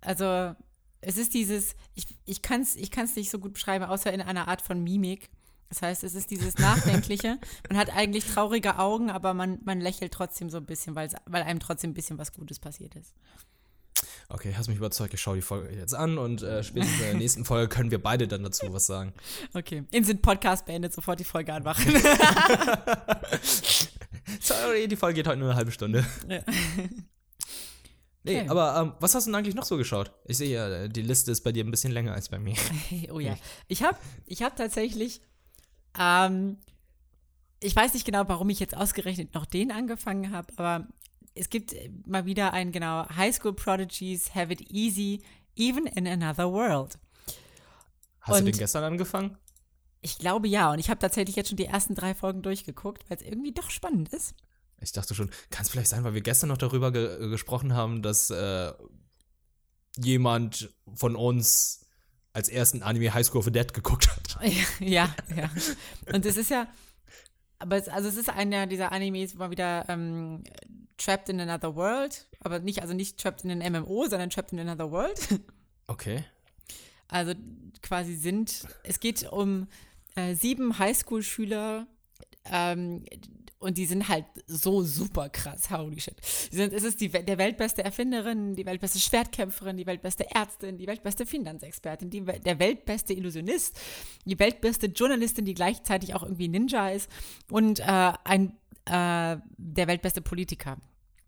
also 0.02 0.56
es 1.00 1.18
ist 1.18 1.34
dieses, 1.34 1.76
ich, 1.94 2.06
ich 2.26 2.42
kann 2.42 2.62
es 2.62 2.76
ich 2.76 2.92
kann's 2.92 3.16
nicht 3.16 3.30
so 3.30 3.40
gut 3.40 3.54
beschreiben, 3.54 3.86
außer 3.86 4.12
in 4.12 4.22
einer 4.22 4.48
Art 4.48 4.62
von 4.62 4.84
Mimik. 4.84 5.30
Das 5.70 5.82
heißt, 5.82 6.04
es 6.04 6.16
ist 6.16 6.32
dieses 6.32 6.58
Nachdenkliche. 6.58 7.40
man 7.70 7.78
hat 7.78 7.96
eigentlich 7.96 8.26
traurige 8.26 8.78
Augen, 8.78 9.10
aber 9.10 9.34
man, 9.34 9.60
man 9.64 9.80
lächelt 9.80 10.14
trotzdem 10.14 10.50
so 10.50 10.58
ein 10.58 10.66
bisschen, 10.66 10.96
weil 10.96 11.10
einem 11.26 11.60
trotzdem 11.60 11.92
ein 11.92 11.96
bisschen 11.96 12.18
was 12.18 12.34
Gutes 12.34 12.60
passiert 12.60 12.96
ist. 12.96 13.14
Okay, 14.30 14.54
hast 14.58 14.68
mich 14.68 14.78
überzeugt. 14.78 15.14
Ich 15.14 15.22
schaue 15.22 15.36
die 15.36 15.42
Folge 15.42 15.76
jetzt 15.76 15.94
an 15.94 16.18
und 16.18 16.42
äh, 16.42 16.64
spätestens 16.64 17.00
in 17.00 17.06
der 17.06 17.14
nächsten 17.16 17.46
Folge 17.46 17.68
können 17.68 17.92
wir 17.92 18.02
beide 18.02 18.28
dann 18.28 18.44
dazu 18.44 18.74
was 18.74 18.86
sagen. 18.86 19.14
Okay, 19.54 19.84
Instant 19.92 20.22
Podcast 20.22 20.66
beendet, 20.66 20.94
sofort 20.94 21.20
die 21.20 21.24
Folge 21.24 21.54
anmachen. 21.54 21.86
Sorry, 24.42 24.88
die 24.88 24.96
Folge 24.96 25.16
geht 25.16 25.28
heute 25.28 25.38
nur 25.38 25.50
eine 25.50 25.58
halbe 25.58 25.72
Stunde. 25.72 26.06
Ja. 26.28 26.42
Nee, 28.24 28.42
okay. 28.42 28.50
aber 28.50 28.82
ähm, 28.82 28.94
was 29.00 29.14
hast 29.14 29.28
du 29.28 29.32
denn 29.32 29.36
eigentlich 29.36 29.54
noch 29.54 29.66
so 29.66 29.78
geschaut? 29.78 30.12
Ich 30.26 30.38
sehe 30.38 30.50
ja, 30.50 30.88
die 30.88 31.04
Liste 31.04 31.30
ist 31.32 31.42
bei 31.42 31.52
dir 31.52 31.64
ein 31.64 31.70
bisschen 31.70 31.92
länger 31.92 32.14
als 32.14 32.30
bei 32.30 32.40
mir. 32.40 32.56
oh 33.12 33.20
ja. 33.20 33.38
Ich 33.68 33.84
habe 33.84 33.98
ich 34.26 34.42
hab 34.42 34.56
tatsächlich, 34.56 35.22
ähm, 36.00 36.58
ich 37.60 37.76
weiß 37.76 37.94
nicht 37.94 38.04
genau, 38.04 38.24
warum 38.28 38.50
ich 38.50 38.60
jetzt 38.60 38.76
ausgerechnet 38.76 39.36
noch 39.36 39.46
den 39.46 39.72
angefangen 39.72 40.32
habe, 40.32 40.52
aber 40.56 40.88
es 41.36 41.50
gibt 41.50 41.74
äh, 41.74 41.90
mal 42.06 42.26
wieder 42.26 42.54
ein, 42.54 42.72
genau, 42.72 43.08
High 43.10 43.36
School 43.36 43.54
Prodigies 43.54 44.34
have 44.34 44.52
it 44.52 44.62
easy, 44.72 45.22
even 45.56 45.86
in 45.86 46.08
another 46.08 46.52
world. 46.52 46.98
Hast 48.22 48.40
und 48.40 48.46
du 48.46 48.52
den 48.52 48.58
gestern 48.58 48.84
angefangen? 48.84 49.38
Ich 50.02 50.18
glaube 50.18 50.48
ja, 50.48 50.72
und 50.72 50.80
ich 50.80 50.90
habe 50.90 51.00
tatsächlich 51.00 51.36
jetzt 51.36 51.50
schon 51.50 51.58
die 51.58 51.66
ersten 51.66 51.96
drei 51.96 52.16
Folgen 52.16 52.42
durchgeguckt, 52.42 53.10
weil 53.10 53.18
es 53.18 53.24
irgendwie 53.24 53.52
doch 53.52 53.70
spannend 53.70 54.10
ist. 54.10 54.36
Ich 54.82 54.92
dachte 54.92 55.16
schon, 55.16 55.30
kann 55.50 55.64
es 55.64 55.70
vielleicht 55.70 55.90
sein, 55.90 56.04
weil 56.04 56.14
wir 56.14 56.22
gestern 56.22 56.50
noch 56.50 56.58
darüber 56.58 56.92
ge 56.92 57.30
gesprochen 57.30 57.74
haben, 57.74 58.02
dass 58.02 58.30
äh, 58.30 58.74
jemand 59.98 60.74
von 60.94 61.16
uns 61.16 61.86
als 62.34 62.50
ersten 62.50 62.84
Anime 62.84 63.14
High 63.14 63.26
School 63.26 63.40
of 63.40 63.46
the 63.46 63.52
Dead 63.52 63.74
geguckt 63.74 64.10
hat. 64.10 64.38
Ja, 64.80 65.16
ja. 65.36 65.50
Und 66.14 66.26
es 66.26 66.36
ist 66.36 66.50
ja, 66.50 66.68
aber 67.60 67.78
es, 67.78 67.88
also 67.88 68.10
es 68.10 68.18
ist 68.18 68.30
einer 68.30 68.68
dieser 68.68 68.92
Animes, 68.92 69.36
wo 69.36 69.40
man 69.40 69.52
wieder 69.52 69.86
ähm, 69.88 70.44
Trapped 70.98 71.30
in 71.30 71.40
Another 71.40 71.76
World, 71.76 72.28
aber 72.40 72.60
nicht, 72.60 72.82
also 72.82 72.94
nicht 72.94 73.20
Trapped 73.20 73.44
in 73.44 73.52
an 73.52 73.72
MMO, 73.72 74.08
sondern 74.08 74.30
Trapped 74.30 74.54
in 74.54 74.60
Another 74.60 74.92
World. 74.92 75.20
Okay. 75.88 76.26
Also 77.08 77.34
quasi 77.84 78.16
sind, 78.16 78.66
es 78.82 79.00
geht 79.00 79.32
um 79.32 79.68
äh, 80.16 80.34
sieben 80.34 80.80
Highschool-Schüler, 80.80 81.86
ähm, 82.52 83.06
und 83.66 83.78
die 83.78 83.86
sind 83.86 84.10
halt 84.10 84.26
so 84.46 84.84
super 84.84 85.30
krass, 85.30 85.72
holy 85.72 86.00
shit. 86.00 86.16
Die 86.52 86.56
sind, 86.56 86.72
es 86.72 86.84
ist 86.84 87.02
die, 87.02 87.10
der 87.10 87.38
weltbeste 87.40 87.84
Erfinderin, 87.84 88.56
die 88.56 88.66
weltbeste 88.66 89.00
Schwertkämpferin, 89.00 89.76
die 89.76 89.88
weltbeste 89.88 90.30
Ärztin, 90.30 90.78
die 90.78 90.86
weltbeste 90.86 91.26
Finanzexpertin, 91.26 92.12
die, 92.12 92.22
der 92.22 92.60
weltbeste 92.60 93.14
Illusionist, 93.14 93.80
die 94.26 94.38
weltbeste 94.38 94.88
Journalistin, 94.88 95.46
die 95.46 95.56
gleichzeitig 95.56 96.14
auch 96.14 96.22
irgendwie 96.22 96.48
Ninja 96.48 96.90
ist 96.90 97.10
und 97.50 97.80
äh, 97.80 98.14
ein, 98.24 98.54
äh, 98.86 99.38
der 99.58 99.88
weltbeste 99.88 100.22
Politiker. 100.22 100.78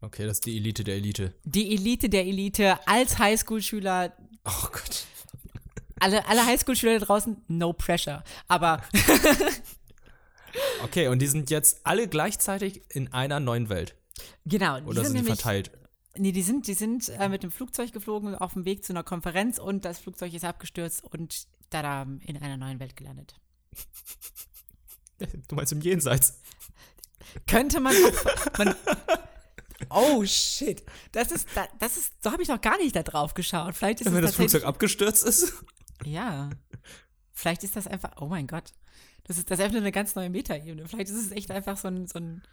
Okay, 0.01 0.25
das 0.25 0.37
ist 0.37 0.45
die 0.45 0.57
Elite 0.57 0.83
der 0.83 0.95
Elite. 0.95 1.33
Die 1.43 1.73
Elite 1.73 2.09
der 2.09 2.25
Elite 2.25 2.79
als 2.87 3.17
Highschool-Schüler. 3.17 4.15
Oh 4.45 4.67
Gott. 4.71 5.05
Alle, 5.99 6.27
alle 6.27 6.45
Highschool-Schüler 6.45 6.99
da 6.99 7.05
draußen, 7.05 7.37
no 7.47 7.73
pressure. 7.73 8.23
Aber 8.47 8.83
Okay, 10.83 11.07
und 11.07 11.19
die 11.19 11.27
sind 11.27 11.49
jetzt 11.49 11.81
alle 11.85 12.07
gleichzeitig 12.07 12.81
in 12.89 13.11
einer 13.13 13.39
neuen 13.39 13.69
Welt. 13.69 13.95
Genau. 14.45 14.79
Oder 14.81 15.03
sind, 15.03 15.13
sind 15.13 15.21
die 15.21 15.25
verteilt? 15.25 15.71
Nee, 16.15 16.31
die 16.31 16.41
sind, 16.41 16.67
die 16.67 16.73
sind 16.73 17.09
äh, 17.09 17.29
mit 17.29 17.43
dem 17.43 17.51
Flugzeug 17.51 17.93
geflogen 17.93 18.35
auf 18.35 18.53
dem 18.53 18.65
Weg 18.65 18.83
zu 18.83 18.93
einer 18.93 19.03
Konferenz 19.03 19.59
und 19.59 19.85
das 19.85 19.99
Flugzeug 19.99 20.33
ist 20.33 20.45
abgestürzt 20.45 21.03
und 21.03 21.47
da 21.69 22.03
in 22.03 22.37
einer 22.37 22.57
neuen 22.57 22.79
Welt 22.79 22.95
gelandet. 22.95 23.35
Du 25.47 25.55
meinst 25.55 25.71
im 25.71 25.81
Jenseits? 25.81 26.39
Könnte 27.45 27.79
man, 27.79 27.95
man 28.57 28.75
Oh 29.89 30.25
shit. 30.25 30.83
Das 31.11 31.31
ist, 31.31 31.47
das 31.79 31.97
ist, 31.97 32.23
so 32.23 32.31
habe 32.31 32.41
ich 32.41 32.49
noch 32.49 32.61
gar 32.61 32.77
nicht 32.77 32.95
da 32.95 33.03
drauf 33.03 33.33
geschaut. 33.33 33.75
Vielleicht 33.75 34.01
ist 34.01 34.13
Wenn 34.13 34.21
das 34.21 34.35
Flugzeug 34.35 34.63
abgestürzt 34.65 35.23
ist? 35.25 35.53
Ja. 36.03 36.49
Vielleicht 37.33 37.63
ist 37.63 37.75
das 37.75 37.87
einfach, 37.87 38.13
oh 38.19 38.25
mein 38.27 38.47
Gott. 38.47 38.73
Das 39.25 39.37
ist, 39.37 39.51
das 39.51 39.59
einfach 39.59 39.77
eine 39.77 39.91
ganz 39.91 40.15
neue 40.15 40.29
Metaebene. 40.29 40.87
Vielleicht 40.87 41.09
ist 41.09 41.17
es 41.17 41.31
echt 41.31 41.51
einfach 41.51 41.77
so 41.77 41.89
ein, 41.89 42.07
so 42.07 42.19
ein 42.19 42.43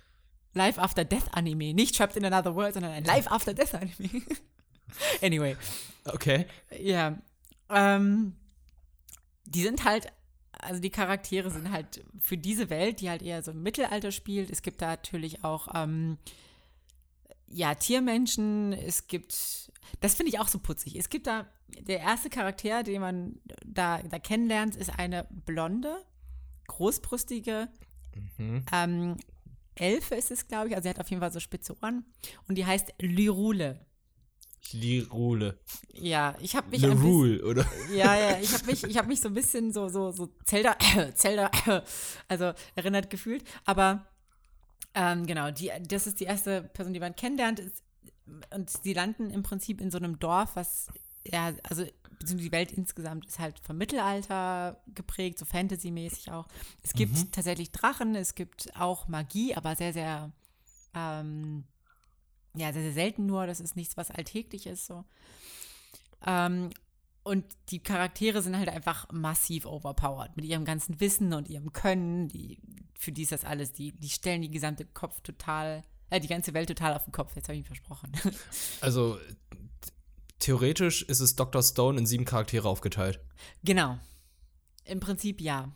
Life 0.53 0.81
After 0.81 1.05
Death 1.05 1.33
Anime. 1.33 1.72
Nicht 1.72 1.96
Trapped 1.96 2.16
in 2.16 2.24
Another 2.24 2.55
World, 2.55 2.74
sondern 2.74 2.92
ein 2.92 3.05
Life 3.05 3.31
After 3.31 3.55
Death 3.55 3.74
Anime. 3.74 4.22
anyway. 5.22 5.57
Okay. 6.05 6.46
Ja. 6.79 7.18
Ähm, 7.70 8.37
die 9.46 9.62
sind 9.62 9.85
halt, 9.85 10.12
also 10.64 10.81
die 10.81 10.90
Charaktere 10.90 11.50
sind 11.50 11.70
halt 11.70 12.05
für 12.20 12.37
diese 12.37 12.70
Welt, 12.70 13.00
die 13.00 13.11
halt 13.11 13.22
eher 13.22 13.42
so 13.42 13.53
im 13.53 13.62
Mittelalter 13.62 14.12
spielt. 14.12 14.50
Es 14.50 14.62
gibt 14.62 14.83
da 14.83 14.88
natürlich 14.88 15.44
auch, 15.44 15.68
ähm, 15.74 16.18
ja, 17.46 17.74
Tiermenschen. 17.74 18.72
Es 18.72 19.07
gibt, 19.07 19.70
das 20.00 20.14
finde 20.14 20.31
ich 20.31 20.40
auch 20.40 20.48
so 20.48 20.59
putzig. 20.59 20.96
Es 20.96 21.09
gibt 21.09 21.27
da, 21.27 21.46
der 21.68 22.00
erste 22.00 22.31
Charakter, 22.31 22.83
den 22.83 23.00
man 23.00 23.40
da, 23.64 24.03
da 24.03 24.18
kennenlernt, 24.18 24.77
ist 24.77 24.98
eine 24.98 25.27
Blonde 25.31 25.96
großbrüstige 26.66 27.68
mhm. 28.38 28.64
ähm, 28.72 29.16
Elfe 29.74 30.14
ist 30.14 30.31
es, 30.31 30.46
glaube 30.46 30.68
ich. 30.68 30.77
Also 30.77 30.85
sie 30.85 30.90
hat 30.90 31.00
auf 31.00 31.11
jeden 31.11 31.20
Fall 31.20 31.33
so 31.33 31.40
spitze 31.40 31.77
Ohren. 31.83 32.05
Und 32.48 32.57
die 32.57 32.66
heißt 32.66 32.94
Lirule. 33.00 33.85
Lirule. 34.72 35.59
Ja, 35.92 36.37
ich 36.40 36.57
habe 36.57 36.68
mich 36.70 36.81
Lirule, 36.81 37.44
oder? 37.44 37.66
Ja, 37.92 38.16
ja, 38.16 38.38
ich 38.40 38.53
habe 38.53 38.66
mich, 38.66 38.85
ich 38.85 39.03
mich 39.05 39.20
so 39.20 39.29
ein 39.29 39.35
bisschen 39.35 39.72
so, 39.72 39.88
so, 39.88 40.11
so 40.11 40.29
Zelda, 40.44 40.77
Zelda, 41.14 41.50
also 42.29 42.53
erinnert 42.74 43.11
gefühlt. 43.11 43.44
Aber 43.64 44.07
ähm, 44.94 45.27
genau, 45.27 45.50
die, 45.50 45.70
das 45.88 46.07
ist 46.07 46.20
die 46.20 46.24
erste 46.24 46.62
Person, 46.62 46.92
die 46.92 47.00
man 47.00 47.14
kennenlernt. 47.14 47.62
Und 48.55 48.70
sie 48.70 48.94
landen 48.94 49.31
im 49.31 49.42
Prinzip 49.42 49.81
in 49.81 49.90
so 49.90 49.98
einem 49.98 50.18
Dorf, 50.18 50.57
was 50.57 50.88
ja, 51.27 51.53
also 51.62 51.85
die 52.20 52.53
Welt 52.53 52.72
insgesamt 52.72 53.27
ist 53.27 53.38
halt 53.38 53.59
vom 53.61 53.77
Mittelalter 53.77 54.83
geprägt, 54.94 55.38
so 55.38 55.44
Fantasy-mäßig 55.44 56.31
auch. 56.31 56.46
Es 56.83 56.92
gibt 56.92 57.12
mhm. 57.12 57.33
tatsächlich 57.33 57.70
Drachen, 57.72 58.14
es 58.14 58.35
gibt 58.35 58.74
auch 58.79 59.09
Magie, 59.09 59.55
aber 59.55 59.77
sehr, 59.77 59.92
sehr, 59.92 60.33
ähm, 60.94 61.64
ja, 62.55 62.73
sehr, 62.73 62.83
sehr 62.83 62.93
selten 62.93 63.27
nur. 63.27 63.47
Das 63.47 63.61
ist 63.61 63.77
nichts, 63.77 63.97
was 63.97 64.11
alltäglich 64.11 64.67
ist, 64.67 64.87
so. 64.87 65.05
Ähm, 66.27 66.71
und 67.25 67.45
die 67.71 67.83
Charaktere 67.83 68.43
sind 68.43 68.57
halt 68.57 68.69
einfach 68.69 69.11
massiv 69.11 69.64
overpowered 69.64 70.37
mit 70.37 70.45
ihrem 70.45 70.64
ganzen 70.64 71.01
Wissen 71.01 71.33
und 71.33 71.49
ihrem 71.49 71.73
Können. 71.73 72.29
Die, 72.29 72.59
für 72.99 73.12
die 73.12 73.23
ist 73.23 73.33
das 73.33 73.45
alles, 73.45 73.73
die, 73.73 73.93
die 73.93 74.11
stellen 74.11 74.43
die 74.43 74.51
gesamte 74.51 74.85
Kopf 74.85 75.21
total, 75.23 75.85
äh, 76.11 76.21
die 76.21 76.29
ganze 76.29 76.53
Welt 76.53 76.69
total 76.69 76.95
auf 76.95 77.05
den 77.05 77.12
Kopf. 77.12 77.35
Jetzt 77.35 77.49
habe 77.49 77.57
ich 77.57 77.64
ihn 77.64 77.67
versprochen. 77.67 78.12
Also 78.83 79.19
theoretisch 80.38 81.03
ist 81.03 81.21
es 81.21 81.35
Dr. 81.35 81.62
Stone 81.62 81.99
in 81.99 82.05
sieben 82.05 82.27
Charaktere 82.27 82.69
aufgeteilt. 82.69 83.21
Genau. 83.64 83.99
Im 84.85 85.01
Prinzip 85.01 85.40
ja. 85.40 85.73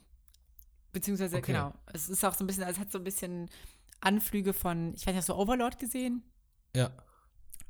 Beziehungsweise, 0.93 1.39
okay. 1.39 1.53
genau. 1.53 1.73
Es 1.87 2.11
ist 2.11 2.23
auch 2.25 2.35
so 2.35 2.45
ein 2.45 2.47
bisschen, 2.47 2.65
es 2.65 2.79
hat 2.79 2.93
so 2.93 2.99
ein 2.99 3.05
bisschen 3.05 3.49
Anflüge 4.03 4.53
von, 4.53 4.93
ich 4.95 5.01
weiß 5.01 5.15
nicht, 5.15 5.17
hast 5.17 5.31
du 5.31 5.35
Overlord 5.35 5.79
gesehen? 5.79 6.23
Ja. 6.79 6.91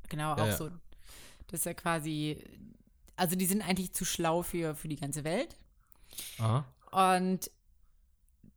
Genau, 0.09 0.33
auch 0.33 0.39
ja, 0.39 0.47
ja. 0.49 0.57
so. 0.57 0.71
Das 1.49 1.61
ist 1.61 1.67
ja 1.67 1.75
quasi, 1.75 2.45
also 3.17 3.37
die 3.37 3.47
sind 3.47 3.63
eigentlich 3.63 3.93
zu 3.93 4.05
schlau 4.05 4.43
für, 4.43 4.75
für 4.75 4.89
die 4.89 4.97
ganze 4.97 5.25
Welt. 5.25 5.57
Aha. 6.39 6.65
Und 6.91 7.51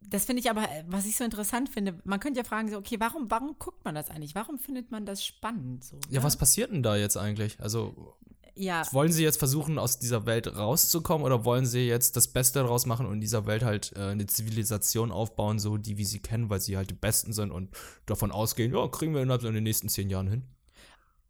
das 0.01 0.25
finde 0.25 0.41
ich 0.41 0.49
aber, 0.49 0.67
was 0.87 1.05
ich 1.05 1.15
so 1.15 1.23
interessant 1.23 1.69
finde, 1.69 1.99
man 2.03 2.19
könnte 2.19 2.39
ja 2.39 2.43
fragen, 2.43 2.69
so, 2.69 2.77
okay, 2.77 2.99
warum, 2.99 3.29
warum 3.29 3.57
guckt 3.59 3.85
man 3.85 3.95
das 3.95 4.09
eigentlich? 4.09 4.35
Warum 4.35 4.57
findet 4.57 4.91
man 4.91 5.05
das 5.05 5.23
spannend? 5.23 5.83
So, 5.83 5.97
ja, 6.09 6.19
ne? 6.19 6.23
was 6.23 6.37
passiert 6.37 6.71
denn 6.71 6.83
da 6.83 6.95
jetzt 6.95 7.17
eigentlich? 7.17 7.59
Also, 7.59 8.15
ja. 8.55 8.83
wollen 8.91 9.11
sie 9.11 9.23
jetzt 9.23 9.37
versuchen, 9.37 9.79
aus 9.79 9.99
dieser 9.99 10.25
Welt 10.25 10.55
rauszukommen 10.55 11.25
oder 11.25 11.45
wollen 11.45 11.65
sie 11.65 11.87
jetzt 11.87 12.15
das 12.15 12.27
Beste 12.27 12.59
daraus 12.59 12.85
machen 12.85 13.05
und 13.05 13.13
in 13.13 13.21
dieser 13.21 13.45
Welt 13.45 13.63
halt 13.63 13.93
äh, 13.95 14.09
eine 14.09 14.25
Zivilisation 14.25 15.11
aufbauen, 15.11 15.59
so 15.59 15.77
die 15.77 15.97
wie 15.97 16.05
sie 16.05 16.19
kennen, 16.19 16.49
weil 16.49 16.61
sie 16.61 16.77
halt 16.77 16.89
die 16.89 16.95
Besten 16.95 17.33
sind 17.33 17.51
und 17.51 17.69
davon 18.05 18.31
ausgehen, 18.31 18.73
ja, 18.73 18.87
kriegen 18.87 19.13
wir 19.13 19.21
innerhalb 19.21 19.41
der 19.41 19.51
nächsten 19.51 19.89
zehn 19.89 20.09
Jahren 20.09 20.27
hin? 20.27 20.43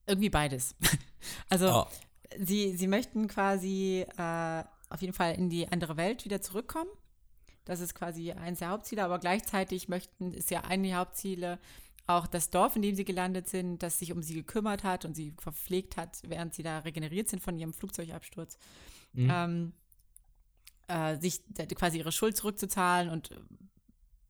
Irgendwie 0.07 0.29
beides. 0.29 0.75
also, 1.49 1.69
oh. 1.69 1.85
sie, 2.39 2.75
sie 2.75 2.87
möchten 2.87 3.27
quasi 3.27 4.05
äh, 4.17 4.63
auf 4.89 5.01
jeden 5.01 5.13
Fall 5.13 5.35
in 5.35 5.49
die 5.49 5.71
andere 5.71 5.97
Welt 5.97 6.25
wieder 6.25 6.41
zurückkommen 6.41 6.89
das 7.65 7.79
ist 7.79 7.93
quasi 7.93 8.31
eines 8.31 8.59
der 8.59 8.69
Hauptziele, 8.69 9.03
aber 9.03 9.19
gleichzeitig 9.19 9.87
möchten, 9.87 10.33
ist 10.33 10.51
ja 10.51 10.61
eine 10.61 10.87
der 10.87 10.97
Hauptziele 10.97 11.59
auch 12.17 12.27
das 12.27 12.49
Dorf, 12.49 12.75
in 12.75 12.81
dem 12.81 12.95
sie 12.95 13.05
gelandet 13.05 13.47
sind, 13.49 13.83
das 13.83 13.99
sich 13.99 14.11
um 14.11 14.21
sie 14.21 14.33
gekümmert 14.33 14.83
hat 14.83 15.05
und 15.05 15.15
sie 15.15 15.33
verpflegt 15.39 15.97
hat, 15.97 16.19
während 16.27 16.53
sie 16.53 16.63
da 16.63 16.79
regeneriert 16.79 17.29
sind 17.29 17.41
von 17.41 17.57
ihrem 17.57 17.73
Flugzeugabsturz. 17.73 18.57
Mhm. 19.13 19.29
Ähm, 19.31 19.73
äh, 20.87 21.17
sich 21.17 21.41
quasi 21.75 21.99
ihre 21.99 22.11
Schuld 22.11 22.35
zurückzuzahlen 22.35 23.09
und 23.09 23.29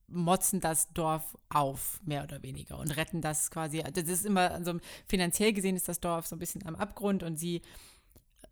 motzen 0.07 0.59
das 0.59 0.91
Dorf 0.93 1.37
auf, 1.49 2.01
mehr 2.03 2.23
oder 2.23 2.43
weniger, 2.43 2.77
und 2.77 2.91
retten 2.91 3.21
das 3.21 3.49
quasi. 3.49 3.81
Das 3.93 4.07
ist 4.07 4.25
immer, 4.25 4.51
also 4.51 4.79
finanziell 5.07 5.53
gesehen 5.53 5.75
ist 5.75 5.87
das 5.87 5.99
Dorf 5.99 6.27
so 6.27 6.35
ein 6.35 6.39
bisschen 6.39 6.65
am 6.65 6.75
Abgrund 6.75 7.23
und 7.23 7.37
sie 7.37 7.61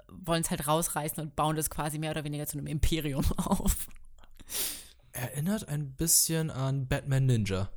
wollen 0.07 0.41
es 0.41 0.49
halt 0.49 0.67
rausreißen 0.67 1.21
und 1.21 1.35
bauen 1.35 1.55
das 1.55 1.69
quasi 1.69 1.99
mehr 1.99 2.11
oder 2.11 2.23
weniger 2.23 2.47
zu 2.47 2.57
einem 2.57 2.67
Imperium 2.67 3.25
auf. 3.37 3.87
Erinnert 5.11 5.67
ein 5.67 5.93
bisschen 5.95 6.49
an 6.49 6.87
Batman 6.87 7.25
Ninja. 7.25 7.69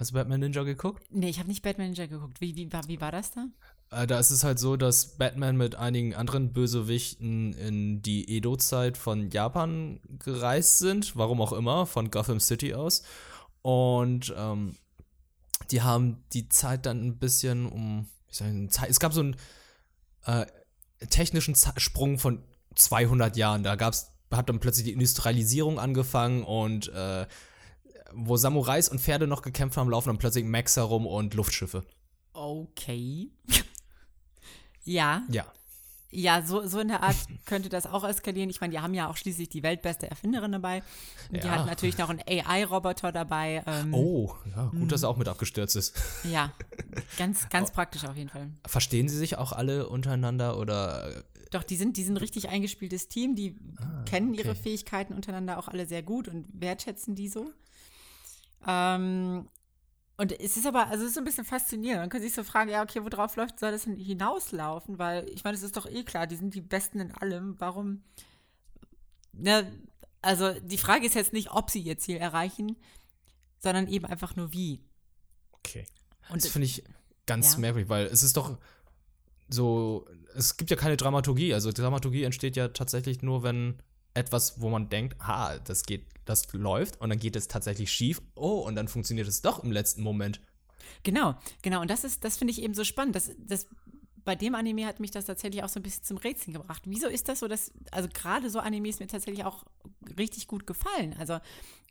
Hast 0.00 0.12
du 0.12 0.14
Batman 0.14 0.40
Ninja 0.40 0.62
geguckt? 0.62 1.04
Nee, 1.10 1.28
ich 1.28 1.38
habe 1.38 1.50
nicht 1.50 1.60
Batman 1.60 1.88
Ninja 1.88 2.06
geguckt. 2.06 2.40
Wie, 2.40 2.56
wie, 2.56 2.70
wie 2.72 3.00
war 3.02 3.12
das 3.12 3.32
da? 3.32 3.48
Äh, 3.90 4.06
da 4.06 4.18
ist 4.18 4.30
es 4.30 4.44
halt 4.44 4.58
so, 4.58 4.78
dass 4.78 5.18
Batman 5.18 5.58
mit 5.58 5.74
einigen 5.74 6.14
anderen 6.14 6.54
Bösewichten 6.54 7.52
in 7.52 8.00
die 8.00 8.34
Edo-Zeit 8.34 8.96
von 8.96 9.30
Japan 9.30 10.00
gereist 10.24 10.78
sind, 10.78 11.16
warum 11.16 11.42
auch 11.42 11.52
immer, 11.52 11.84
von 11.84 12.10
Gotham 12.10 12.40
City 12.40 12.72
aus. 12.72 13.02
Und 13.60 14.32
ähm, 14.38 14.76
die 15.70 15.82
haben 15.82 16.24
die 16.32 16.48
Zeit 16.48 16.86
dann 16.86 17.06
ein 17.06 17.18
bisschen 17.18 17.66
um, 17.66 18.06
ich 18.30 18.38
sagen, 18.38 18.70
es 18.88 19.00
gab 19.00 19.12
so 19.12 19.20
einen 19.20 19.36
äh, 20.24 20.46
technischen 21.10 21.54
Sprung 21.76 22.18
von 22.18 22.42
200 22.74 23.36
Jahren. 23.36 23.64
Da 23.64 23.76
gab 23.76 23.92
es 23.92 24.10
hat 24.32 24.48
dann 24.48 24.60
plötzlich 24.60 24.86
die 24.86 24.92
Industrialisierung 24.92 25.78
angefangen 25.78 26.44
und 26.44 26.88
äh, 26.88 27.26
wo 28.14 28.36
Samurais 28.36 28.88
und 28.88 29.00
Pferde 29.00 29.26
noch 29.26 29.42
gekämpft 29.42 29.76
haben, 29.76 29.90
laufen 29.90 30.08
dann 30.08 30.18
plötzlich 30.18 30.44
Mechs 30.44 30.76
herum 30.76 31.06
und 31.06 31.34
Luftschiffe. 31.34 31.84
Okay. 32.32 33.30
ja. 34.84 35.22
Ja. 35.28 35.46
Ja, 36.12 36.42
so, 36.44 36.66
so 36.66 36.80
in 36.80 36.88
der 36.88 37.02
Art 37.02 37.16
könnte 37.44 37.68
das 37.68 37.86
auch 37.86 38.02
eskalieren. 38.02 38.50
Ich 38.50 38.60
meine, 38.60 38.72
die 38.72 38.80
haben 38.80 38.94
ja 38.94 39.08
auch 39.08 39.16
schließlich 39.16 39.48
die 39.48 39.62
weltbeste 39.62 40.10
Erfinderin 40.10 40.50
dabei. 40.50 40.82
Und 41.28 41.36
ja. 41.36 41.42
die 41.42 41.50
hat 41.50 41.66
natürlich 41.66 41.98
noch 41.98 42.10
einen 42.10 42.20
AI-Roboter 42.26 43.12
dabei. 43.12 43.62
Ähm, 43.66 43.94
oh, 43.94 44.34
ja, 44.56 44.66
gut, 44.66 44.90
dass 44.90 45.04
er 45.04 45.08
auch 45.08 45.16
mit 45.16 45.28
abgestürzt 45.28 45.76
ist. 45.76 45.96
Ja, 46.30 46.52
ganz, 47.16 47.48
ganz 47.48 47.70
praktisch 47.70 48.04
auf 48.04 48.16
jeden 48.16 48.28
Fall. 48.28 48.50
Verstehen 48.66 49.08
sie 49.08 49.16
sich 49.16 49.38
auch 49.38 49.52
alle 49.52 49.88
untereinander 49.88 50.58
oder 50.58 51.24
doch, 51.50 51.64
die 51.64 51.76
sind, 51.76 51.96
die 51.96 52.04
sind 52.04 52.14
ein 52.14 52.18
richtig 52.18 52.48
eingespieltes 52.48 53.08
Team, 53.08 53.34
die 53.34 53.56
ah, 53.78 54.04
kennen 54.04 54.30
okay. 54.30 54.42
ihre 54.42 54.54
Fähigkeiten 54.54 55.14
untereinander 55.14 55.58
auch 55.58 55.66
alle 55.66 55.86
sehr 55.86 56.02
gut 56.02 56.28
und 56.28 56.46
wertschätzen 56.52 57.16
die 57.16 57.28
so. 57.28 57.50
Ähm, 58.66 59.48
und 60.16 60.38
es 60.38 60.56
ist 60.56 60.66
aber, 60.66 60.88
also 60.88 61.02
es 61.02 61.08
ist 61.08 61.14
so 61.14 61.20
ein 61.20 61.24
bisschen 61.24 61.44
faszinierend. 61.44 62.02
Man 62.02 62.10
kann 62.10 62.20
sich 62.20 62.34
so 62.34 62.44
fragen, 62.44 62.70
ja, 62.70 62.82
okay, 62.82 63.02
worauf 63.02 63.36
läuft, 63.36 63.58
soll 63.58 63.72
das 63.72 63.84
hinauslaufen? 63.84 64.98
Weil 64.98 65.28
ich 65.30 65.44
meine, 65.44 65.56
es 65.56 65.62
ist 65.62 65.76
doch 65.76 65.86
eh 65.86 66.04
klar, 66.04 66.26
die 66.26 66.36
sind 66.36 66.54
die 66.54 66.60
Besten 66.60 67.00
in 67.00 67.12
allem. 67.12 67.56
Warum? 67.58 68.02
Ne, 69.32 69.70
also 70.22 70.52
die 70.60 70.78
Frage 70.78 71.06
ist 71.06 71.14
jetzt 71.14 71.32
nicht, 71.32 71.50
ob 71.50 71.70
sie 71.70 71.80
ihr 71.80 71.98
Ziel 71.98 72.16
erreichen. 72.16 72.76
sondern 73.60 73.88
eben 73.88 74.06
einfach 74.06 74.36
nur 74.36 74.52
wie. 74.52 74.80
Okay. 75.52 75.86
Und 76.30 76.42
das 76.42 76.50
finde 76.50 76.66
ich 76.66 76.82
ganz 77.26 77.54
ja. 77.54 77.60
merkwürdig, 77.60 77.88
weil 77.88 78.06
es 78.06 78.22
ist 78.22 78.36
doch 78.36 78.58
so, 79.48 80.06
es 80.34 80.56
gibt 80.56 80.70
ja 80.70 80.76
keine 80.76 80.96
Dramaturgie. 80.96 81.54
Also 81.54 81.70
Dramaturgie 81.70 82.24
entsteht 82.24 82.56
ja 82.56 82.68
tatsächlich 82.68 83.22
nur, 83.22 83.42
wenn 83.42 83.82
etwas, 84.14 84.60
wo 84.60 84.68
man 84.70 84.88
denkt, 84.88 85.16
ha, 85.20 85.58
das 85.58 85.84
geht, 85.84 86.06
das 86.24 86.52
läuft 86.52 87.00
und 87.00 87.10
dann 87.10 87.18
geht 87.18 87.36
es 87.36 87.48
tatsächlich 87.48 87.92
schief. 87.92 88.20
Oh, 88.34 88.60
und 88.60 88.74
dann 88.74 88.88
funktioniert 88.88 89.28
es 89.28 89.42
doch 89.42 89.62
im 89.62 89.72
letzten 89.72 90.02
Moment. 90.02 90.40
Genau, 91.02 91.34
genau. 91.62 91.80
Und 91.80 91.90
das 91.90 92.04
ist, 92.04 92.24
das 92.24 92.36
finde 92.36 92.52
ich 92.52 92.62
eben 92.62 92.74
so 92.74 92.84
spannend. 92.84 93.14
Das, 93.16 93.30
das, 93.38 93.66
bei 94.24 94.34
dem 94.34 94.54
Anime 94.54 94.86
hat 94.86 95.00
mich 95.00 95.10
das 95.10 95.24
tatsächlich 95.24 95.62
auch 95.62 95.68
so 95.68 95.80
ein 95.80 95.82
bisschen 95.82 96.04
zum 96.04 96.16
Rätseln 96.18 96.54
gebracht. 96.54 96.82
Wieso 96.86 97.06
ist 97.06 97.28
das 97.28 97.40
so, 97.40 97.48
dass, 97.48 97.72
also 97.90 98.08
gerade 98.12 98.50
so 98.50 98.58
Animes 98.58 99.00
mir 99.00 99.06
tatsächlich 99.06 99.44
auch 99.44 99.64
richtig 100.18 100.46
gut 100.46 100.66
gefallen. 100.66 101.14
Also 101.18 101.38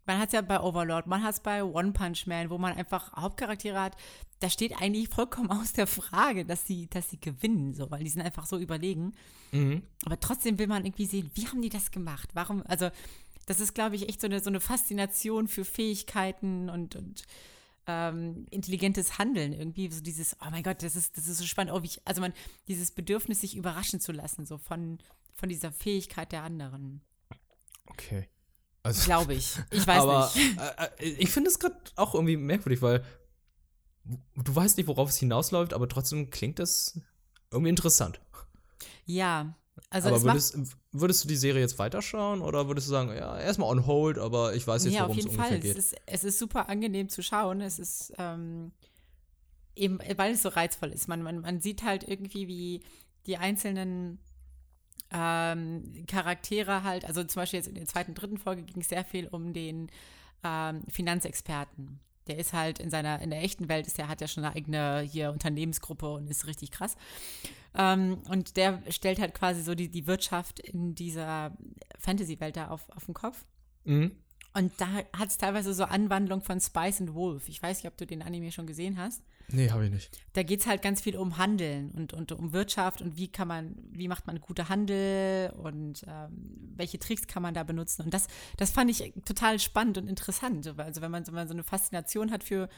man 0.09 0.17
hat 0.17 0.29
es 0.29 0.33
ja 0.33 0.41
bei 0.41 0.59
Overlord, 0.59 1.05
man 1.05 1.21
hat 1.21 1.35
es 1.35 1.39
bei 1.39 1.63
One 1.63 1.91
Punch 1.91 2.25
Man, 2.25 2.49
wo 2.49 2.57
man 2.57 2.75
einfach 2.75 3.13
Hauptcharaktere 3.13 3.79
hat. 3.79 3.95
Da 4.39 4.49
steht 4.49 4.81
eigentlich 4.81 5.07
vollkommen 5.07 5.51
aus 5.51 5.71
der 5.71 5.85
Frage, 5.85 6.45
dass 6.45 6.65
sie, 6.65 6.87
dass 6.87 7.11
sie 7.11 7.19
gewinnen, 7.19 7.75
so, 7.75 7.91
weil 7.91 8.03
die 8.03 8.09
sind 8.09 8.23
einfach 8.23 8.47
so 8.47 8.57
überlegen. 8.57 9.13
Mhm. 9.51 9.83
Aber 10.05 10.19
trotzdem 10.19 10.57
will 10.57 10.65
man 10.65 10.83
irgendwie 10.83 11.05
sehen, 11.05 11.29
wie 11.35 11.47
haben 11.47 11.61
die 11.61 11.69
das 11.69 11.91
gemacht? 11.91 12.31
Warum, 12.33 12.63
also, 12.65 12.89
das 13.45 13.59
ist, 13.59 13.75
glaube 13.75 13.97
ich, 13.97 14.09
echt 14.09 14.19
so 14.19 14.25
eine, 14.25 14.39
so 14.39 14.49
eine 14.49 14.59
Faszination 14.59 15.47
für 15.47 15.63
Fähigkeiten 15.63 16.71
und, 16.71 16.95
und 16.95 17.21
ähm, 17.85 18.47
intelligentes 18.49 19.19
Handeln 19.19 19.53
irgendwie. 19.53 19.91
So 19.91 20.01
dieses, 20.01 20.35
oh 20.41 20.49
mein 20.49 20.63
Gott, 20.63 20.81
das 20.81 20.95
ist, 20.95 21.17
das 21.17 21.27
ist 21.27 21.37
so 21.37 21.45
spannend. 21.45 21.71
Oh, 21.71 21.81
ich, 21.83 22.01
also 22.05 22.19
man, 22.19 22.33
dieses 22.67 22.89
Bedürfnis, 22.89 23.41
sich 23.41 23.55
überraschen 23.55 23.99
zu 23.99 24.11
lassen, 24.11 24.47
so 24.47 24.57
von, 24.57 24.97
von 25.35 25.49
dieser 25.49 25.71
Fähigkeit 25.71 26.31
der 26.31 26.41
anderen. 26.41 27.01
Okay. 27.85 28.27
Also, 28.89 29.05
Glaube 29.05 29.35
ich. 29.35 29.55
Ich 29.69 29.85
weiß 29.85 30.01
aber, 30.01 30.31
nicht. 30.33 30.59
Äh, 30.59 31.05
äh, 31.05 31.09
ich 31.19 31.29
finde 31.29 31.49
es 31.49 31.59
gerade 31.59 31.75
auch 31.95 32.15
irgendwie 32.15 32.37
merkwürdig, 32.37 32.81
weil 32.81 33.03
du 34.03 34.55
weißt 34.55 34.77
nicht, 34.77 34.87
worauf 34.87 35.09
es 35.09 35.17
hinausläuft, 35.17 35.73
aber 35.73 35.87
trotzdem 35.87 36.31
klingt 36.31 36.57
das 36.57 36.99
irgendwie 37.51 37.69
interessant. 37.69 38.19
Ja. 39.05 39.55
Also 39.91 40.09
aber 40.09 40.23
würdest, 40.23 40.57
würdest, 40.91 41.23
du 41.23 41.27
die 41.27 41.35
Serie 41.35 41.61
jetzt 41.61 41.77
weiterschauen 41.77 42.41
oder 42.41 42.67
würdest 42.67 42.87
du 42.87 42.91
sagen, 42.91 43.09
ja, 43.15 43.39
erstmal 43.39 43.69
on 43.69 43.85
hold, 43.85 44.17
aber 44.17 44.55
ich 44.55 44.67
weiß 44.67 44.85
jetzt, 44.85 44.93
ja, 44.93 45.03
worum 45.03 45.19
es 45.19 45.25
ungefähr 45.25 45.45
Fall. 45.45 45.59
geht? 45.59 45.77
Es 45.77 45.91
ist, 45.91 45.95
es 46.05 46.23
ist 46.23 46.39
super 46.39 46.67
angenehm 46.67 47.09
zu 47.09 47.21
schauen. 47.21 47.61
Es 47.61 47.79
ist 47.79 48.11
ähm, 48.17 48.71
eben, 49.75 49.99
weil 50.17 50.33
es 50.33 50.41
so 50.41 50.49
reizvoll 50.49 50.89
ist. 50.89 51.07
Man, 51.07 51.21
man, 51.21 51.41
man 51.41 51.61
sieht 51.61 51.83
halt 51.83 52.03
irgendwie, 52.03 52.47
wie 52.47 52.81
die 53.25 53.37
einzelnen 53.37 54.19
ähm, 55.11 56.05
Charaktere 56.07 56.83
halt, 56.83 57.05
also 57.05 57.23
zum 57.23 57.41
Beispiel 57.41 57.59
jetzt 57.59 57.67
in 57.67 57.75
der 57.75 57.85
zweiten, 57.85 58.13
dritten 58.13 58.37
Folge 58.37 58.63
ging 58.63 58.81
es 58.81 58.89
sehr 58.89 59.03
viel 59.03 59.27
um 59.27 59.53
den 59.53 59.89
ähm, 60.43 60.83
Finanzexperten. 60.89 61.99
Der 62.27 62.37
ist 62.37 62.53
halt 62.53 62.79
in 62.79 62.91
seiner, 62.91 63.21
in 63.21 63.31
der 63.31 63.41
echten 63.43 63.69
Welt 63.69 63.87
ist 63.87 63.97
der, 63.97 64.07
hat 64.07 64.21
ja 64.21 64.27
schon 64.27 64.43
eine 64.43 64.55
eigene 64.55 65.01
hier 65.01 65.31
Unternehmensgruppe 65.31 66.11
und 66.11 66.29
ist 66.29 66.45
richtig 66.45 66.71
krass. 66.71 66.95
Ähm, 67.75 68.21
und 68.29 68.55
der 68.55 68.83
stellt 68.89 69.19
halt 69.19 69.33
quasi 69.33 69.61
so 69.61 69.73
die, 69.73 69.89
die 69.89 70.05
Wirtschaft 70.05 70.59
in 70.59 70.95
dieser 70.95 71.57
Fantasy-Welt 71.97 72.55
da 72.55 72.67
auf, 72.67 72.87
auf 72.91 73.05
den 73.05 73.13
Kopf. 73.13 73.45
Mhm. 73.83 74.11
Und 74.53 74.73
da 74.77 74.87
hat 75.13 75.29
es 75.29 75.37
teilweise 75.37 75.73
so 75.73 75.83
Anwandlung 75.83 76.41
von 76.41 76.59
Spice 76.59 77.01
and 77.01 77.13
Wolf. 77.13 77.49
Ich 77.49 77.61
weiß 77.61 77.77
nicht, 77.77 77.91
ob 77.91 77.97
du 77.97 78.05
den 78.05 78.21
Anime 78.21 78.51
schon 78.51 78.67
gesehen 78.67 78.97
hast. 78.97 79.23
Nee, 79.51 79.71
habe 79.71 79.85
ich 79.85 79.91
nicht. 79.91 80.11
Da 80.33 80.43
geht 80.43 80.61
es 80.61 80.67
halt 80.67 80.81
ganz 80.81 81.01
viel 81.01 81.17
um 81.17 81.37
Handeln 81.37 81.91
und, 81.91 82.13
und 82.13 82.31
um 82.31 82.53
Wirtschaft 82.53 83.01
und 83.01 83.17
wie 83.17 83.27
kann 83.27 83.47
man, 83.47 83.75
wie 83.91 84.07
macht 84.07 84.27
man 84.27 84.39
gute 84.39 84.69
Handel 84.69 85.51
und 85.51 86.03
ähm, 86.07 86.73
welche 86.75 86.99
Tricks 86.99 87.27
kann 87.27 87.41
man 87.41 87.53
da 87.53 87.63
benutzen. 87.63 88.03
Und 88.03 88.13
das, 88.13 88.27
das 88.57 88.71
fand 88.71 88.91
ich 88.91 89.13
total 89.25 89.59
spannend 89.59 89.97
und 89.97 90.07
interessant. 90.07 90.67
Also 90.77 91.01
wenn 91.01 91.11
man, 91.11 91.25
wenn 91.25 91.33
man 91.33 91.47
so 91.47 91.53
eine 91.53 91.63
Faszination 91.63 92.31
hat 92.31 92.43
für 92.43 92.69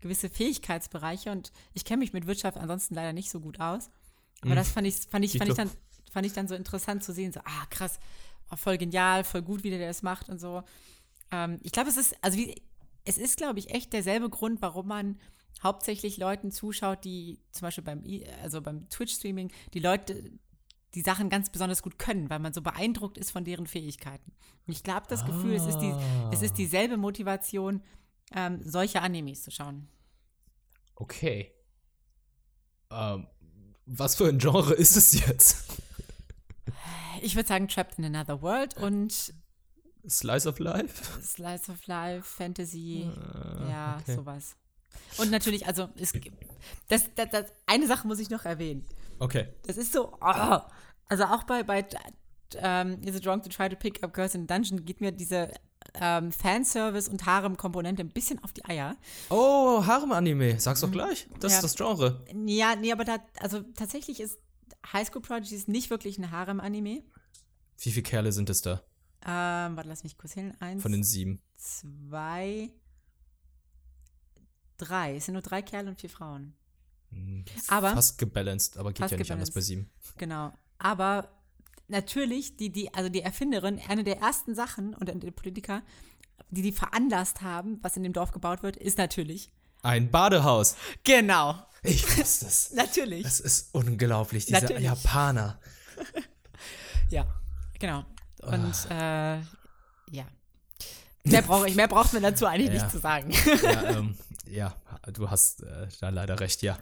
gewisse 0.00 0.30
Fähigkeitsbereiche 0.30 1.30
und 1.30 1.52
ich 1.74 1.84
kenne 1.84 2.00
mich 2.00 2.12
mit 2.12 2.26
Wirtschaft 2.26 2.56
ansonsten 2.56 2.94
leider 2.94 3.12
nicht 3.12 3.30
so 3.30 3.40
gut 3.40 3.60
aus. 3.60 3.90
Aber 4.42 4.52
mhm. 4.52 4.56
das 4.56 4.70
fand 4.70 4.86
ich, 4.86 4.94
fand 5.10 5.24
ich, 5.24 5.38
fand 5.38 5.50
ich, 5.50 5.56
dann, 5.56 5.70
fand 6.10 6.26
ich 6.26 6.32
dann 6.32 6.48
so 6.48 6.54
interessant 6.54 7.04
zu 7.04 7.12
sehen. 7.12 7.32
So, 7.32 7.40
ah, 7.40 7.66
krass, 7.70 7.98
voll 8.56 8.78
genial, 8.78 9.24
voll 9.24 9.42
gut, 9.42 9.62
wie 9.64 9.70
der 9.70 9.86
das 9.86 10.02
macht 10.02 10.28
und 10.28 10.40
so. 10.40 10.62
Ähm, 11.30 11.58
ich 11.62 11.72
glaube, 11.72 11.90
es 11.90 11.96
ist, 11.96 12.16
also 12.22 12.38
wie, 12.38 12.62
es 13.04 13.18
ist, 13.18 13.36
glaube 13.36 13.58
ich, 13.58 13.70
echt 13.70 13.92
derselbe 13.92 14.28
Grund, 14.28 14.62
warum 14.62 14.88
man 14.88 15.18
hauptsächlich 15.62 16.16
Leuten 16.16 16.50
zuschaut, 16.50 17.04
die 17.04 17.38
zum 17.52 17.66
Beispiel 17.66 17.84
beim, 17.84 18.02
also 18.42 18.62
beim 18.62 18.88
Twitch-Streaming, 18.88 19.52
die 19.74 19.80
Leute 19.80 20.32
die 20.94 21.02
Sachen 21.02 21.28
ganz 21.28 21.50
besonders 21.50 21.82
gut 21.82 21.98
können, 21.98 22.30
weil 22.30 22.40
man 22.40 22.52
so 22.52 22.62
beeindruckt 22.62 23.16
ist 23.16 23.30
von 23.30 23.44
deren 23.44 23.66
Fähigkeiten. 23.66 24.32
Und 24.66 24.72
ich 24.72 24.82
glaube, 24.82 25.06
das 25.08 25.24
Gefühl, 25.24 25.54
es, 25.54 25.66
ist 25.66 25.78
die, 25.78 25.94
es 26.32 26.42
ist 26.42 26.52
ah. 26.52 26.56
dieselbe 26.56 26.96
Motivation, 26.96 27.82
ähm, 28.34 28.60
solche 28.64 29.00
Animes 29.00 29.42
zu 29.42 29.50
schauen. 29.50 29.88
Okay. 30.96 31.52
Ähm, 32.90 33.28
was 33.86 34.16
für 34.16 34.28
ein 34.28 34.38
Genre 34.38 34.74
ist 34.74 34.96
es 34.96 35.12
jetzt? 35.12 35.64
Ich 37.22 37.36
würde 37.36 37.48
sagen 37.48 37.68
Trapped 37.68 37.98
in 37.98 38.04
Another 38.04 38.42
World 38.42 38.76
und 38.76 39.34
Slice 40.08 40.48
of 40.48 40.58
Life? 40.58 41.22
Slice 41.22 41.70
of 41.70 41.86
Life, 41.86 42.22
Fantasy, 42.22 43.02
äh, 43.02 43.70
ja, 43.70 43.98
okay. 44.00 44.14
sowas. 44.14 44.56
Und 45.18 45.30
natürlich, 45.30 45.66
also 45.66 45.88
es, 45.96 46.12
das, 46.88 47.04
das, 47.14 47.30
das, 47.30 47.44
eine 47.66 47.86
Sache 47.86 48.06
muss 48.06 48.18
ich 48.18 48.30
noch 48.30 48.44
erwähnen. 48.44 48.86
Okay. 49.18 49.48
Das 49.66 49.76
ist 49.76 49.92
so, 49.92 50.12
oh, 50.20 50.58
also 51.08 51.24
auch 51.24 51.44
bei, 51.44 51.62
bei 51.62 51.86
um, 52.56 53.00
Is 53.02 53.14
it 53.14 53.26
wrong 53.26 53.42
to 53.42 53.48
try 53.48 53.68
to 53.68 53.76
pick 53.76 54.02
up 54.02 54.12
girls 54.12 54.34
in 54.34 54.42
a 54.42 54.46
dungeon 54.46 54.84
geht 54.84 55.00
mir 55.00 55.12
diese 55.12 55.52
ähm, 55.94 56.32
Fanservice 56.32 57.08
und 57.08 57.24
Harem-Komponente 57.26 58.02
ein 58.02 58.10
bisschen 58.10 58.42
auf 58.44 58.52
die 58.52 58.64
Eier. 58.64 58.96
Oh, 59.28 59.84
Harem-Anime, 59.84 60.58
sag's 60.60 60.80
doch 60.80 60.88
mhm. 60.88 60.92
gleich. 60.92 61.28
Das 61.40 61.52
ja. 61.52 61.58
ist 61.58 61.64
das 61.64 61.74
Genre. 61.76 62.24
Ja, 62.46 62.76
nee, 62.76 62.92
aber 62.92 63.04
da, 63.04 63.18
also 63.40 63.60
tatsächlich 63.76 64.20
ist 64.20 64.38
High 64.92 65.06
School 65.06 65.22
Prodigy 65.22 65.62
nicht 65.66 65.90
wirklich 65.90 66.18
ein 66.18 66.30
Harem-Anime. 66.30 67.02
Wie 67.78 67.90
viele 67.90 68.02
Kerle 68.02 68.32
sind 68.32 68.50
es 68.50 68.62
da? 68.62 68.82
Ähm, 69.26 69.76
warte, 69.76 69.88
lass 69.88 70.02
mich 70.02 70.16
kurz 70.16 70.32
hin. 70.32 70.54
Eins. 70.60 70.82
Von 70.82 70.92
den 70.92 71.02
sieben. 71.02 71.40
Zwei. 71.56 72.70
Drei. 74.80 75.16
Es 75.16 75.26
sind 75.26 75.34
nur 75.34 75.42
drei 75.42 75.62
Kerle 75.62 75.90
und 75.90 76.00
vier 76.00 76.10
Frauen. 76.10 76.54
Hm, 77.10 77.44
aber. 77.68 77.92
Fast 77.92 78.18
gebalanced, 78.18 78.78
aber 78.78 78.92
geht 78.92 79.10
ja 79.10 79.16
nicht 79.16 79.32
anders 79.32 79.50
bei 79.50 79.60
sieben. 79.60 79.90
Genau. 80.16 80.52
Aber 80.78 81.28
natürlich, 81.88 82.56
die, 82.56 82.70
die, 82.70 82.92
also 82.94 83.08
die 83.08 83.20
Erfinderin, 83.20 83.80
eine 83.88 84.04
der 84.04 84.18
ersten 84.18 84.54
Sachen 84.54 84.94
und 84.94 85.06
der 85.08 85.30
Politiker, 85.32 85.82
die 86.50 86.62
die 86.62 86.72
veranlasst 86.72 87.42
haben, 87.42 87.78
was 87.82 87.96
in 87.96 88.02
dem 88.02 88.12
Dorf 88.12 88.32
gebaut 88.32 88.62
wird, 88.62 88.76
ist 88.76 88.96
natürlich. 88.98 89.50
Ein 89.82 90.10
Badehaus. 90.10 90.76
Genau. 91.04 91.56
Ich 91.82 92.04
wusste 92.16 92.46
es. 92.46 92.70
natürlich. 92.74 93.22
Das 93.22 93.40
ist 93.40 93.74
unglaublich, 93.74 94.46
diese 94.46 94.60
natürlich. 94.60 94.84
Japaner. 94.84 95.60
ja, 97.10 97.26
genau. 97.78 98.04
Und 98.42 98.90
ah. 98.90 99.36
äh, 99.36 99.40
ja. 100.10 100.24
Mehr, 101.24 101.42
brauch 101.42 101.66
ich, 101.66 101.74
mehr 101.74 101.88
braucht 101.88 102.12
man 102.12 102.22
dazu 102.22 102.46
eigentlich 102.46 102.68
ja. 102.68 102.74
nicht 102.74 102.90
zu 102.90 102.98
sagen. 102.98 103.30
Ja, 103.62 103.90
ähm, 103.90 104.16
ja 104.50 104.74
du 105.12 105.30
hast 105.30 105.62
äh, 105.62 105.88
da 106.00 106.10
leider 106.10 106.40
recht, 106.40 106.62
ja. 106.62 106.78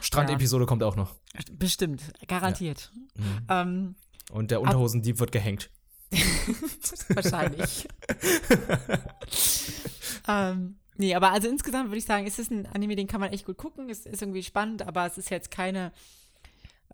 Strandepisode 0.00 0.64
ja. 0.64 0.68
kommt 0.68 0.82
auch 0.82 0.96
noch. 0.96 1.14
Bestimmt, 1.52 2.02
garantiert. 2.26 2.92
Ja. 3.14 3.22
Mhm. 3.22 3.46
Ähm, 3.48 3.94
Und 4.30 4.50
der 4.50 4.60
Unterhosendieb 4.60 5.18
wird 5.18 5.32
gehängt. 5.32 5.70
Wahrscheinlich. 7.08 7.86
ähm, 10.28 10.78
nee, 10.96 11.14
aber 11.14 11.32
also 11.32 11.48
insgesamt 11.48 11.88
würde 11.88 11.98
ich 11.98 12.06
sagen, 12.06 12.26
es 12.26 12.38
ist 12.38 12.50
ein 12.50 12.66
Anime, 12.66 12.96
den 12.96 13.06
kann 13.06 13.20
man 13.20 13.32
echt 13.32 13.44
gut 13.44 13.58
gucken. 13.58 13.90
Es 13.90 14.06
ist 14.06 14.22
irgendwie 14.22 14.42
spannend, 14.42 14.86
aber 14.86 15.06
es 15.06 15.18
ist 15.18 15.30
jetzt 15.30 15.50
keine, 15.50 15.92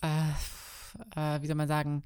äh, 0.02 0.30
äh, 1.14 1.42
wie 1.42 1.46
soll 1.46 1.56
man 1.56 1.68
sagen, 1.68 2.02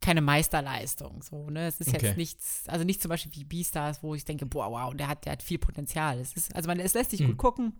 keine 0.00 0.20
Meisterleistung. 0.20 1.22
So, 1.22 1.50
ne? 1.50 1.66
Es 1.66 1.80
ist 1.80 1.88
okay. 1.88 2.06
jetzt 2.06 2.16
nichts, 2.16 2.64
also 2.68 2.84
nicht 2.84 3.02
zum 3.02 3.08
Beispiel 3.08 3.32
wie 3.34 3.44
Beastars, 3.44 4.02
wo 4.02 4.14
ich 4.14 4.24
denke, 4.24 4.46
boah, 4.46 4.70
wow, 4.70 4.94
der 4.94 5.08
hat, 5.08 5.24
der 5.24 5.32
hat 5.32 5.42
viel 5.42 5.58
Potenzial. 5.58 6.18
Es 6.18 6.34
ist, 6.34 6.54
also 6.54 6.68
man, 6.68 6.78
es 6.78 6.94
lässt 6.94 7.10
sich 7.10 7.20
mhm. 7.20 7.28
gut 7.28 7.38
gucken. 7.38 7.72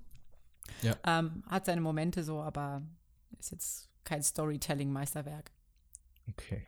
Ja. 0.83 0.97
Ähm, 1.07 1.45
hat 1.49 1.67
seine 1.67 1.81
Momente 1.81 2.25
so, 2.25 2.41
aber 2.41 2.83
ist 3.39 3.53
jetzt 3.53 3.89
kein 4.05 4.23
Storytelling-Meisterwerk. 4.23 5.53
Okay. 6.29 6.67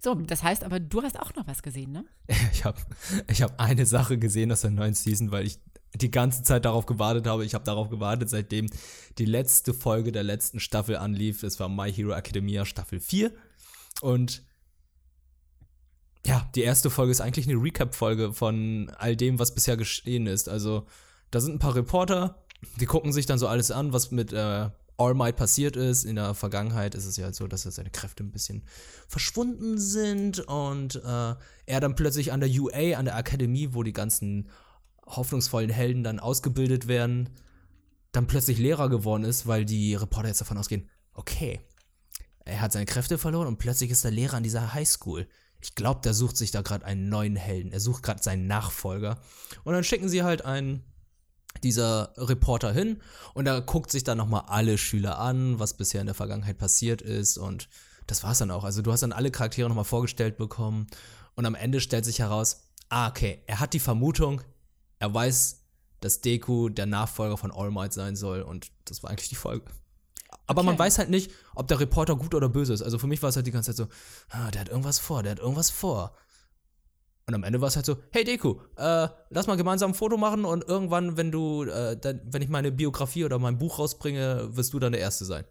So, 0.00 0.14
das 0.14 0.42
heißt 0.42 0.64
aber, 0.64 0.80
du 0.80 1.02
hast 1.02 1.18
auch 1.18 1.34
noch 1.34 1.46
was 1.46 1.62
gesehen, 1.62 1.92
ne? 1.92 2.04
Ich 2.52 2.64
habe 2.64 2.80
ich 3.28 3.42
hab 3.42 3.58
eine 3.60 3.86
Sache 3.86 4.18
gesehen 4.18 4.52
aus 4.52 4.62
der 4.62 4.70
neuen 4.70 4.94
Season, 4.94 5.30
weil 5.30 5.46
ich 5.46 5.58
die 5.94 6.10
ganze 6.10 6.42
Zeit 6.42 6.64
darauf 6.64 6.86
gewartet 6.86 7.26
habe. 7.26 7.44
Ich 7.44 7.54
habe 7.54 7.64
darauf 7.64 7.88
gewartet, 7.88 8.30
seitdem 8.30 8.66
die 9.18 9.24
letzte 9.24 9.74
Folge 9.74 10.12
der 10.12 10.22
letzten 10.22 10.60
Staffel 10.60 10.96
anlief. 10.96 11.42
Es 11.42 11.60
war 11.60 11.68
My 11.68 11.92
Hero 11.92 12.12
Academia 12.12 12.64
Staffel 12.64 13.00
4. 13.00 13.32
Und 14.00 14.42
ja, 16.26 16.48
die 16.54 16.62
erste 16.62 16.90
Folge 16.90 17.10
ist 17.10 17.20
eigentlich 17.20 17.48
eine 17.48 17.60
Recap-Folge 17.60 18.32
von 18.32 18.90
all 18.96 19.16
dem, 19.16 19.38
was 19.38 19.54
bisher 19.54 19.76
geschehen 19.76 20.26
ist. 20.26 20.48
Also, 20.48 20.86
da 21.30 21.40
sind 21.40 21.54
ein 21.54 21.58
paar 21.58 21.74
Reporter, 21.74 22.44
die 22.80 22.86
gucken 22.86 23.12
sich 23.12 23.26
dann 23.26 23.38
so 23.38 23.48
alles 23.48 23.70
an, 23.70 23.92
was 23.92 24.10
mit 24.10 24.32
äh, 24.32 24.70
All 24.98 25.14
Might 25.14 25.36
passiert 25.36 25.76
ist. 25.76 26.04
In 26.04 26.16
der 26.16 26.34
Vergangenheit 26.34 26.94
ist 26.94 27.06
es 27.06 27.16
ja 27.16 27.32
so, 27.32 27.48
dass 27.48 27.62
seine 27.62 27.90
Kräfte 27.90 28.22
ein 28.22 28.30
bisschen 28.30 28.62
verschwunden 29.08 29.78
sind 29.78 30.40
und 30.40 30.96
äh, 30.96 31.34
er 31.66 31.80
dann 31.80 31.96
plötzlich 31.96 32.32
an 32.32 32.40
der 32.40 32.50
UA, 32.50 32.98
an 32.98 33.06
der 33.06 33.16
Akademie, 33.16 33.70
wo 33.72 33.82
die 33.82 33.92
ganzen 33.92 34.48
hoffnungsvollen 35.06 35.70
Helden 35.70 36.04
dann 36.04 36.20
ausgebildet 36.20 36.86
werden, 36.86 37.30
dann 38.12 38.26
plötzlich 38.26 38.58
Lehrer 38.58 38.88
geworden 38.88 39.24
ist, 39.24 39.46
weil 39.46 39.64
die 39.64 39.94
Reporter 39.94 40.28
jetzt 40.28 40.40
davon 40.40 40.58
ausgehen, 40.58 40.88
okay, 41.14 41.60
er 42.44 42.60
hat 42.60 42.72
seine 42.72 42.86
Kräfte 42.86 43.18
verloren 43.18 43.46
und 43.46 43.58
plötzlich 43.58 43.90
ist 43.90 44.04
er 44.04 44.10
Lehrer 44.10 44.36
an 44.36 44.42
dieser 44.42 44.74
Highschool. 44.74 45.28
Ich 45.60 45.74
glaube, 45.74 46.00
der 46.02 46.12
sucht 46.12 46.36
sich 46.36 46.50
da 46.50 46.62
gerade 46.62 46.84
einen 46.84 47.08
neuen 47.08 47.36
Helden. 47.36 47.72
Er 47.72 47.80
sucht 47.80 48.02
gerade 48.02 48.22
seinen 48.22 48.48
Nachfolger. 48.48 49.18
Und 49.62 49.74
dann 49.74 49.84
schicken 49.84 50.08
sie 50.08 50.24
halt 50.24 50.44
einen 50.44 50.82
dieser 51.62 52.12
Reporter 52.16 52.72
hin 52.72 53.00
und 53.34 53.44
da 53.44 53.60
guckt 53.60 53.90
sich 53.90 54.04
dann 54.04 54.18
nochmal 54.18 54.44
alle 54.46 54.78
Schüler 54.78 55.18
an, 55.18 55.58
was 55.58 55.76
bisher 55.76 56.00
in 56.00 56.06
der 56.06 56.14
Vergangenheit 56.14 56.58
passiert 56.58 57.02
ist 57.02 57.38
und 57.38 57.68
das 58.06 58.24
war's 58.24 58.38
dann 58.38 58.50
auch. 58.50 58.64
Also 58.64 58.82
du 58.82 58.90
hast 58.90 59.02
dann 59.02 59.12
alle 59.12 59.30
Charaktere 59.30 59.68
nochmal 59.68 59.84
vorgestellt 59.84 60.36
bekommen 60.36 60.86
und 61.34 61.46
am 61.46 61.54
Ende 61.54 61.80
stellt 61.80 62.04
sich 62.04 62.18
heraus, 62.18 62.68
ah, 62.88 63.08
okay, 63.08 63.42
er 63.46 63.60
hat 63.60 63.74
die 63.74 63.80
Vermutung, 63.80 64.40
er 64.98 65.12
weiß, 65.12 65.60
dass 66.00 66.20
Deku 66.20 66.68
der 66.68 66.86
Nachfolger 66.86 67.36
von 67.36 67.52
All 67.52 67.70
Might 67.70 67.92
sein 67.92 68.16
soll 68.16 68.42
und 68.42 68.72
das 68.86 69.02
war 69.02 69.10
eigentlich 69.10 69.28
die 69.28 69.36
Folge. 69.36 69.66
Aber 70.52 70.60
okay. 70.60 70.70
man 70.70 70.78
weiß 70.78 70.98
halt 70.98 71.10
nicht, 71.10 71.30
ob 71.54 71.66
der 71.66 71.80
Reporter 71.80 72.14
gut 72.14 72.34
oder 72.34 72.48
böse 72.48 72.74
ist. 72.74 72.82
Also 72.82 72.98
für 72.98 73.06
mich 73.06 73.22
war 73.22 73.30
es 73.30 73.36
halt 73.36 73.46
die 73.46 73.50
ganze 73.50 73.74
Zeit 73.74 73.88
so, 73.88 74.36
ah, 74.36 74.50
der 74.50 74.60
hat 74.60 74.68
irgendwas 74.68 74.98
vor, 74.98 75.22
der 75.22 75.32
hat 75.32 75.38
irgendwas 75.38 75.70
vor. 75.70 76.14
Und 77.26 77.34
am 77.34 77.44
Ende 77.44 77.60
war 77.60 77.68
es 77.68 77.76
halt 77.76 77.86
so, 77.86 77.96
hey 78.10 78.24
Deku, 78.24 78.56
äh, 78.76 79.08
lass 79.30 79.46
mal 79.46 79.56
gemeinsam 79.56 79.92
ein 79.92 79.94
Foto 79.94 80.16
machen 80.16 80.44
und 80.44 80.64
irgendwann, 80.68 81.16
wenn 81.16 81.30
du, 81.30 81.64
äh, 81.64 81.96
dann, 81.96 82.20
wenn 82.24 82.42
ich 82.42 82.48
meine 82.48 82.72
Biografie 82.72 83.24
oder 83.24 83.38
mein 83.38 83.58
Buch 83.58 83.78
rausbringe, 83.78 84.56
wirst 84.56 84.72
du 84.74 84.78
dann 84.78 84.92
der 84.92 85.00
Erste 85.00 85.24
sein, 85.24 85.44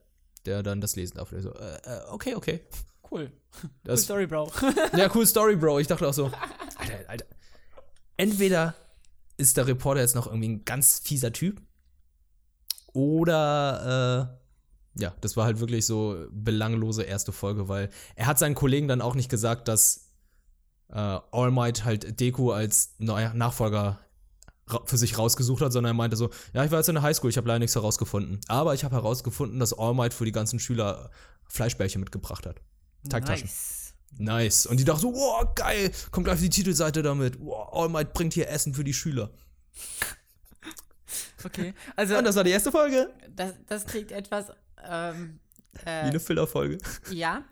der 0.46 0.64
dann 0.64 0.82
das 0.82 0.96
lesen 0.96 1.18
darf. 1.18 1.34
So, 1.36 1.54
äh, 1.54 1.76
äh, 1.78 2.02
okay, 2.10 2.36
okay. 2.36 2.62
Cool. 3.10 3.32
Das, 3.84 4.02
cool 4.02 4.04
Story, 4.04 4.28
Bro. 4.28 4.52
ja, 4.98 5.10
cool 5.16 5.26
Story, 5.26 5.56
Bro. 5.56 5.80
Ich 5.80 5.88
dachte 5.88 6.08
auch 6.08 6.14
so, 6.14 6.26
Alter, 6.78 7.10
Alter. 7.10 7.26
Entweder 8.18 8.76
ist 9.38 9.58
der 9.58 9.66
Reporter 9.66 10.02
jetzt 10.02 10.16
noch 10.16 10.28
irgendwie 10.28 10.50
ein 10.50 10.66
ganz 10.66 11.00
fieser 11.00 11.34
Typ 11.34 11.62
oder, 12.94 14.38
äh, 14.38 14.41
ja, 14.96 15.14
das 15.22 15.38
war 15.38 15.46
halt 15.46 15.60
wirklich 15.60 15.86
so 15.86 16.26
belanglose 16.32 17.04
erste 17.04 17.32
Folge, 17.32 17.68
weil 17.68 17.90
er 18.16 18.28
hat 18.28 18.40
seinen 18.40 18.56
Kollegen 18.56 18.88
dann 18.88 19.02
auch 19.02 19.16
nicht 19.16 19.30
gesagt, 19.30 19.68
dass 19.68 20.10
äh, 20.90 20.96
All 20.96 21.52
Might 21.52 21.86
halt 21.86 22.20
Deku 22.20 22.52
als 22.52 22.96
Nachfolger 23.00 24.00
für 24.86 24.98
sich 24.98 25.18
rausgesucht 25.18 25.62
hat, 25.62 25.74
sondern 25.74 25.92
er 25.92 25.96
meinte 25.96 26.16
so, 26.16 26.30
ja, 26.54 26.64
ich 26.64 26.72
war 26.72 26.80
jetzt 26.80 26.90
in 26.90 26.96
der 26.96 27.04
Highschool, 27.04 27.30
ich 27.30 27.38
habe 27.38 27.48
leider 27.48 27.60
nichts 27.60 27.76
herausgefunden. 27.76 28.40
Aber 28.48 28.74
ich 28.74 28.84
habe 28.84 28.96
herausgefunden, 28.96 29.60
dass 29.60 29.78
All 29.78 29.94
Might 29.94 30.14
für 30.14 30.26
die 30.26 30.32
ganzen 30.32 30.60
Schüler 30.60 31.10
Fleischbällchen 31.48 32.00
mitgebracht 32.00 32.46
hat. 32.46 32.62
Teigtaschen. 33.10 33.48
Nice. 33.48 33.94
Nice. 34.18 34.66
Und 34.66 34.80
die 34.80 34.84
dachten 34.84 35.02
so, 35.02 35.14
wow, 35.14 35.48
geil, 35.56 35.92
kommt 36.12 36.26
gleich 36.26 36.36
auf 36.36 36.42
die 36.42 36.50
Titelseite 36.50 37.02
damit. 37.02 37.40
Wow, 37.40 37.70
All 37.74 37.90
Might 37.90 38.14
bringt 38.14 38.34
hier 38.34 38.50
Essen 38.50 38.74
für 38.74 38.84
die 38.84 38.94
Schüler. 38.94 39.32
Okay, 41.44 41.74
also. 41.96 42.18
Und 42.18 42.24
das 42.26 42.36
war 42.36 42.44
die 42.44 42.52
erste 42.52 42.72
Folge. 42.72 43.10
Das, 43.36 43.54
das 43.66 43.86
klingt 43.86 44.12
etwas. 44.12 44.52
Ähm, 44.84 45.40
äh, 45.86 46.06
Wie 46.06 46.10
eine 46.10 46.20
Filler-Folge. 46.20 46.78
Ja. 47.12 47.44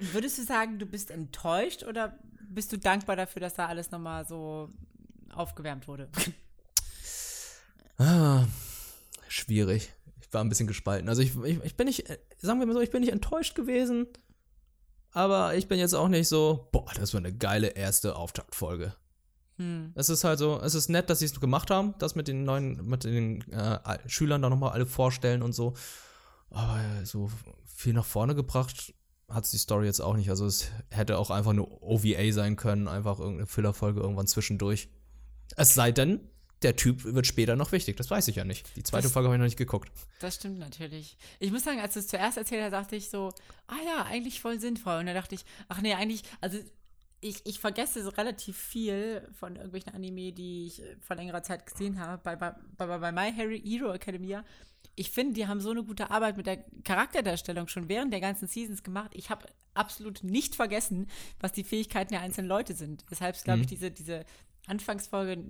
Würdest 0.00 0.38
du 0.38 0.42
sagen, 0.42 0.78
du 0.78 0.86
bist 0.86 1.10
enttäuscht 1.10 1.84
oder 1.84 2.18
bist 2.40 2.72
du 2.72 2.78
dankbar 2.78 3.16
dafür, 3.16 3.40
dass 3.40 3.54
da 3.54 3.66
alles 3.66 3.90
nochmal 3.90 4.26
so 4.26 4.70
aufgewärmt 5.34 5.88
wurde? 5.88 6.08
Ah, 7.98 8.46
schwierig. 9.28 9.92
Ich 10.20 10.32
war 10.32 10.42
ein 10.42 10.48
bisschen 10.48 10.66
gespalten. 10.66 11.08
Also 11.08 11.22
ich, 11.22 11.36
ich, 11.44 11.62
ich 11.62 11.76
bin 11.76 11.86
nicht, 11.86 12.06
sagen 12.38 12.58
wir 12.58 12.66
mal 12.66 12.72
so, 12.72 12.80
ich 12.80 12.90
bin 12.90 13.00
nicht 13.00 13.12
enttäuscht 13.12 13.54
gewesen, 13.54 14.06
aber 15.12 15.54
ich 15.54 15.68
bin 15.68 15.78
jetzt 15.78 15.94
auch 15.94 16.08
nicht 16.08 16.28
so, 16.28 16.68
boah, 16.72 16.90
das 16.94 17.12
war 17.14 17.18
eine 17.18 17.32
geile 17.32 17.68
erste 17.68 18.16
Auftaktfolge. 18.16 18.94
Hm. 19.58 19.92
Es 19.94 20.08
ist 20.08 20.24
halt 20.24 20.38
so, 20.38 20.60
es 20.60 20.74
ist 20.74 20.88
nett, 20.88 21.10
dass 21.10 21.18
sie 21.18 21.26
es 21.26 21.38
gemacht 21.38 21.70
haben, 21.70 21.94
das 21.98 22.14
mit 22.14 22.28
den 22.28 22.44
neuen, 22.44 22.84
mit 22.86 23.04
den 23.04 23.42
äh, 23.52 23.98
Schülern 24.08 24.42
da 24.42 24.48
nochmal 24.48 24.72
alle 24.72 24.86
vorstellen 24.86 25.42
und 25.42 25.52
so. 25.52 25.74
Aber 26.52 27.04
so 27.04 27.30
viel 27.64 27.92
nach 27.92 28.04
vorne 28.04 28.34
gebracht 28.34 28.94
hat 29.28 29.44
es 29.44 29.50
die 29.50 29.58
Story 29.58 29.86
jetzt 29.86 30.00
auch 30.00 30.16
nicht. 30.16 30.28
Also 30.30 30.46
es 30.46 30.70
hätte 30.90 31.18
auch 31.18 31.30
einfach 31.30 31.52
eine 31.52 31.66
OVA 31.66 32.32
sein 32.32 32.56
können, 32.56 32.88
einfach 32.88 33.18
irgendeine 33.18 33.46
Fillerfolge 33.46 34.00
irgendwann 34.00 34.26
zwischendurch. 34.26 34.88
Es 35.56 35.74
sei 35.74 35.92
denn, 35.92 36.20
der 36.62 36.76
Typ 36.76 37.04
wird 37.04 37.26
später 37.26 37.56
noch 37.56 37.72
wichtig. 37.72 37.96
Das 37.96 38.10
weiß 38.10 38.28
ich 38.28 38.36
ja 38.36 38.44
nicht. 38.44 38.76
Die 38.76 38.82
zweite 38.82 39.04
das, 39.04 39.12
Folge 39.12 39.28
habe 39.28 39.36
ich 39.36 39.40
noch 39.40 39.46
nicht 39.46 39.56
geguckt. 39.56 39.90
Das 40.20 40.36
stimmt 40.36 40.58
natürlich. 40.58 41.16
Ich 41.40 41.50
muss 41.50 41.64
sagen, 41.64 41.80
als 41.80 41.94
du 41.94 42.00
es 42.00 42.08
zuerst 42.08 42.36
erzählt 42.36 42.62
hast, 42.62 42.72
dachte 42.72 42.96
ich 42.96 43.10
so, 43.10 43.32
ah 43.66 43.76
ja, 43.84 44.04
eigentlich 44.04 44.40
voll 44.40 44.60
sinnvoll. 44.60 44.98
Und 44.98 45.06
da 45.06 45.14
dachte 45.14 45.34
ich, 45.34 45.44
ach 45.68 45.80
nee, 45.80 45.94
eigentlich, 45.94 46.22
also 46.40 46.58
ich, 47.20 47.40
ich 47.44 47.58
vergesse 47.60 48.02
so 48.02 48.10
relativ 48.10 48.56
viel 48.56 49.28
von 49.32 49.56
irgendwelchen 49.56 49.94
Anime, 49.94 50.32
die 50.32 50.66
ich 50.66 50.82
vor 51.00 51.16
längerer 51.16 51.42
Zeit 51.42 51.66
gesehen 51.66 51.98
habe. 51.98 52.20
Bei, 52.22 52.36
bei, 52.36 52.54
bei, 52.76 52.98
bei 52.98 53.12
My 53.12 53.32
Harry 53.32 53.60
Hero 53.60 53.92
Academia 53.92 54.44
ich 54.94 55.10
finde, 55.10 55.34
die 55.34 55.46
haben 55.46 55.60
so 55.60 55.70
eine 55.70 55.84
gute 55.84 56.10
Arbeit 56.10 56.36
mit 56.36 56.46
der 56.46 56.64
Charakterdarstellung 56.84 57.68
schon 57.68 57.88
während 57.88 58.12
der 58.12 58.20
ganzen 58.20 58.46
Seasons 58.46 58.82
gemacht. 58.82 59.12
Ich 59.14 59.30
habe 59.30 59.46
absolut 59.74 60.22
nicht 60.22 60.54
vergessen, 60.54 61.08
was 61.40 61.52
die 61.52 61.64
Fähigkeiten 61.64 62.12
der 62.12 62.20
einzelnen 62.20 62.48
Leute 62.48 62.74
sind. 62.74 63.04
Deshalb 63.10 63.42
glaube 63.42 63.60
ich, 63.60 63.66
mhm. 63.66 63.70
diese, 63.70 63.90
diese 63.90 64.24
Anfangsfolge 64.66 65.44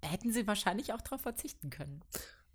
hätten 0.00 0.32
sie 0.32 0.46
wahrscheinlich 0.46 0.92
auch 0.92 1.00
darauf 1.00 1.22
verzichten 1.22 1.70
können. 1.70 2.02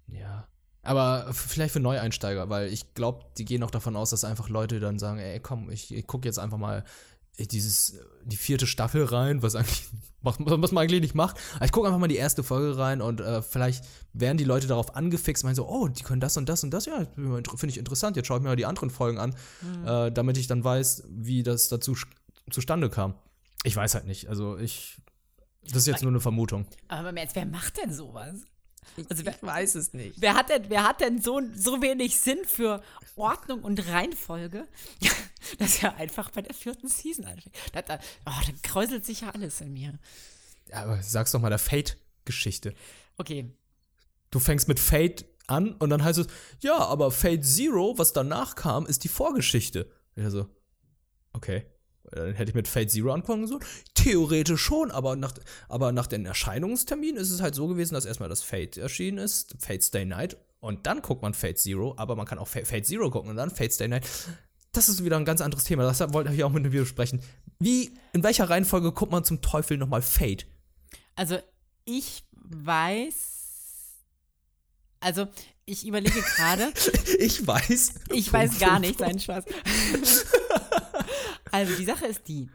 Ja. 0.07 0.47
Aber 0.83 1.33
vielleicht 1.33 1.73
für 1.73 1.81
Neueinsteiger, 1.81 2.49
weil 2.49 2.71
ich 2.71 2.93
glaube, 2.93 3.25
die 3.37 3.43
gehen 3.43 3.61
auch 3.63 3.71
davon 3.71 3.97
aus, 3.97 4.11
dass 4.11 4.23
einfach 4.23 4.47
Leute 4.47 4.79
dann 4.79 4.99
sagen, 4.99 5.19
ey, 5.19 5.41
komm, 5.41 5.69
ich, 5.69 5.93
ich 5.93 6.07
gucke 6.07 6.25
jetzt 6.25 6.39
einfach 6.39 6.57
mal 6.57 6.85
dieses, 7.37 7.99
die 8.23 8.37
vierte 8.37 8.65
Staffel 8.65 9.03
rein, 9.03 9.43
was 9.43 9.55
eigentlich, 9.55 9.85
was 10.21 10.71
man 10.71 10.83
eigentlich 10.83 11.01
nicht 11.01 11.15
macht. 11.15 11.37
Aber 11.55 11.65
ich 11.65 11.71
gucke 11.71 11.87
einfach 11.87 11.99
mal 11.99 12.07
die 12.07 12.15
erste 12.15 12.43
Folge 12.43 12.77
rein 12.77 13.01
und 13.01 13.21
äh, 13.21 13.41
vielleicht 13.41 13.85
werden 14.13 14.37
die 14.37 14.43
Leute 14.43 14.67
darauf 14.67 14.95
angefixt, 14.95 15.43
meinen 15.43 15.55
so, 15.55 15.67
oh, 15.67 15.87
die 15.87 16.03
können 16.03 16.21
das 16.21 16.37
und 16.37 16.49
das 16.49 16.63
und 16.63 16.71
das, 16.71 16.85
ja, 16.85 17.05
finde 17.15 17.67
ich 17.67 17.77
interessant, 17.77 18.15
jetzt 18.15 18.27
schaue 18.27 18.37
ich 18.37 18.43
mir 18.43 18.49
mal 18.49 18.55
die 18.55 18.65
anderen 18.65 18.89
Folgen 18.89 19.19
an, 19.19 19.35
mhm. 19.61 19.87
äh, 19.87 20.11
damit 20.11 20.37
ich 20.37 20.47
dann 20.47 20.63
weiß, 20.63 21.03
wie 21.09 21.43
das 21.43 21.69
dazu 21.69 21.95
zustande 22.49 22.89
kam. 22.89 23.13
Ich 23.63 23.75
weiß 23.75 23.95
halt 23.95 24.05
nicht, 24.05 24.27
also 24.29 24.57
ich, 24.57 24.97
das 25.63 25.77
ist 25.77 25.87
jetzt 25.87 26.01
nur 26.01 26.11
eine 26.11 26.21
Vermutung. 26.21 26.65
Aber 26.87 27.15
jetzt, 27.17 27.35
wer 27.35 27.45
macht 27.45 27.77
denn 27.77 27.93
sowas? 27.93 28.45
Also 29.09 29.25
wer, 29.25 29.35
ich 29.35 29.43
weiß 29.43 29.75
es 29.75 29.93
nicht. 29.93 30.19
Wer 30.19 30.33
hat 30.33 30.49
denn, 30.49 30.69
wer 30.69 30.83
hat 30.83 31.01
denn 31.01 31.21
so, 31.21 31.41
so 31.53 31.81
wenig 31.81 32.19
Sinn 32.19 32.39
für 32.45 32.83
Ordnung 33.15 33.63
und 33.63 33.87
Reihenfolge, 33.87 34.67
dass 35.59 35.83
er 35.83 35.95
einfach 35.95 36.31
bei 36.31 36.41
der 36.41 36.53
vierten 36.53 36.87
Season 36.87 37.25
anfängt? 37.25 37.55
Da, 37.73 37.81
da, 37.81 37.99
oh, 38.25 38.41
dann 38.45 38.61
kräuselt 38.61 39.05
sich 39.05 39.21
ja 39.21 39.29
alles 39.31 39.61
in 39.61 39.73
mir. 39.73 39.99
Ja, 40.69 40.83
aber 40.83 41.01
sag's 41.01 41.31
doch 41.31 41.39
mal 41.39 41.49
der 41.49 41.59
Fate-Geschichte. 41.59 42.73
Okay. 43.17 43.51
Du 44.31 44.39
fängst 44.39 44.67
mit 44.67 44.79
Fate 44.79 45.25
an 45.47 45.73
und 45.73 45.89
dann 45.89 46.03
heißt 46.03 46.19
es, 46.19 46.27
ja, 46.59 46.77
aber 46.77 47.11
Fate 47.11 47.45
Zero, 47.45 47.97
was 47.97 48.13
danach 48.13 48.55
kam, 48.55 48.85
ist 48.85 49.03
die 49.03 49.09
Vorgeschichte. 49.09 49.89
Ich 50.15 50.29
so, 50.29 50.47
okay. 51.33 51.65
Dann 52.11 52.33
hätte 52.33 52.51
ich 52.51 52.55
mit 52.55 52.67
Fate 52.67 52.89
Zero 52.89 53.11
anfangen 53.11 53.47
sollen. 53.47 53.63
Theoretisch 53.93 54.61
schon, 54.61 54.91
aber 54.91 55.15
nach, 55.15 55.33
aber 55.67 55.91
nach 55.91 56.07
den 56.07 56.25
Erscheinungsterminen 56.25 57.17
ist 57.17 57.31
es 57.31 57.41
halt 57.41 57.55
so 57.55 57.67
gewesen, 57.67 57.93
dass 57.93 58.05
erstmal 58.05 58.29
das 58.29 58.43
Fate 58.43 58.77
erschienen 58.77 59.17
ist, 59.17 59.55
Fate 59.59 59.83
Stay 59.83 60.05
Night, 60.05 60.37
und 60.59 60.87
dann 60.87 61.01
guckt 61.01 61.21
man 61.21 61.33
Fate 61.33 61.59
Zero, 61.59 61.93
aber 61.97 62.15
man 62.15 62.25
kann 62.25 62.39
auch 62.39 62.47
Fate 62.47 62.85
Zero 62.85 63.09
gucken 63.09 63.29
und 63.29 63.35
dann 63.35 63.49
Fate 63.49 63.73
Stay 63.73 63.87
Night. 63.87 64.07
Das 64.71 64.89
ist 64.89 65.03
wieder 65.03 65.17
ein 65.17 65.25
ganz 65.25 65.41
anderes 65.41 65.63
Thema. 65.63 65.87
Deshalb 65.87 66.13
wollte 66.13 66.33
ich 66.33 66.43
auch 66.43 66.51
mit 66.51 66.63
dem 66.63 66.71
Video 66.71 66.85
sprechen. 66.85 67.21
Wie, 67.59 67.91
in 68.13 68.23
welcher 68.23 68.49
Reihenfolge 68.49 68.91
guckt 68.91 69.11
man 69.11 69.23
zum 69.23 69.41
Teufel 69.41 69.77
nochmal 69.77 70.01
Fate? 70.01 70.45
Also, 71.15 71.39
ich 71.85 72.23
weiß. 72.33 73.95
Also, 74.99 75.27
ich 75.65 75.87
überlege 75.87 76.21
gerade. 76.21 76.71
ich 77.19 77.45
weiß. 77.45 77.93
Ich 78.13 78.31
weiß 78.31 78.59
gar 78.59 78.79
nicht, 78.79 78.99
sein 78.99 79.19
Spaß. 79.19 79.45
Also 81.51 81.75
die 81.75 81.85
Sache 81.85 82.05
ist 82.05 82.27
die. 82.27 82.49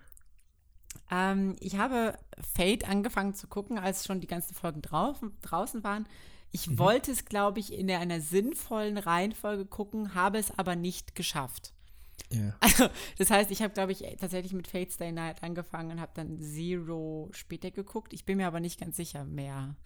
Ähm, 1.11 1.57
ich 1.61 1.77
habe 1.77 2.19
Fate 2.55 2.89
angefangen 2.89 3.35
zu 3.35 3.47
gucken, 3.47 3.79
als 3.79 4.07
schon 4.07 4.21
die 4.21 4.27
ganzen 4.27 4.55
Folgen 4.55 4.83
drauf, 4.83 5.21
draußen 5.43 5.85
waren. 5.85 6.07
Ich 6.53 6.69
mhm. 6.69 6.79
wollte 6.79 7.13
es, 7.13 7.25
glaube 7.25 7.61
ich, 7.61 7.73
in 7.73 7.91
einer 7.91 8.21
sinnvollen 8.21 8.99
Reihenfolge 8.99 9.67
gucken, 9.67 10.15
habe 10.15 10.39
es 10.39 10.57
aber 10.59 10.77
nicht 10.77 11.15
geschafft. 11.15 11.73
Yeah. 12.33 12.55
Also, 12.61 12.89
das 13.19 13.31
heißt, 13.31 13.51
ich 13.51 13.63
habe, 13.63 13.75
glaube 13.75 13.93
ich, 13.93 14.05
tatsächlich 14.19 14.53
mit 14.53 14.67
Fate 14.67 14.93
Stay 14.93 15.13
Night 15.13 15.43
angefangen 15.43 15.93
und 15.93 16.01
habe 16.01 16.13
dann 16.15 16.39
Zero 16.41 17.29
später 17.33 17.71
geguckt. 17.71 18.13
Ich 18.13 18.25
bin 18.25 18.39
mir 18.39 18.47
aber 18.47 18.61
nicht 18.61 18.81
ganz 18.81 18.97
sicher 18.97 19.25
mehr. 19.25 19.77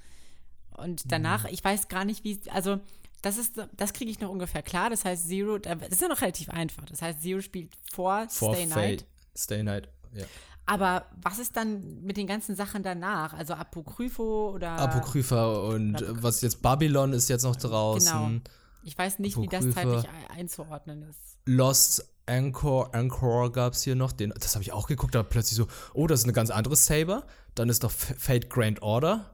Und 0.77 1.11
danach, 1.11 1.45
mhm. 1.45 1.51
ich 1.53 1.65
weiß 1.65 1.89
gar 1.89 2.05
nicht, 2.05 2.23
wie, 2.25 2.39
also 2.51 2.81
das 3.23 3.39
ist, 3.39 3.55
das 3.77 3.93
kriege 3.93 4.11
ich 4.11 4.21
noch 4.21 4.31
ungefähr 4.31 4.63
klar. 4.63 4.91
Das 4.91 5.05
heißt, 5.05 5.29
Zero, 5.29 5.59
das 5.59 5.89
ist 5.89 6.01
ja 6.01 6.09
noch 6.09 6.21
relativ 6.21 6.51
einfach. 6.51 6.85
Das 6.87 7.03
heißt, 7.03 7.23
Zero 7.23 7.41
spielt 7.41 7.73
vor, 7.93 8.29
vor 8.29 8.55
Stay 8.55 8.67
Fate. 8.67 8.77
Night. 8.77 9.07
Stay 9.37 9.63
Night, 9.63 9.89
ja. 10.13 10.25
Aber 10.67 11.07
was 11.23 11.39
ist 11.39 11.57
dann 11.57 12.03
mit 12.03 12.17
den 12.17 12.27
ganzen 12.27 12.57
Sachen 12.57 12.83
danach? 12.83 13.33
Also 13.33 13.55
Apokrypho 13.55 14.51
oder. 14.53 14.71
Apokrypha 14.73 15.47
und 15.47 15.97
Apokrypha. 15.97 16.23
was 16.23 16.41
jetzt 16.41 16.61
Babylon 16.61 17.13
ist 17.13 17.29
jetzt 17.29 17.45
noch 17.45 17.57
draußen. 17.57 18.13
Genau. 18.13 18.41
Ich 18.83 18.99
weiß 18.99 19.21
nicht, 19.21 19.37
Apokrypha. 19.37 19.63
wie 19.63 19.67
das 19.67 19.75
zeitlich 19.75 20.11
einzuordnen 20.37 21.03
ist. 21.03 21.39
Lost 21.47 22.05
Anchor, 22.27 22.93
Anchor 22.95 23.53
gab 23.53 23.75
es 23.75 23.83
hier 23.83 23.95
noch. 23.95 24.11
Den, 24.11 24.31
das 24.37 24.55
habe 24.55 24.63
ich 24.63 24.73
auch 24.73 24.89
geguckt, 24.89 25.15
da 25.15 25.23
plötzlich 25.23 25.57
so, 25.57 25.69
oh, 25.95 26.09
das 26.09 26.21
ist 26.21 26.25
eine 26.25 26.33
ganz 26.33 26.51
andere 26.51 26.75
Saber. 26.75 27.25
Dann 27.55 27.69
ist 27.69 27.85
doch 27.85 27.91
Fate 27.93 28.51
Grand 28.51 28.83
Order. 28.83 29.31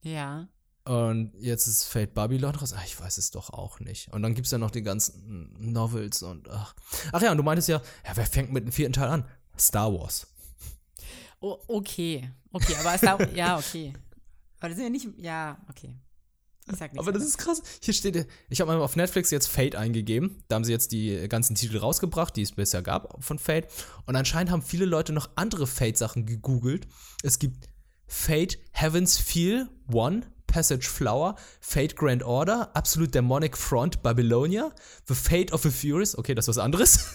Ja. 0.00 0.48
Und 0.84 1.32
jetzt 1.38 1.68
ist 1.68 1.84
Fate 1.84 2.12
Babylon 2.12 2.54
raus. 2.56 2.74
Ach, 2.76 2.84
ich 2.84 2.98
weiß 3.00 3.18
es 3.18 3.30
doch 3.30 3.50
auch 3.50 3.78
nicht. 3.78 4.12
Und 4.12 4.22
dann 4.22 4.34
gibt 4.34 4.46
es 4.46 4.50
ja 4.50 4.58
noch 4.58 4.72
die 4.72 4.82
ganzen 4.82 5.54
Novels 5.58 6.22
und 6.22 6.48
ach. 6.50 6.74
Ach 7.12 7.22
ja, 7.22 7.30
und 7.30 7.36
du 7.36 7.44
meintest 7.44 7.68
ja, 7.68 7.80
ja, 8.04 8.16
wer 8.16 8.26
fängt 8.26 8.52
mit 8.52 8.64
dem 8.64 8.72
vierten 8.72 8.92
Teil 8.92 9.08
an? 9.08 9.24
Star 9.56 9.92
Wars. 9.92 10.26
Oh, 11.40 11.58
okay. 11.68 12.30
Okay, 12.52 12.74
aber 12.80 12.98
Star 12.98 13.34
ja, 13.34 13.58
okay. 13.58 13.92
Aber 14.58 14.68
das 14.68 14.76
sind 14.76 14.84
ja 14.84 14.90
nicht, 14.90 15.08
ja, 15.18 15.58
okay. 15.68 15.96
Ich 16.70 16.78
sag 16.78 16.96
Aber 16.96 17.12
das 17.12 17.24
ist 17.24 17.38
krass. 17.38 17.62
Hier 17.80 17.92
steht, 17.92 18.28
ich 18.48 18.60
habe 18.60 18.72
mal 18.72 18.80
auf 18.80 18.94
Netflix 18.94 19.30
jetzt 19.30 19.48
Fate 19.48 19.74
eingegeben. 19.74 20.42
Da 20.48 20.56
haben 20.56 20.64
sie 20.64 20.70
jetzt 20.70 20.92
die 20.92 21.28
ganzen 21.28 21.56
Titel 21.56 21.78
rausgebracht, 21.78 22.36
die 22.36 22.42
es 22.42 22.52
bisher 22.52 22.82
gab 22.82 23.22
von 23.22 23.38
Fate. 23.38 23.66
Und 24.06 24.14
anscheinend 24.14 24.52
haben 24.52 24.62
viele 24.62 24.84
Leute 24.84 25.12
noch 25.12 25.30
andere 25.34 25.66
Fate-Sachen 25.66 26.26
gegoogelt. 26.26 26.86
Es 27.22 27.38
gibt 27.38 27.68
Fate 28.06 28.58
Heaven's 28.72 29.18
Feel 29.18 29.68
One, 29.92 30.22
Passage 30.52 30.86
Flower, 30.86 31.34
Fate 31.60 31.96
Grand 31.96 32.22
Order, 32.22 32.70
Absolute 32.74 33.10
Demonic 33.10 33.56
Front, 33.56 34.02
Babylonia, 34.02 34.70
The 35.06 35.14
Fate 35.14 35.50
of 35.52 35.62
the 35.62 35.70
Furious, 35.70 36.16
okay, 36.16 36.34
das 36.34 36.44
ist 36.44 36.56
was 36.56 36.58
anderes. 36.58 37.06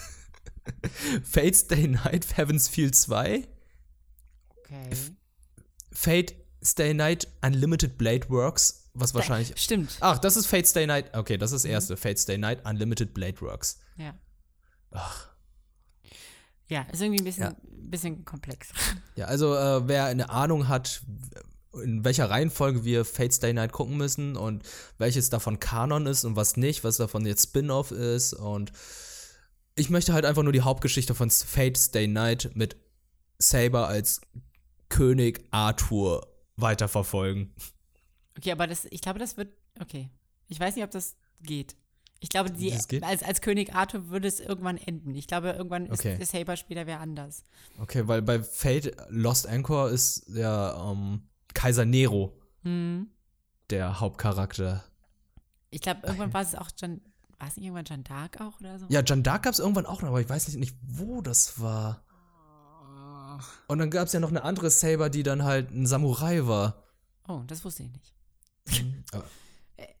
Fate's 1.22 1.66
Day 1.68 1.86
Night, 1.86 2.36
Heaven's 2.36 2.68
Feel 2.68 2.90
2. 2.90 3.46
Okay. 4.58 4.90
Fate 5.92 6.34
Stay 6.62 6.92
Night 6.92 7.28
Unlimited 7.40 7.96
Blade 7.96 8.28
Works, 8.28 8.90
was 8.92 9.14
wahrscheinlich. 9.14 9.52
Stimmt. 9.56 9.96
Ach, 10.00 10.18
das 10.18 10.36
ist 10.36 10.46
Fate 10.46 10.66
Stay 10.66 10.86
Night. 10.86 11.16
Okay, 11.16 11.38
das 11.38 11.52
ist 11.52 11.64
das 11.64 11.70
erste. 11.70 11.94
Mhm. 11.94 11.98
Fate 11.98 12.18
Stay 12.18 12.38
Night 12.38 12.66
Unlimited 12.66 13.14
Blade 13.14 13.40
Works. 13.40 13.78
Ja. 13.96 14.14
Ach. 14.90 15.28
Ja, 16.66 16.82
ist 16.92 17.00
irgendwie 17.00 17.22
ein 17.22 17.24
bisschen, 17.24 17.44
ja. 17.44 17.56
bisschen 17.62 18.24
komplex. 18.24 18.68
Ja, 19.14 19.26
also 19.26 19.54
äh, 19.54 19.86
wer 19.88 20.06
eine 20.06 20.28
Ahnung 20.28 20.68
hat, 20.68 21.02
in 21.80 22.04
welcher 22.04 22.30
Reihenfolge 22.30 22.84
wir 22.84 23.04
Fate 23.04 23.32
Stay 23.32 23.52
Night 23.52 23.72
gucken 23.72 23.96
müssen 23.96 24.36
und 24.36 24.62
welches 24.98 25.30
davon 25.30 25.60
Kanon 25.60 26.06
ist 26.06 26.24
und 26.24 26.36
was 26.36 26.56
nicht, 26.56 26.84
was 26.84 26.96
davon 26.96 27.26
jetzt 27.26 27.44
Spin-off 27.44 27.90
ist 27.90 28.34
und 28.34 28.72
ich 29.78 29.90
möchte 29.90 30.12
halt 30.12 30.24
einfach 30.24 30.42
nur 30.42 30.52
die 30.52 30.62
Hauptgeschichte 30.62 31.14
von 31.14 31.30
Fate 31.30 31.78
Stay 31.78 32.06
Night 32.06 32.50
mit 32.54 32.76
Saber 33.38 33.86
als 33.86 34.20
König 34.88 35.44
Arthur 35.50 36.26
weiterverfolgen. 36.56 37.54
Okay, 38.36 38.52
aber 38.52 38.66
das, 38.66 38.86
ich 38.86 39.00
glaube, 39.00 39.18
das 39.18 39.36
wird, 39.36 39.52
okay. 39.80 40.10
Ich 40.48 40.58
weiß 40.58 40.74
nicht, 40.74 40.84
ob 40.84 40.90
das 40.90 41.16
geht. 41.42 41.76
Ich 42.20 42.30
glaube, 42.30 42.50
die, 42.50 42.72
als, 43.02 43.22
als 43.22 43.40
König 43.40 43.74
Arthur 43.74 44.08
würde 44.08 44.26
es 44.26 44.40
irgendwann 44.40 44.76
enden. 44.76 45.14
Ich 45.14 45.28
glaube, 45.28 45.50
irgendwann 45.50 45.90
okay. 45.90 46.16
ist 46.18 46.32
Saber 46.32 46.56
später 46.56 46.86
wer 46.86 46.98
anders. 46.98 47.44
Okay, 47.78 48.08
weil 48.08 48.22
bei 48.22 48.42
Fate 48.42 48.96
Lost 49.08 49.46
Anchor 49.46 49.90
ist 49.90 50.24
der 50.26 50.76
ähm, 50.84 51.22
Kaiser 51.58 51.84
Nero 51.84 52.38
mhm. 52.62 53.08
der 53.68 53.98
Hauptcharakter. 53.98 54.84
Ich 55.70 55.80
glaube, 55.80 56.02
irgendwann 56.04 56.32
war 56.32 56.42
es 56.42 56.54
auch 56.54 56.70
John, 56.80 57.00
war 57.36 57.48
es 57.48 57.56
nicht 57.56 57.66
irgendwann 57.66 57.84
John 57.84 58.04
Dark 58.04 58.40
auch 58.40 58.60
oder 58.60 58.78
so? 58.78 58.86
Ja, 58.88 59.00
John 59.00 59.24
Dark 59.24 59.42
gab 59.42 59.54
es 59.54 59.58
irgendwann 59.58 59.84
auch 59.84 60.00
noch, 60.00 60.10
aber 60.10 60.20
ich 60.20 60.28
weiß 60.28 60.46
nicht, 60.46 60.58
nicht 60.58 60.76
wo 60.86 61.20
das 61.20 61.60
war. 61.60 62.04
Und 63.66 63.78
dann 63.78 63.90
gab 63.90 64.06
es 64.06 64.12
ja 64.12 64.20
noch 64.20 64.30
eine 64.30 64.44
andere 64.44 64.70
Saber, 64.70 65.10
die 65.10 65.24
dann 65.24 65.42
halt 65.42 65.72
ein 65.72 65.86
Samurai 65.86 66.46
war. 66.46 66.84
Oh, 67.26 67.42
das 67.48 67.64
wusste 67.64 67.82
ich 67.82 67.90
nicht. 67.92 68.14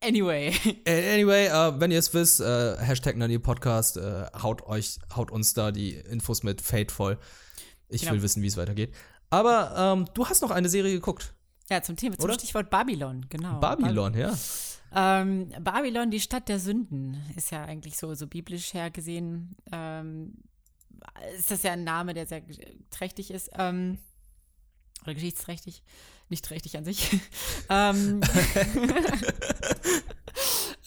Anyway. 0.00 0.52
Anyway, 0.86 1.48
uh, 1.50 1.78
wenn 1.78 1.92
ihr 1.92 2.00
es 2.00 2.12
wisst, 2.12 2.40
uh, 2.40 2.76
Hashtag 2.78 3.16
Nani 3.16 3.38
Podcast, 3.38 3.96
uh, 3.96 4.26
haut 4.42 4.62
euch, 4.62 4.98
haut 5.14 5.30
uns 5.30 5.54
da 5.54 5.70
die 5.70 5.94
Infos 5.94 6.42
mit 6.42 6.60
Fate 6.60 6.90
voll. 6.90 7.16
Ich 7.88 8.02
genau. 8.02 8.14
will 8.14 8.22
wissen, 8.22 8.42
wie 8.42 8.48
es 8.48 8.56
weitergeht. 8.56 8.92
Aber 9.30 9.74
ähm, 9.76 10.08
du 10.14 10.26
hast 10.26 10.42
noch 10.42 10.50
eine 10.50 10.68
Serie 10.68 10.92
geguckt. 10.92 11.32
Ja, 11.70 11.82
zum 11.82 11.96
Thema, 11.96 12.16
zum 12.16 12.24
Oder? 12.24 12.34
Stichwort 12.34 12.70
Babylon, 12.70 13.26
genau. 13.28 13.60
Babylon, 13.60 14.14
ja. 14.14 14.34
Ähm, 14.94 15.50
Babylon, 15.60 16.10
die 16.10 16.20
Stadt 16.20 16.48
der 16.48 16.58
Sünden, 16.58 17.22
ist 17.36 17.50
ja 17.50 17.64
eigentlich 17.64 17.98
so, 17.98 18.14
so 18.14 18.26
biblisch 18.26 18.72
hergesehen. 18.72 19.54
Ähm, 19.70 20.34
ist 21.36 21.50
das 21.50 21.62
ja 21.62 21.72
ein 21.72 21.84
Name, 21.84 22.14
der 22.14 22.26
sehr 22.26 22.42
trächtig 22.90 23.30
ist. 23.30 23.50
Ähm, 23.54 23.98
oder 25.02 25.14
geschichtsträchtig. 25.14 25.82
Nicht 26.30 26.44
trächtig 26.44 26.76
an 26.76 26.84
sich. 26.84 27.20
ähm, 27.70 28.20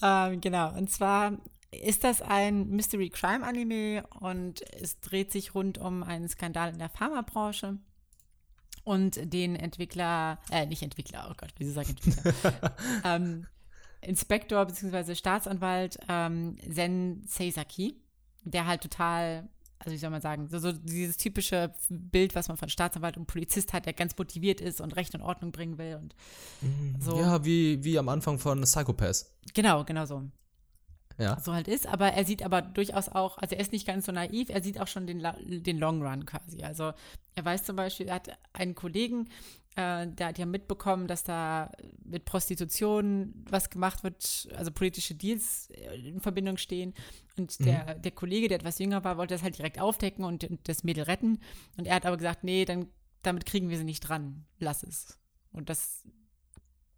ähm, 0.01 0.41
genau. 0.41 0.75
Und 0.75 0.89
zwar 0.89 1.37
ist 1.71 2.03
das 2.03 2.21
ein 2.21 2.69
Mystery 2.69 3.09
Crime 3.09 3.45
Anime 3.45 4.03
und 4.19 4.61
es 4.79 4.99
dreht 4.99 5.31
sich 5.31 5.55
rund 5.55 5.77
um 5.77 6.03
einen 6.03 6.27
Skandal 6.27 6.73
in 6.73 6.79
der 6.79 6.89
Pharmabranche 6.89 7.77
und 8.83 9.33
den 9.33 9.55
Entwickler, 9.55 10.39
äh, 10.51 10.65
nicht 10.65 10.81
Entwickler, 10.81 11.27
oh 11.29 11.33
Gott, 11.37 11.53
wieso 11.57 11.73
sage 11.73 11.93
ich 11.93 12.07
Entwickler? 12.07 12.75
ähm, 13.05 13.47
Inspektor 14.01 14.65
bzw. 14.65 15.15
Staatsanwalt 15.15 15.99
ähm, 16.09 16.57
Zen 16.71 17.23
Seisaki, 17.27 18.01
der 18.43 18.65
halt 18.65 18.81
total 18.81 19.49
also 19.83 19.93
wie 19.93 19.97
soll 19.97 20.11
man 20.11 20.21
sagen, 20.21 20.47
so, 20.47 20.59
so, 20.59 20.71
dieses 20.71 21.17
typische 21.17 21.73
Bild, 21.89 22.35
was 22.35 22.47
man 22.47 22.57
von 22.57 22.69
Staatsanwalt 22.69 23.17
und 23.17 23.25
Polizist 23.25 23.73
hat, 23.73 23.87
der 23.87 23.93
ganz 23.93 24.15
motiviert 24.15 24.61
ist 24.61 24.79
und 24.79 24.95
Recht 24.95 25.15
und 25.15 25.21
Ordnung 25.21 25.51
bringen 25.51 25.77
will 25.79 25.95
und 25.95 26.15
mhm. 26.61 26.95
so. 26.99 27.17
Ja, 27.17 27.43
wie, 27.43 27.83
wie 27.83 27.97
am 27.97 28.07
Anfang 28.09 28.37
von 28.37 28.61
Psychopath. 28.61 29.25
Genau, 29.53 29.83
genau 29.83 30.05
so. 30.05 30.23
Ja. 31.21 31.39
So 31.39 31.53
halt 31.53 31.67
ist, 31.67 31.87
aber 31.87 32.13
er 32.13 32.25
sieht 32.25 32.43
aber 32.43 32.61
durchaus 32.61 33.09
auch, 33.09 33.37
also 33.37 33.55
er 33.55 33.61
ist 33.61 33.71
nicht 33.71 33.85
ganz 33.85 34.05
so 34.07 34.11
naiv, 34.11 34.49
er 34.49 34.63
sieht 34.63 34.79
auch 34.79 34.87
schon 34.87 35.05
den, 35.05 35.23
den 35.63 35.77
Long 35.77 36.01
Run 36.01 36.25
quasi. 36.25 36.63
Also 36.63 36.93
er 37.35 37.45
weiß 37.45 37.63
zum 37.63 37.75
Beispiel, 37.75 38.07
er 38.07 38.15
hat 38.15 38.29
einen 38.53 38.73
Kollegen, 38.73 39.29
äh, 39.75 40.07
der 40.07 40.27
hat 40.27 40.37
ja 40.37 40.45
mitbekommen, 40.45 41.07
dass 41.07 41.23
da 41.23 41.71
mit 42.03 42.25
Prostitution 42.25 43.33
was 43.49 43.69
gemacht 43.69 44.03
wird, 44.03 44.49
also 44.55 44.71
politische 44.71 45.15
Deals 45.15 45.69
in 46.03 46.19
Verbindung 46.19 46.57
stehen. 46.57 46.93
Und 47.37 47.57
mhm. 47.59 47.65
der, 47.65 47.95
der 47.95 48.11
Kollege, 48.11 48.47
der 48.47 48.57
etwas 48.57 48.79
jünger 48.79 49.03
war, 49.03 49.17
wollte 49.17 49.35
das 49.35 49.43
halt 49.43 49.57
direkt 49.57 49.79
aufdecken 49.79 50.25
und, 50.25 50.43
und 50.43 50.67
das 50.67 50.83
Mädel 50.83 51.03
retten. 51.03 51.39
Und 51.77 51.85
er 51.85 51.95
hat 51.95 52.05
aber 52.05 52.17
gesagt, 52.17 52.43
nee, 52.43 52.65
dann, 52.65 52.87
damit 53.21 53.45
kriegen 53.45 53.69
wir 53.69 53.77
sie 53.77 53.83
nicht 53.83 54.01
dran. 54.01 54.45
Lass 54.59 54.83
es. 54.83 55.19
Und 55.51 55.69
das 55.69 56.03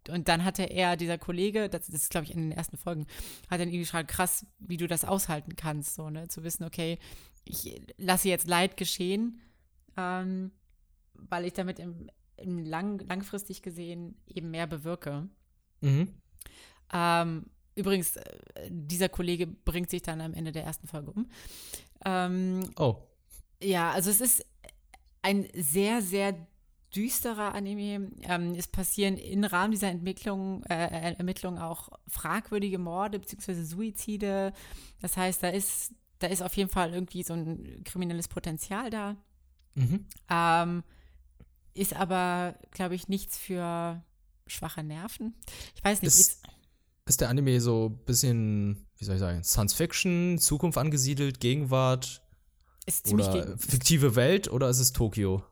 und 0.08 0.28
dann 0.28 0.44
hatte 0.44 0.64
er, 0.64 0.96
dieser 0.96 1.18
Kollege, 1.18 1.68
das, 1.68 1.86
das 1.86 2.02
ist, 2.02 2.10
glaube 2.10 2.26
ich, 2.26 2.32
in 2.32 2.50
den 2.50 2.52
ersten 2.52 2.76
Folgen, 2.76 3.06
hat 3.50 3.60
dann 3.60 3.68
irgendwie 3.68 3.80
geschrieben, 3.80 4.06
krass, 4.06 4.46
wie 4.58 4.76
du 4.76 4.86
das 4.86 5.04
aushalten 5.04 5.56
kannst, 5.56 5.94
so, 5.94 6.10
ne, 6.10 6.28
zu 6.28 6.44
wissen, 6.44 6.64
okay, 6.64 6.98
ich 7.44 7.80
lasse 7.96 8.28
jetzt 8.28 8.48
Leid 8.48 8.76
geschehen, 8.76 9.40
ähm, 9.96 10.50
weil 11.14 11.44
ich 11.44 11.52
damit 11.52 11.78
im, 11.78 12.10
im 12.36 12.64
lang, 12.64 12.98
langfristig 13.00 13.62
gesehen 13.62 14.16
eben 14.26 14.50
mehr 14.50 14.66
bewirke. 14.66 15.28
Mhm. 15.80 16.08
Ähm, 16.92 17.46
übrigens, 17.74 18.16
äh, 18.16 18.22
dieser 18.68 19.08
Kollege 19.08 19.46
bringt 19.46 19.90
sich 19.90 20.02
dann 20.02 20.20
am 20.20 20.34
Ende 20.34 20.52
der 20.52 20.64
ersten 20.64 20.86
Folge 20.86 21.12
um. 21.12 21.28
Ähm, 22.04 22.70
oh. 22.76 22.96
Ja, 23.62 23.92
also 23.92 24.10
es 24.10 24.20
ist 24.20 24.44
ein 25.22 25.48
sehr, 25.54 26.02
sehr 26.02 26.46
düsterer 26.94 27.54
Anime. 27.54 28.10
Ähm, 28.22 28.54
es 28.54 28.68
passieren 28.68 29.16
im 29.16 29.44
Rahmen 29.44 29.72
dieser 29.72 29.88
Entwicklung, 29.88 30.62
äh, 30.64 31.14
Ermittlungen 31.14 31.58
auch 31.58 31.88
fragwürdige 32.08 32.78
Morde 32.78 33.18
bzw. 33.18 33.62
Suizide. 33.62 34.52
Das 35.00 35.16
heißt, 35.16 35.42
da 35.42 35.48
ist, 35.48 35.92
da 36.18 36.28
ist 36.28 36.42
auf 36.42 36.56
jeden 36.56 36.70
Fall 36.70 36.92
irgendwie 36.92 37.22
so 37.22 37.34
ein 37.34 37.82
kriminelles 37.84 38.28
Potenzial 38.28 38.90
da. 38.90 39.16
Mhm. 39.74 40.06
Ähm, 40.30 40.82
ist 41.74 41.94
aber, 41.94 42.56
glaube 42.70 42.94
ich, 42.94 43.08
nichts 43.08 43.36
für 43.36 44.02
schwache 44.46 44.82
Nerven. 44.82 45.34
Ich 45.74 45.84
weiß 45.84 46.02
nicht. 46.02 46.14
Ist, 46.14 46.42
ist 47.06 47.20
der 47.20 47.28
Anime 47.28 47.60
so 47.60 47.90
ein 47.90 48.04
bisschen, 48.04 48.86
wie 48.98 49.04
soll 49.04 49.16
ich 49.16 49.20
sagen, 49.20 49.42
Science 49.42 49.74
Fiction, 49.74 50.38
Zukunft 50.38 50.78
angesiedelt, 50.78 51.40
Gegenwart? 51.40 52.22
Ist 52.86 53.06
ziemlich 53.06 53.26
oder 53.26 53.56
fiktive 53.58 54.14
Welt 54.14 54.48
oder 54.48 54.68
ist 54.68 54.78
es 54.78 54.92
Tokio? 54.92 55.42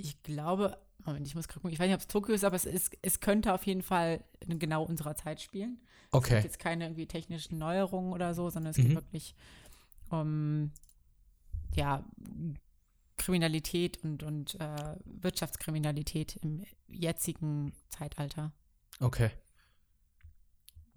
Ich 0.00 0.22
glaube, 0.22 0.78
Moment, 1.04 1.26
ich 1.26 1.34
muss 1.34 1.48
gucken, 1.48 1.70
ich 1.70 1.78
weiß 1.78 1.86
nicht, 1.86 1.94
ob 1.94 2.00
es 2.00 2.06
Tokio 2.06 2.34
ist, 2.34 2.44
aber 2.44 2.56
es, 2.56 2.66
ist, 2.66 2.96
es 3.02 3.20
könnte 3.20 3.54
auf 3.54 3.64
jeden 3.66 3.82
Fall 3.82 4.24
in 4.40 4.58
genau 4.58 4.84
unserer 4.84 5.16
Zeit 5.16 5.40
spielen. 5.40 5.80
Okay. 6.10 6.24
Es 6.24 6.42
gibt 6.42 6.44
jetzt 6.44 6.58
keine 6.58 6.84
irgendwie 6.84 7.06
technischen 7.06 7.58
Neuerungen 7.58 8.12
oder 8.12 8.34
so, 8.34 8.50
sondern 8.50 8.70
es 8.70 8.78
mhm. 8.78 8.82
geht 8.82 8.94
wirklich 8.94 9.34
um 10.10 10.72
ja, 11.74 12.04
Kriminalität 13.16 14.02
und, 14.02 14.22
und 14.22 14.54
äh, 14.60 14.96
Wirtschaftskriminalität 15.04 16.36
im 16.36 16.64
jetzigen 16.86 17.72
Zeitalter. 17.88 18.52
Okay. 19.00 19.30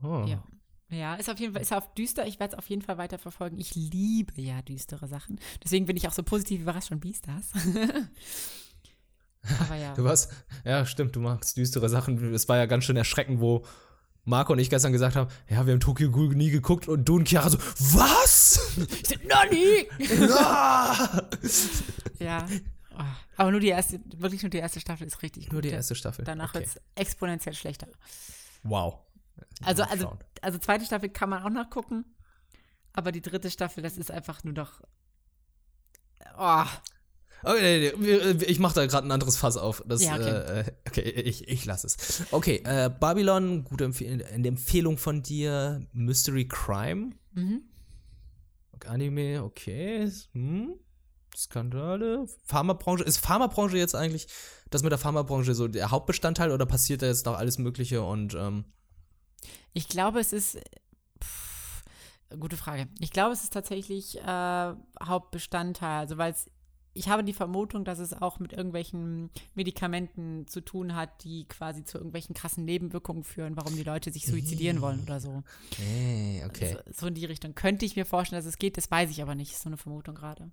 Oh. 0.04 0.26
Ja. 0.28 0.44
Ja, 0.90 1.16
ist 1.16 1.30
auf 1.30 1.40
jeden 1.40 1.54
Fall, 1.54 1.62
ist 1.62 1.72
auf 1.72 1.94
düster. 1.94 2.28
Ich 2.28 2.40
werde 2.42 2.54
es 2.54 2.58
auf 2.58 2.70
jeden 2.70 2.82
Fall 2.82 2.98
weiter 2.98 3.18
verfolgen. 3.18 3.58
Ich 3.58 3.76
liebe 3.76 4.42
ja 4.42 4.62
düstere 4.62 5.08
Sachen. 5.08 5.40
Deswegen 5.64 5.86
bin 5.86 5.96
ich 5.96 6.06
auch 6.08 6.12
so 6.12 6.22
positiv 6.22 6.62
überrascht 6.62 6.90
von 6.90 7.00
Beastars. 7.00 7.52
Aber 9.60 9.76
ja. 9.76 9.94
Du 9.96 10.04
warst, 10.04 10.32
ja, 10.64 10.86
stimmt, 10.86 11.16
du 11.16 11.20
magst 11.20 11.58
düstere 11.58 11.90
Sachen. 11.90 12.34
Es 12.34 12.48
war 12.48 12.58
ja 12.58 12.66
ganz 12.66 12.86
schön 12.86 12.98
erschreckend, 12.98 13.40
wo 13.40 13.66
Marco 14.24 14.54
und 14.54 14.60
ich 14.60 14.70
gestern 14.70 14.92
gesagt 14.92 15.16
haben, 15.16 15.30
ja, 15.50 15.66
wir 15.66 15.74
haben 15.74 15.80
Tokyo 15.80 16.12
Ghoul 16.12 16.36
nie 16.36 16.52
geguckt 16.52 16.88
und 16.88 17.06
du 17.06 17.16
und 17.16 17.28
Chiara 17.28 17.50
so, 17.50 17.58
was? 17.58 18.78
Ich 18.78 19.08
so, 19.08 19.16
Nani! 19.28 19.88
ja. 22.20 22.46
Oh, 22.94 23.04
aber 23.38 23.52
nur 23.52 23.60
die 23.60 23.70
erste, 23.70 24.00
wirklich 24.18 24.44
nur 24.44 24.50
die 24.50 24.60
erste 24.60 24.80
Staffel 24.80 25.08
ist 25.08 25.22
richtig 25.24 25.46
gut. 25.46 25.54
Nur 25.54 25.62
die 25.62 25.70
erste 25.70 25.96
Staffel. 25.96 26.24
Danach 26.24 26.50
okay. 26.50 26.60
wird 26.60 26.68
es 26.68 26.82
exponentiell 26.96 27.56
schlechter. 27.56 27.88
Wow. 28.64 29.00
Also, 29.64 29.84
also, 29.84 30.18
also 30.42 30.58
zweite 30.60 30.86
Staffel 30.86 31.10
kann 31.10 31.30
man 31.30 31.44
auch 31.44 31.50
nachgucken, 31.50 32.06
aber 32.94 33.12
die 33.12 33.22
dritte 33.22 33.50
Staffel, 33.50 33.82
das 33.82 33.98
ist 33.98 34.12
einfach 34.12 34.44
nur 34.44 34.54
noch. 34.54 34.82
Oh. 36.38 36.66
Okay, 37.44 37.94
ich 38.48 38.60
mache 38.60 38.76
da 38.76 38.86
gerade 38.86 39.08
ein 39.08 39.12
anderes 39.12 39.38
Fass 39.38 39.58
auf. 39.58 39.84
Das, 39.88 40.04
Ja, 40.04 40.16
okay. 40.16 40.30
Äh, 40.30 40.64
okay, 40.88 41.02
ich, 41.02 41.48
ich 41.48 41.66
lasse 41.66 41.88
es. 41.88 42.24
Okay, 42.32 42.62
äh, 42.66 42.90
Babylon, 42.90 43.64
gute 43.64 43.86
Empfehl 43.86 44.24
eine 44.24 44.48
Empfehlung 44.48 44.98
von 44.98 45.24
dir. 45.24 45.86
Mystery 45.94 46.48
Crime. 46.48 47.12
Mhm. 47.34 47.64
Anime, 48.86 49.44
okay. 49.44 50.12
Hm. 50.34 50.74
Skandale. 51.36 52.26
Pharmabranche. 52.46 53.04
Ist 53.04 53.20
Pharmabranche 53.20 53.78
jetzt 53.78 53.96
eigentlich 53.96 54.28
das 54.70 54.84
mit 54.84 54.92
der 54.92 55.00
Pharmabranche 55.00 55.54
so 55.54 55.68
der 55.68 55.92
Hauptbestandteil 55.92 56.52
oder 56.52 56.66
passiert 56.66 57.02
da 57.02 57.08
jetzt 57.08 57.26
noch 57.26 57.38
alles 57.38 57.58
Mögliche 57.58 58.02
und 58.02 58.34
ähm, 58.34 58.66
Ich 59.74 59.88
glaube, 59.88 60.20
es 60.20 60.34
ist. 60.34 60.58
Pff, 61.22 61.84
gute 62.40 62.58
Frage. 62.58 62.88
Ich 63.00 63.12
glaube, 63.12 63.34
es 63.34 63.44
ist 63.44 63.54
tatsächlich 63.54 64.18
äh, 64.20 64.74
Hauptbestandteil. 65.04 66.00
Also, 66.00 66.18
weil 66.18 66.32
es. 66.32 66.50
Ich 66.94 67.08
habe 67.08 67.24
die 67.24 67.34
Vermutung, 67.34 67.86
dass 67.86 68.00
es 68.00 68.14
auch 68.14 68.40
mit 68.40 68.52
irgendwelchen 68.52 69.30
Medikamenten 69.56 70.46
zu 70.48 70.60
tun 70.60 70.96
hat, 70.96 71.24
die 71.24 71.46
quasi 71.46 71.86
zu 71.86 71.98
irgendwelchen 71.98 72.36
krassen 72.36 72.66
Nebenwirkungen 72.66 73.24
führen, 73.24 73.56
warum 73.56 73.76
die 73.76 73.84
Leute 73.84 74.12
sich 74.12 74.26
suizidieren 74.26 74.82
wollen 74.82 75.02
oder 75.04 75.22
so. 75.22 75.44
hey, 75.78 76.44
okay. 76.46 76.78
So, 76.88 76.94
so 76.94 77.08
in 77.08 77.14
die 77.14 77.26
Richtung. 77.26 77.56
Könnte 77.56 77.86
ich 77.86 77.96
mir 77.96 78.06
vorstellen, 78.06 78.42
dass 78.42 78.48
es 78.48 78.58
geht, 78.58 78.76
das 78.76 78.92
weiß 78.92 79.10
ich 79.10 79.22
aber 79.22 79.36
nicht. 79.36 79.54
Ist 79.54 79.62
so 79.62 79.70
eine 79.70 79.78
Vermutung 79.78 80.16
gerade. 80.16 80.52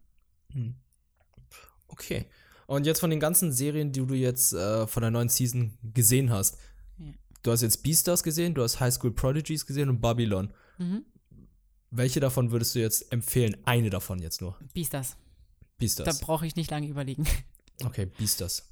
Okay. 1.89 2.27
Und 2.67 2.87
jetzt 2.87 3.01
von 3.01 3.11
den 3.11 3.21
ganzen 3.21 3.51
Serien, 3.51 3.93
die 3.93 4.07
du 4.07 4.15
jetzt 4.15 4.53
äh, 4.53 4.87
von 4.87 5.01
der 5.01 5.11
neuen 5.11 5.29
Season 5.29 5.77
gesehen 5.83 6.31
hast. 6.31 6.59
Ja. 6.99 7.13
Du 7.43 7.51
hast 7.51 7.63
jetzt 7.63 7.83
Beastars 7.83 8.23
gesehen, 8.23 8.55
du 8.55 8.63
hast 8.63 8.79
High 8.79 8.93
School 8.93 9.13
Prodigies 9.13 9.67
gesehen 9.67 9.89
und 9.89 10.01
Babylon. 10.01 10.53
Mhm. 10.77 11.05
Welche 11.91 12.21
davon 12.21 12.51
würdest 12.51 12.75
du 12.75 12.81
jetzt 12.81 13.11
empfehlen? 13.11 13.57
Eine 13.65 13.89
davon 13.89 14.21
jetzt 14.21 14.43
nur. 14.43 14.59
Wie 14.75 14.83
das? 15.79 15.95
Da 15.95 16.05
Beastars. 16.05 16.21
brauche 16.21 16.47
ich 16.47 16.57
nicht 16.57 16.71
lange 16.71 16.87
überlegen. 16.89 17.27
Okay, 17.85 18.07
Beastars. 18.07 18.69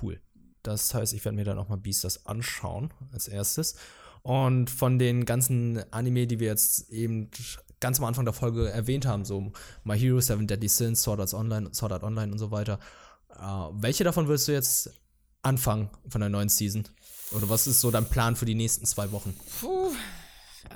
Cool. 0.00 0.22
Das 0.62 0.94
heißt, 0.94 1.12
ich 1.12 1.22
werde 1.22 1.36
mir 1.36 1.44
dann 1.44 1.58
auch 1.58 1.68
mal 1.68 1.76
Beastars 1.76 2.24
anschauen 2.24 2.94
als 3.12 3.28
erstes. 3.28 3.74
Und 4.22 4.70
von 4.70 4.98
den 4.98 5.26
ganzen 5.26 5.82
Anime, 5.92 6.26
die 6.26 6.40
wir 6.40 6.46
jetzt 6.48 6.88
eben 6.88 7.30
ganz 7.80 7.98
am 7.98 8.06
Anfang 8.06 8.24
der 8.24 8.32
Folge 8.32 8.70
erwähnt 8.70 9.04
haben, 9.04 9.26
so 9.26 9.52
My 9.84 9.98
Hero, 9.98 10.18
Seven 10.22 10.46
Deadly 10.46 10.68
Sins, 10.68 11.02
Sword 11.02 11.20
Art 11.20 11.34
Online, 11.34 11.74
Sword 11.74 11.92
Art 11.92 12.02
Online 12.04 12.32
und 12.32 12.38
so 12.38 12.50
weiter, 12.50 12.78
äh, 13.38 13.42
welche 13.72 14.02
davon 14.04 14.28
würdest 14.28 14.48
du 14.48 14.52
jetzt 14.52 14.90
anfangen 15.42 15.90
von 16.08 16.22
der 16.22 16.30
neuen 16.30 16.48
Season? 16.48 16.88
Oder 17.32 17.50
was 17.50 17.66
ist 17.66 17.82
so 17.82 17.90
dein 17.90 18.08
Plan 18.08 18.34
für 18.34 18.46
die 18.46 18.54
nächsten 18.54 18.86
zwei 18.86 19.12
Wochen? 19.12 19.36
Puh. 19.60 19.90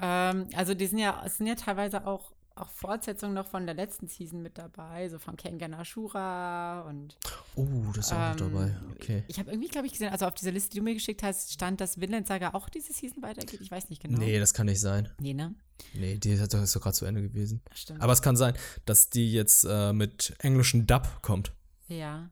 Ähm, 0.01 0.49
also 0.55 0.75
die 0.75 0.87
sind 0.87 0.99
ja, 0.99 1.23
es 1.25 1.39
sind 1.39 1.47
ja 1.47 1.55
teilweise 1.55 2.07
auch, 2.07 2.33
auch 2.57 2.68
Fortsetzungen 2.70 3.34
noch 3.34 3.46
von 3.46 3.66
der 3.66 3.74
letzten 3.74 4.09
Season 4.09 4.42
mit 4.42 4.59
dabei, 4.59 5.09
so 5.09 5.18
von 5.18 5.36
Kengan 5.36 5.72
Ashura 5.74 6.82
und 6.82 7.16
Oh, 7.55 7.66
das 7.94 8.07
ist 8.07 8.12
auch 8.12 8.16
ähm, 8.16 8.30
noch 8.30 8.36
dabei. 8.36 8.76
Okay. 8.92 9.24
Ich 9.28 9.38
habe 9.38 9.50
irgendwie, 9.50 9.68
glaube 9.68 9.86
ich, 9.86 9.92
gesehen, 9.92 10.11
also 10.11 10.26
auf 10.26 10.34
dieser 10.34 10.53
Liste, 10.53 10.70
die 10.70 10.78
du 10.78 10.84
mir 10.84 10.94
geschickt 10.94 11.22
hast, 11.22 11.53
stand, 11.53 11.80
dass 11.80 12.00
Vinland 12.00 12.26
Saga 12.26 12.50
auch 12.55 12.68
diese 12.68 12.92
Season 12.92 13.22
weitergeht. 13.22 13.61
Ich 13.61 13.70
weiß 13.70 13.90
nicht 13.90 14.03
genau. 14.03 14.18
Nee, 14.18 14.38
das 14.38 14.55
kann 14.55 14.66
nicht 14.66 14.80
sein. 14.80 15.09
Nee, 15.20 15.34
ne? 15.34 15.55
Nee, 15.94 16.16
die 16.16 16.30
ist 16.30 16.55
doch 16.55 16.62
ist 16.62 16.74
doch 16.76 16.80
gerade 16.80 16.94
zu 16.94 17.05
Ende 17.05 17.22
gewesen. 17.22 17.61
Stimmt. 17.74 18.00
Aber 18.00 18.12
es 18.12 18.22
kann 18.22 18.36
sein, 18.36 18.55
dass 18.84 19.11
die 19.11 19.32
jetzt 19.32 19.64
äh, 19.68 19.92
mit 19.92 20.34
englischen 20.38 20.86
Dub 20.86 21.09
kommt. 21.22 21.53
ja. 21.88 22.30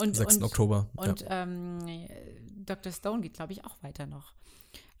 Und, 0.00 0.16
6. 0.16 0.36
und, 0.36 0.42
Oktober. 0.44 0.88
Und 0.94 1.22
ja. 1.22 1.42
ähm, 1.42 1.80
Dr. 2.64 2.92
Stone 2.92 3.20
geht, 3.20 3.34
glaube 3.34 3.52
ich, 3.52 3.64
auch 3.64 3.82
weiter 3.82 4.06
noch. 4.06 4.32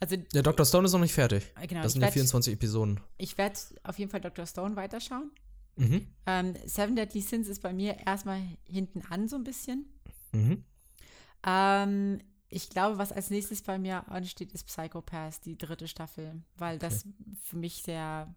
Also, 0.00 0.16
Der 0.16 0.42
Dr. 0.42 0.64
Stone 0.64 0.86
ist 0.86 0.92
noch 0.92 1.00
nicht 1.00 1.12
fertig. 1.12 1.44
äh, 1.60 1.66
genau, 1.66 1.82
Das 1.82 1.90
ich 1.90 1.92
sind 1.94 2.02
ja 2.02 2.06
werde 2.06 2.12
24 2.14 2.52
Episoden. 2.54 3.00
werd 3.36 3.58
auf 3.82 3.98
jeden 3.98 4.10
Fall 4.10 4.20
Dr. 4.20 4.46
Stone 4.46 4.76
weiterschauen. 4.76 5.30
Mhm. 5.76 6.06
Ähm, 6.26 6.54
Seven 6.66 6.96
Deadly 6.96 7.20
Sins 7.20 7.48
ist 7.48 7.62
bei 7.62 7.72
mir 7.72 7.96
erstmal 8.06 8.40
hinten 8.64 9.02
an 9.10 9.28
so 9.28 9.36
ein 9.36 9.44
bisschen. 9.44 9.86
Mhm. 10.32 10.64
Ähm, 11.46 12.20
ich 12.48 12.70
glaube, 12.70 12.98
was 12.98 13.12
als 13.12 13.30
nächstes 13.30 13.62
bei 13.62 13.78
mir 13.78 14.08
ansteht, 14.08 14.52
ist 14.52 14.64
Psychopath, 14.66 15.44
die 15.44 15.56
dritte 15.58 15.86
Staffel, 15.86 16.42
weil 16.56 16.78
das 16.78 17.04
für 17.42 17.56
mich 17.56 17.82
sehr. 17.82 18.34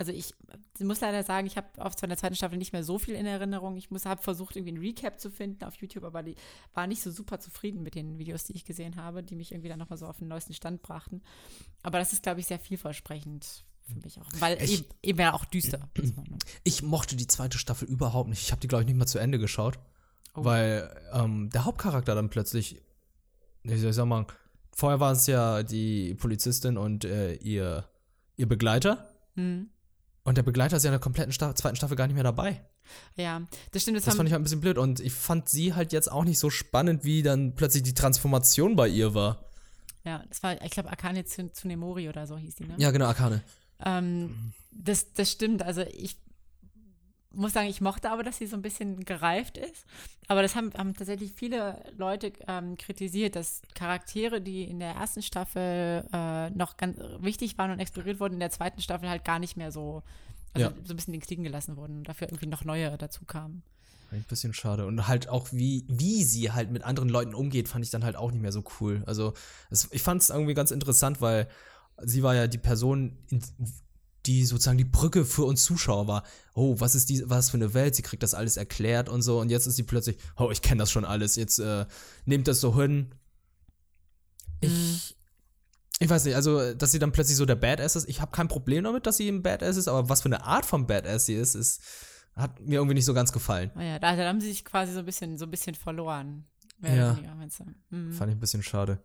Also 0.00 0.12
ich 0.12 0.32
muss 0.78 1.02
leider 1.02 1.22
sagen, 1.22 1.46
ich 1.46 1.58
habe 1.58 1.66
auf 1.76 1.92
von 2.00 2.08
der 2.08 2.16
zweiten 2.16 2.34
Staffel 2.34 2.56
nicht 2.56 2.72
mehr 2.72 2.82
so 2.82 2.98
viel 2.98 3.14
in 3.14 3.26
Erinnerung. 3.26 3.76
Ich 3.76 3.90
habe 4.06 4.22
versucht, 4.22 4.56
irgendwie 4.56 4.72
ein 4.72 4.78
Recap 4.78 5.20
zu 5.20 5.30
finden 5.30 5.62
auf 5.64 5.74
YouTube, 5.74 6.04
aber 6.04 6.22
die 6.22 6.36
war 6.72 6.86
nicht 6.86 7.02
so 7.02 7.10
super 7.10 7.38
zufrieden 7.38 7.82
mit 7.82 7.94
den 7.94 8.18
Videos, 8.18 8.44
die 8.44 8.54
ich 8.54 8.64
gesehen 8.64 8.96
habe, 8.96 9.22
die 9.22 9.34
mich 9.34 9.52
irgendwie 9.52 9.68
dann 9.68 9.78
nochmal 9.78 9.98
so 9.98 10.06
auf 10.06 10.16
den 10.16 10.28
neuesten 10.28 10.54
Stand 10.54 10.80
brachten. 10.80 11.20
Aber 11.82 11.98
das 11.98 12.14
ist, 12.14 12.22
glaube 12.22 12.40
ich, 12.40 12.46
sehr 12.46 12.58
vielversprechend 12.58 13.66
für 13.86 13.96
mich 14.00 14.18
auch. 14.18 14.26
Weil 14.38 14.56
Ich- 14.62 14.80
eben, 14.80 14.88
eben 15.02 15.20
ja 15.20 15.34
auch 15.34 15.44
düster. 15.44 15.80
Ich 16.64 16.82
mochte 16.82 17.14
die 17.14 17.26
zweite 17.26 17.58
Staffel 17.58 17.86
überhaupt 17.86 18.30
nicht. 18.30 18.40
Ich 18.40 18.52
habe 18.52 18.60
die, 18.62 18.68
glaube 18.68 18.84
ich, 18.84 18.88
nicht 18.88 18.96
mal 18.96 19.04
zu 19.04 19.18
Ende 19.18 19.38
geschaut. 19.38 19.78
Oh. 20.34 20.44
Weil 20.46 20.90
ähm, 21.12 21.50
der 21.50 21.66
Hauptcharakter 21.66 22.14
dann 22.14 22.30
plötzlich, 22.30 22.80
wie 23.64 23.76
soll 23.76 23.90
ich 23.90 23.96
sagen, 23.96 24.26
vorher 24.72 24.98
war 24.98 25.12
es 25.12 25.26
ja 25.26 25.62
die 25.62 26.14
Polizistin 26.14 26.78
und 26.78 27.04
äh, 27.04 27.34
ihr, 27.34 27.84
ihr 28.38 28.48
Begleiter. 28.48 29.10
Hm. 29.34 29.68
Und 30.22 30.36
der 30.36 30.42
Begleiter 30.42 30.76
ist 30.76 30.82
ja 30.84 30.90
in 30.90 30.92
der 30.92 31.00
kompletten 31.00 31.32
Sta 31.32 31.54
zweiten 31.54 31.76
Staffel 31.76 31.96
gar 31.96 32.06
nicht 32.06 32.14
mehr 32.14 32.24
dabei. 32.24 32.60
Ja, 33.16 33.42
das 33.72 33.82
stimmt. 33.82 33.96
Das, 33.96 34.04
Das 34.04 34.16
fand 34.16 34.28
ich 34.28 34.32
halt 34.32 34.40
ein 34.40 34.44
bisschen 34.44 34.60
blöd. 34.60 34.76
Und 34.78 35.00
ich 35.00 35.12
fand 35.12 35.48
sie 35.48 35.74
halt 35.74 35.92
jetzt 35.92 36.10
auch 36.12 36.24
nicht 36.24 36.38
so 36.38 36.50
spannend, 36.50 37.04
wie 37.04 37.22
dann 37.22 37.54
plötzlich 37.54 37.82
die 37.84 37.94
Transformation 37.94 38.76
bei 38.76 38.88
ihr 38.88 39.14
war. 39.14 39.44
ja, 40.04 40.22
das 40.28 40.42
war, 40.42 40.60
ich 40.62 40.70
glaube, 40.72 40.90
Akane 40.90 41.22
Tsun- 41.24 41.52
Tsunemori 41.52 42.08
oder 42.08 42.26
so 42.26 42.36
hieß 42.36 42.56
die, 42.56 42.64
ne? 42.64 42.74
Ja, 42.78 42.90
genau, 42.90 43.06
Akane. 43.06 43.42
Ähm, 43.84 44.52
das, 44.72 45.12
das 45.14 45.30
stimmt. 45.30 45.62
Also 45.62 45.82
ich 45.82 46.16
muss 47.32 47.52
sagen, 47.52 47.68
ich 47.68 47.80
mochte 47.80 48.10
aber, 48.10 48.22
dass 48.22 48.38
sie 48.38 48.46
so 48.46 48.56
ein 48.56 48.62
bisschen 48.62 49.04
gereift 49.04 49.56
ist. 49.56 49.84
Aber 50.28 50.42
das 50.42 50.54
haben, 50.56 50.72
haben 50.76 50.94
tatsächlich 50.94 51.32
viele 51.32 51.82
Leute 51.96 52.32
ähm, 52.46 52.76
kritisiert, 52.76 53.36
dass 53.36 53.62
Charaktere, 53.74 54.40
die 54.40 54.64
in 54.64 54.78
der 54.80 54.94
ersten 54.94 55.22
Staffel 55.22 56.04
äh, 56.12 56.50
noch 56.50 56.76
ganz 56.76 56.98
wichtig 57.20 57.58
waren 57.58 57.70
und 57.70 57.78
exploriert 57.80 58.20
wurden, 58.20 58.34
in 58.34 58.40
der 58.40 58.50
zweiten 58.50 58.80
Staffel 58.80 59.08
halt 59.08 59.24
gar 59.24 59.38
nicht 59.38 59.56
mehr 59.56 59.72
so, 59.72 60.02
also 60.54 60.68
Ja. 60.68 60.74
so 60.84 60.92
ein 60.92 60.96
bisschen 60.96 61.14
liegen 61.14 61.42
gelassen 61.44 61.76
wurden 61.76 61.98
und 61.98 62.08
dafür 62.08 62.28
irgendwie 62.28 62.46
noch 62.46 62.64
neue 62.64 62.96
dazu 62.98 63.24
kamen. 63.24 63.62
Ein 64.12 64.24
bisschen 64.28 64.52
schade. 64.52 64.86
Und 64.86 65.06
halt 65.06 65.28
auch, 65.28 65.52
wie, 65.52 65.84
wie 65.88 66.24
sie 66.24 66.50
halt 66.50 66.70
mit 66.72 66.82
anderen 66.82 67.08
Leuten 67.08 67.32
umgeht, 67.34 67.68
fand 67.68 67.84
ich 67.84 67.92
dann 67.92 68.02
halt 68.02 68.16
auch 68.16 68.32
nicht 68.32 68.40
mehr 68.40 68.50
so 68.50 68.64
cool. 68.80 69.04
Also, 69.06 69.34
es, 69.70 69.88
ich 69.92 70.02
fand 70.02 70.20
es 70.20 70.30
irgendwie 70.30 70.54
ganz 70.54 70.72
interessant, 70.72 71.20
weil 71.20 71.46
sie 72.02 72.24
war 72.24 72.34
ja 72.34 72.48
die 72.48 72.58
Person, 72.58 73.16
in, 73.30 73.40
die 74.26 74.44
sozusagen 74.44 74.78
die 74.78 74.84
Brücke 74.84 75.24
für 75.24 75.44
uns 75.44 75.64
Zuschauer 75.64 76.06
war. 76.06 76.24
Oh, 76.54 76.76
was 76.78 76.94
ist 76.94 77.08
die, 77.08 77.22
was 77.28 77.50
für 77.50 77.56
eine 77.56 77.74
Welt? 77.74 77.94
Sie 77.94 78.02
kriegt 78.02 78.22
das 78.22 78.34
alles 78.34 78.56
erklärt 78.56 79.08
und 79.08 79.22
so. 79.22 79.40
Und 79.40 79.50
jetzt 79.50 79.66
ist 79.66 79.76
sie 79.76 79.82
plötzlich, 79.82 80.16
oh, 80.36 80.50
ich 80.50 80.62
kenne 80.62 80.80
das 80.80 80.90
schon 80.90 81.04
alles. 81.04 81.36
Jetzt 81.36 81.58
äh, 81.58 81.86
nehmt 82.26 82.48
das 82.48 82.60
so 82.60 82.76
hin. 82.76 83.14
Ich, 84.60 85.16
ich 85.98 86.10
weiß 86.10 86.24
nicht, 86.24 86.34
also, 86.34 86.74
dass 86.74 86.92
sie 86.92 86.98
dann 86.98 87.12
plötzlich 87.12 87.36
so 87.36 87.46
der 87.46 87.56
Badass 87.56 87.96
ist. 87.96 88.08
Ich 88.08 88.20
habe 88.20 88.30
kein 88.30 88.48
Problem 88.48 88.84
damit, 88.84 89.06
dass 89.06 89.16
sie 89.16 89.28
ein 89.28 89.42
Badass 89.42 89.76
ist, 89.76 89.88
aber 89.88 90.08
was 90.08 90.22
für 90.22 90.26
eine 90.26 90.44
Art 90.44 90.66
von 90.66 90.86
Badass 90.86 91.26
sie 91.26 91.34
ist, 91.34 91.54
ist 91.54 91.80
hat 92.36 92.60
mir 92.60 92.76
irgendwie 92.76 92.94
nicht 92.94 93.04
so 93.04 93.14
ganz 93.14 93.32
gefallen. 93.32 93.70
Naja, 93.74 93.98
da, 93.98 94.16
da 94.16 94.28
haben 94.28 94.40
sie 94.40 94.48
sich 94.48 94.64
quasi 94.64 94.92
so 94.92 95.00
ein 95.00 95.04
bisschen, 95.04 95.36
so 95.36 95.46
ein 95.46 95.50
bisschen 95.50 95.74
verloren. 95.74 96.46
Ja. 96.82 97.18
Mhm. 97.90 98.12
Fand 98.12 98.30
ich 98.30 98.36
ein 98.36 98.40
bisschen 98.40 98.62
schade. 98.62 99.02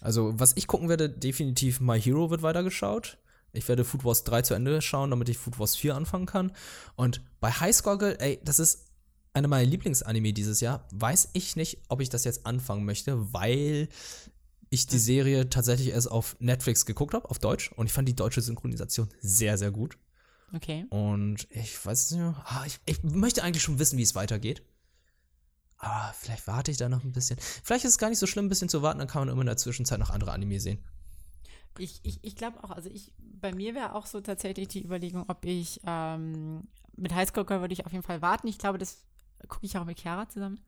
Also, 0.00 0.38
was 0.38 0.52
ich 0.56 0.66
gucken 0.66 0.88
werde, 0.88 1.08
definitiv 1.08 1.80
My 1.80 2.00
Hero 2.00 2.30
wird 2.30 2.42
weitergeschaut. 2.42 3.18
Ich 3.54 3.68
werde 3.68 3.84
Food 3.84 4.04
Wars 4.04 4.24
3 4.24 4.42
zu 4.42 4.54
Ende 4.54 4.82
schauen, 4.82 5.10
damit 5.10 5.28
ich 5.28 5.38
Food 5.38 5.58
Wars 5.58 5.76
4 5.76 5.94
anfangen 5.94 6.26
kann. 6.26 6.52
Und 6.96 7.22
bei 7.40 7.50
High 7.50 7.74
Score 7.74 7.98
Girl, 7.98 8.16
ey, 8.18 8.40
das 8.44 8.58
ist 8.58 8.86
einer 9.32 9.48
meiner 9.48 9.68
Lieblingsanime 9.68 10.32
dieses 10.32 10.60
Jahr. 10.60 10.86
Weiß 10.92 11.30
ich 11.32 11.56
nicht, 11.56 11.78
ob 11.88 12.00
ich 12.00 12.08
das 12.08 12.24
jetzt 12.24 12.46
anfangen 12.46 12.84
möchte, 12.84 13.32
weil 13.32 13.88
ich 14.70 14.86
die 14.86 14.98
Serie 14.98 15.48
tatsächlich 15.48 15.88
erst 15.88 16.10
auf 16.10 16.36
Netflix 16.40 16.86
geguckt 16.86 17.14
habe, 17.14 17.30
auf 17.30 17.38
Deutsch. 17.38 17.70
Und 17.72 17.86
ich 17.86 17.92
fand 17.92 18.08
die 18.08 18.16
deutsche 18.16 18.40
Synchronisation 18.40 19.08
sehr, 19.20 19.56
sehr 19.56 19.70
gut. 19.70 19.96
Okay. 20.52 20.86
Und 20.90 21.48
ich 21.50 21.84
weiß 21.84 22.12
nicht, 22.12 22.22
ah, 22.22 22.64
ich, 22.66 22.78
ich 22.86 23.02
möchte 23.02 23.42
eigentlich 23.42 23.62
schon 23.62 23.78
wissen, 23.78 23.98
wie 23.98 24.02
es 24.02 24.14
weitergeht. 24.14 24.62
Aber 25.78 26.14
vielleicht 26.18 26.46
warte 26.46 26.70
ich 26.70 26.76
da 26.76 26.88
noch 26.88 27.04
ein 27.04 27.12
bisschen. 27.12 27.38
Vielleicht 27.62 27.84
ist 27.84 27.92
es 27.92 27.98
gar 27.98 28.08
nicht 28.08 28.18
so 28.18 28.26
schlimm, 28.26 28.46
ein 28.46 28.48
bisschen 28.48 28.68
zu 28.68 28.82
warten, 28.82 28.98
dann 28.98 29.08
kann 29.08 29.22
man 29.22 29.28
immer 29.28 29.42
in 29.42 29.46
der 29.46 29.56
Zwischenzeit 29.56 29.98
noch 29.98 30.10
andere 30.10 30.32
Anime 30.32 30.60
sehen. 30.60 30.78
Ich, 31.78 32.00
ich, 32.02 32.18
ich 32.22 32.36
glaube 32.36 32.62
auch, 32.62 32.70
also 32.70 32.88
ich, 32.90 33.12
bei 33.18 33.52
mir 33.54 33.74
wäre 33.74 33.94
auch 33.94 34.06
so 34.06 34.20
tatsächlich 34.20 34.68
die 34.68 34.84
Überlegung, 34.84 35.24
ob 35.28 35.44
ich 35.44 35.80
ähm, 35.86 36.68
mit 36.96 37.14
Highschool 37.14 37.44
Girl 37.44 37.60
würde 37.60 37.74
ich 37.74 37.84
auf 37.86 37.92
jeden 37.92 38.04
Fall 38.04 38.22
warten. 38.22 38.46
Ich 38.46 38.58
glaube, 38.58 38.78
das 38.78 39.04
gucke 39.48 39.66
ich 39.66 39.76
auch 39.76 39.84
mit 39.84 40.00
Chiara 40.00 40.28
zusammen. 40.28 40.60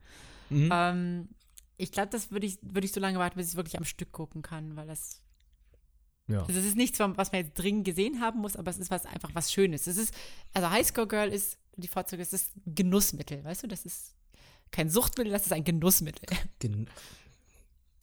Mhm. 0.50 0.68
Ähm, 0.72 1.28
ich 1.76 1.92
glaube, 1.92 2.08
das 2.08 2.30
würde 2.30 2.46
ich, 2.46 2.58
würde 2.62 2.86
ich 2.86 2.92
so 2.92 3.00
lange 3.00 3.18
warten, 3.18 3.36
bis 3.36 3.46
ich 3.46 3.52
es 3.52 3.56
wirklich 3.56 3.78
am 3.78 3.84
Stück 3.84 4.12
gucken 4.12 4.42
kann, 4.42 4.76
weil 4.76 4.86
das. 4.86 5.22
ja. 6.26 6.40
Also 6.40 6.58
es 6.58 6.66
ist 6.66 6.76
nichts, 6.76 6.98
was 6.98 7.32
man 7.32 7.42
jetzt 7.42 7.54
dringend 7.54 7.84
gesehen 7.84 8.20
haben 8.20 8.40
muss, 8.40 8.56
aber 8.56 8.70
es 8.70 8.78
ist 8.78 8.90
was 8.90 9.06
einfach 9.06 9.30
was 9.34 9.52
Schönes. 9.52 9.86
Es 9.86 9.96
ist, 9.96 10.14
also 10.54 10.70
Highschool 10.70 11.06
Girl 11.06 11.28
ist, 11.28 11.58
die 11.76 11.88
Vorzüge, 11.88 12.22
es 12.22 12.32
ist 12.32 12.52
Genussmittel, 12.64 13.44
weißt 13.44 13.64
du? 13.64 13.66
Das 13.68 13.84
ist, 13.84 14.16
kein 14.70 14.90
Suchtmittel, 14.90 15.32
das 15.32 15.46
ist 15.46 15.52
ein 15.52 15.64
Genussmittel. 15.64 16.26
Gen 16.58 16.88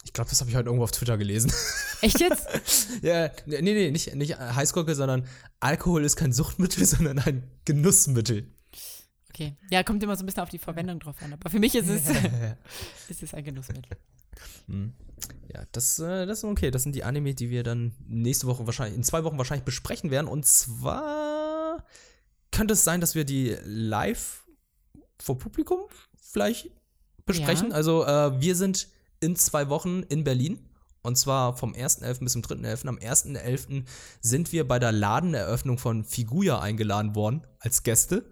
ich 0.03 0.13
glaube, 0.13 0.29
das 0.29 0.39
habe 0.41 0.49
ich 0.49 0.55
heute 0.55 0.67
irgendwo 0.67 0.83
auf 0.83 0.91
Twitter 0.91 1.17
gelesen. 1.17 1.51
Echt 2.01 2.19
jetzt? 2.19 2.47
ja, 3.01 3.31
nee, 3.45 3.61
nee, 3.61 3.91
nicht, 3.91 4.13
nicht 4.15 4.37
Heißgurke, 4.37 4.95
sondern 4.95 5.25
Alkohol 5.59 6.03
ist 6.03 6.15
kein 6.15 6.33
Suchtmittel, 6.33 6.85
sondern 6.85 7.19
ein 7.19 7.43
Genussmittel. 7.65 8.47
Okay. 9.29 9.55
Ja, 9.71 9.81
kommt 9.83 10.03
immer 10.03 10.15
so 10.15 10.23
ein 10.23 10.25
bisschen 10.27 10.43
auf 10.43 10.49
die 10.49 10.59
Verwendung 10.59 10.99
drauf 10.99 11.15
an. 11.21 11.33
Aber 11.33 11.49
für 11.49 11.59
mich 11.59 11.73
ist 11.73 11.89
es, 11.89 12.03
ist 13.09 13.23
es 13.23 13.33
ein 13.33 13.43
Genussmittel. 13.43 13.97
Hm. 14.67 14.93
Ja, 15.51 15.63
das, 15.71 15.97
äh, 15.99 16.25
das 16.25 16.39
ist 16.39 16.43
okay. 16.43 16.69
Das 16.69 16.83
sind 16.83 16.93
die 16.93 17.03
Anime, 17.03 17.33
die 17.33 17.49
wir 17.49 17.63
dann 17.63 17.93
nächste 18.07 18.45
Woche 18.45 18.65
wahrscheinlich, 18.67 18.95
in 18.95 19.03
zwei 19.03 19.23
Wochen 19.23 19.37
wahrscheinlich 19.37 19.65
besprechen 19.65 20.11
werden. 20.11 20.27
Und 20.27 20.45
zwar 20.45 21.83
könnte 22.51 22.73
es 22.73 22.83
sein, 22.83 23.01
dass 23.01 23.15
wir 23.15 23.25
die 23.25 23.57
live 23.63 24.43
vor 25.19 25.37
Publikum 25.37 25.79
vielleicht 26.21 26.69
besprechen. 27.25 27.69
Ja. 27.69 27.75
Also 27.75 28.05
äh, 28.05 28.39
wir 28.39 28.55
sind 28.55 28.89
in 29.24 29.36
zwei 29.36 29.69
Wochen 29.69 30.03
in 30.09 30.24
Berlin. 30.24 30.59
Und 31.01 31.17
zwar 31.17 31.57
vom 31.57 31.74
1.11. 31.74 32.19
bis 32.19 32.34
zum 32.34 32.41
3.11. 32.43 32.88
Am 32.88 32.97
1.11. 32.97 33.84
sind 34.21 34.51
wir 34.53 34.67
bei 34.67 34.80
der 34.80 34.91
Ladeneröffnung 34.91 35.78
von 35.78 36.05
Figuya 36.05 36.59
eingeladen 36.59 37.15
worden 37.15 37.41
als 37.59 37.84
Gäste. 37.84 38.24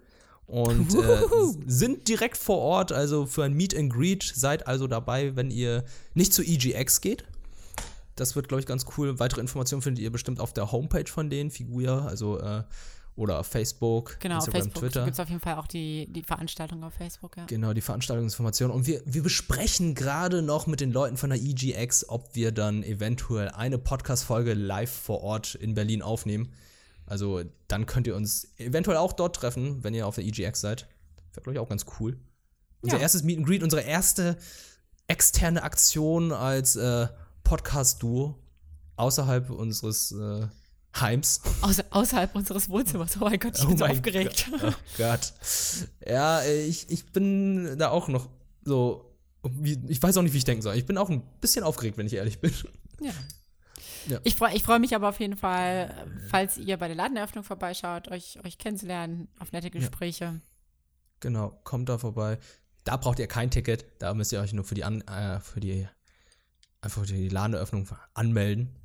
Und 0.46 0.94
äh, 0.96 1.22
sind 1.66 2.08
direkt 2.08 2.38
vor 2.38 2.60
Ort, 2.60 2.92
also 2.92 3.26
für 3.26 3.44
ein 3.44 3.54
Meet 3.54 3.76
and 3.76 3.92
Greet. 3.92 4.24
Seid 4.24 4.68
also 4.68 4.88
dabei, 4.88 5.36
wenn 5.36 5.50
ihr 5.50 5.84
nicht 6.14 6.34
zu 6.34 6.44
EGX 6.44 7.02
geht. 7.02 7.26
Das 8.16 8.36
wird, 8.36 8.48
glaube 8.48 8.60
ich, 8.60 8.68
ganz 8.68 8.86
cool. 8.98 9.20
Weitere 9.20 9.42
Informationen 9.42 9.82
findet 9.82 10.04
ihr 10.04 10.12
bestimmt 10.12 10.40
auf 10.40 10.54
der 10.54 10.72
Homepage 10.72 11.10
von 11.10 11.30
denen, 11.30 11.52
Figuya. 11.52 12.06
Also 12.06 12.40
äh, 12.40 12.64
oder 13.16 13.40
auf 13.40 13.48
Facebook, 13.48 14.18
genau, 14.20 14.36
Instagram, 14.36 14.62
Facebook 14.62 14.82
Twitter. 14.82 15.04
gibt 15.04 15.14
es 15.14 15.20
auf 15.20 15.30
jeden 15.30 15.42
Fall 15.42 15.56
auch 15.56 15.68
die, 15.68 16.08
die 16.12 16.24
Veranstaltung 16.24 16.84
auf 16.84 16.94
Facebook, 16.94 17.38
ja. 17.38 17.46
Genau, 17.46 17.74
die 17.74 17.82
Veranstaltungsinformationen. 17.82 18.76
Und 18.76 18.88
wir, 18.88 19.02
wir 19.06 19.22
besprechen 19.22 19.96
gerade 19.96 20.42
noch 20.42 20.66
mit 20.66 20.80
den 20.80 20.92
Leuten 20.92 21.18
von 21.18 21.30
der 21.30 21.40
EGX, 21.40 22.08
ob 22.10 22.36
wir 22.36 22.52
dann 22.52 22.84
eventuell 22.84 23.50
eine 23.50 23.78
Podcast-Folge 23.78 24.54
live 24.54 24.92
vor 24.92 25.22
Ort 25.22 25.56
in 25.56 25.74
Berlin 25.74 26.02
aufnehmen. 26.02 26.54
Also 27.06 27.42
dann 27.68 27.86
könnt 27.86 28.08
ihr 28.08 28.16
uns 28.16 28.48
eventuell 28.58 28.98
auch 28.98 29.14
dort 29.14 29.36
treffen, 29.36 29.84
wenn 29.84 29.94
ihr 29.94 30.08
auf 30.08 30.16
der 30.16 30.24
EGX 30.24 30.62
seid. 30.62 30.88
Wäre, 31.34 31.44
glaube 31.44 31.54
ich, 31.54 31.60
auch 31.60 31.70
ganz 31.70 31.86
cool. 32.00 32.18
Unser 32.82 32.98
ja. 32.98 33.04
erstes 33.04 33.24
Meet 33.24 33.40
and 33.40 33.48
Greet, 33.48 33.64
unsere 33.64 33.82
erste 33.82 34.38
externe 35.08 35.64
Aktion 35.64 36.32
als 36.32 36.78
äh, 36.78 37.08
Podcast-Duo 37.44 38.40
außerhalb 38.96 39.50
unseres 39.50 40.12
äh, 40.14 40.48
Heims. 41.00 41.42
Außer, 41.62 41.86
außerhalb 41.90 42.36
unseres 42.36 42.70
Wohnzimmers. 42.70 43.18
Oh 43.20 43.26
mein 43.26 43.40
Gott, 43.40 43.58
ich 43.58 43.64
oh 43.64 43.70
bin 43.70 43.78
so 43.78 43.86
aufgeregt. 43.86 44.48
Gott. 44.52 44.62
Oh 44.64 44.74
Gott. 44.98 45.34
Ja, 46.06 46.44
ich, 46.44 46.90
ich 46.90 47.12
bin 47.12 47.78
da 47.78 47.90
auch 47.90 48.08
noch 48.08 48.30
so. 48.64 49.18
Ich 49.64 50.02
weiß 50.02 50.18
auch 50.18 50.22
nicht, 50.22 50.34
wie 50.34 50.38
ich 50.38 50.44
denken 50.44 50.62
soll. 50.62 50.76
Ich 50.76 50.86
bin 50.86 50.98
auch 50.98 51.10
ein 51.10 51.24
bisschen 51.40 51.64
aufgeregt, 51.64 51.98
wenn 51.98 52.06
ich 52.06 52.14
ehrlich 52.14 52.40
bin. 52.40 52.54
Ja. 53.00 53.12
ja. 54.08 54.20
Ich 54.24 54.36
freue 54.36 54.54
ich 54.54 54.64
freu 54.64 54.78
mich 54.78 54.94
aber 54.96 55.10
auf 55.10 55.20
jeden 55.20 55.38
Fall, 55.38 56.08
falls 56.30 56.58
ihr 56.58 56.78
bei 56.78 56.88
der 56.88 56.96
Ladeneröffnung 56.96 57.44
vorbeischaut, 57.44 58.10
euch, 58.10 58.38
euch 58.46 58.60
kennenzulernen, 58.60 59.30
auf 59.40 59.52
nette 59.52 59.72
Gespräche. 59.72 60.26
Ja. 60.26 60.36
Genau, 61.22 61.60
kommt 61.64 61.90
da 61.90 61.98
vorbei. 61.98 62.38
Da 62.84 62.98
braucht 62.98 63.20
ihr 63.20 63.28
kein 63.28 63.50
Ticket. 63.50 63.86
Da 64.00 64.14
müsst 64.14 64.32
ihr 64.32 64.42
euch 64.42 64.54
nur 64.54 64.66
für 64.66 64.76
die, 64.76 64.84
An 64.84 65.02
äh, 65.02 65.40
für 65.40 65.60
die 65.60 65.88
einfach 66.82 67.06
die 67.06 67.30
Ladeneröffnung 67.30 67.88
anmelden. 68.14 68.76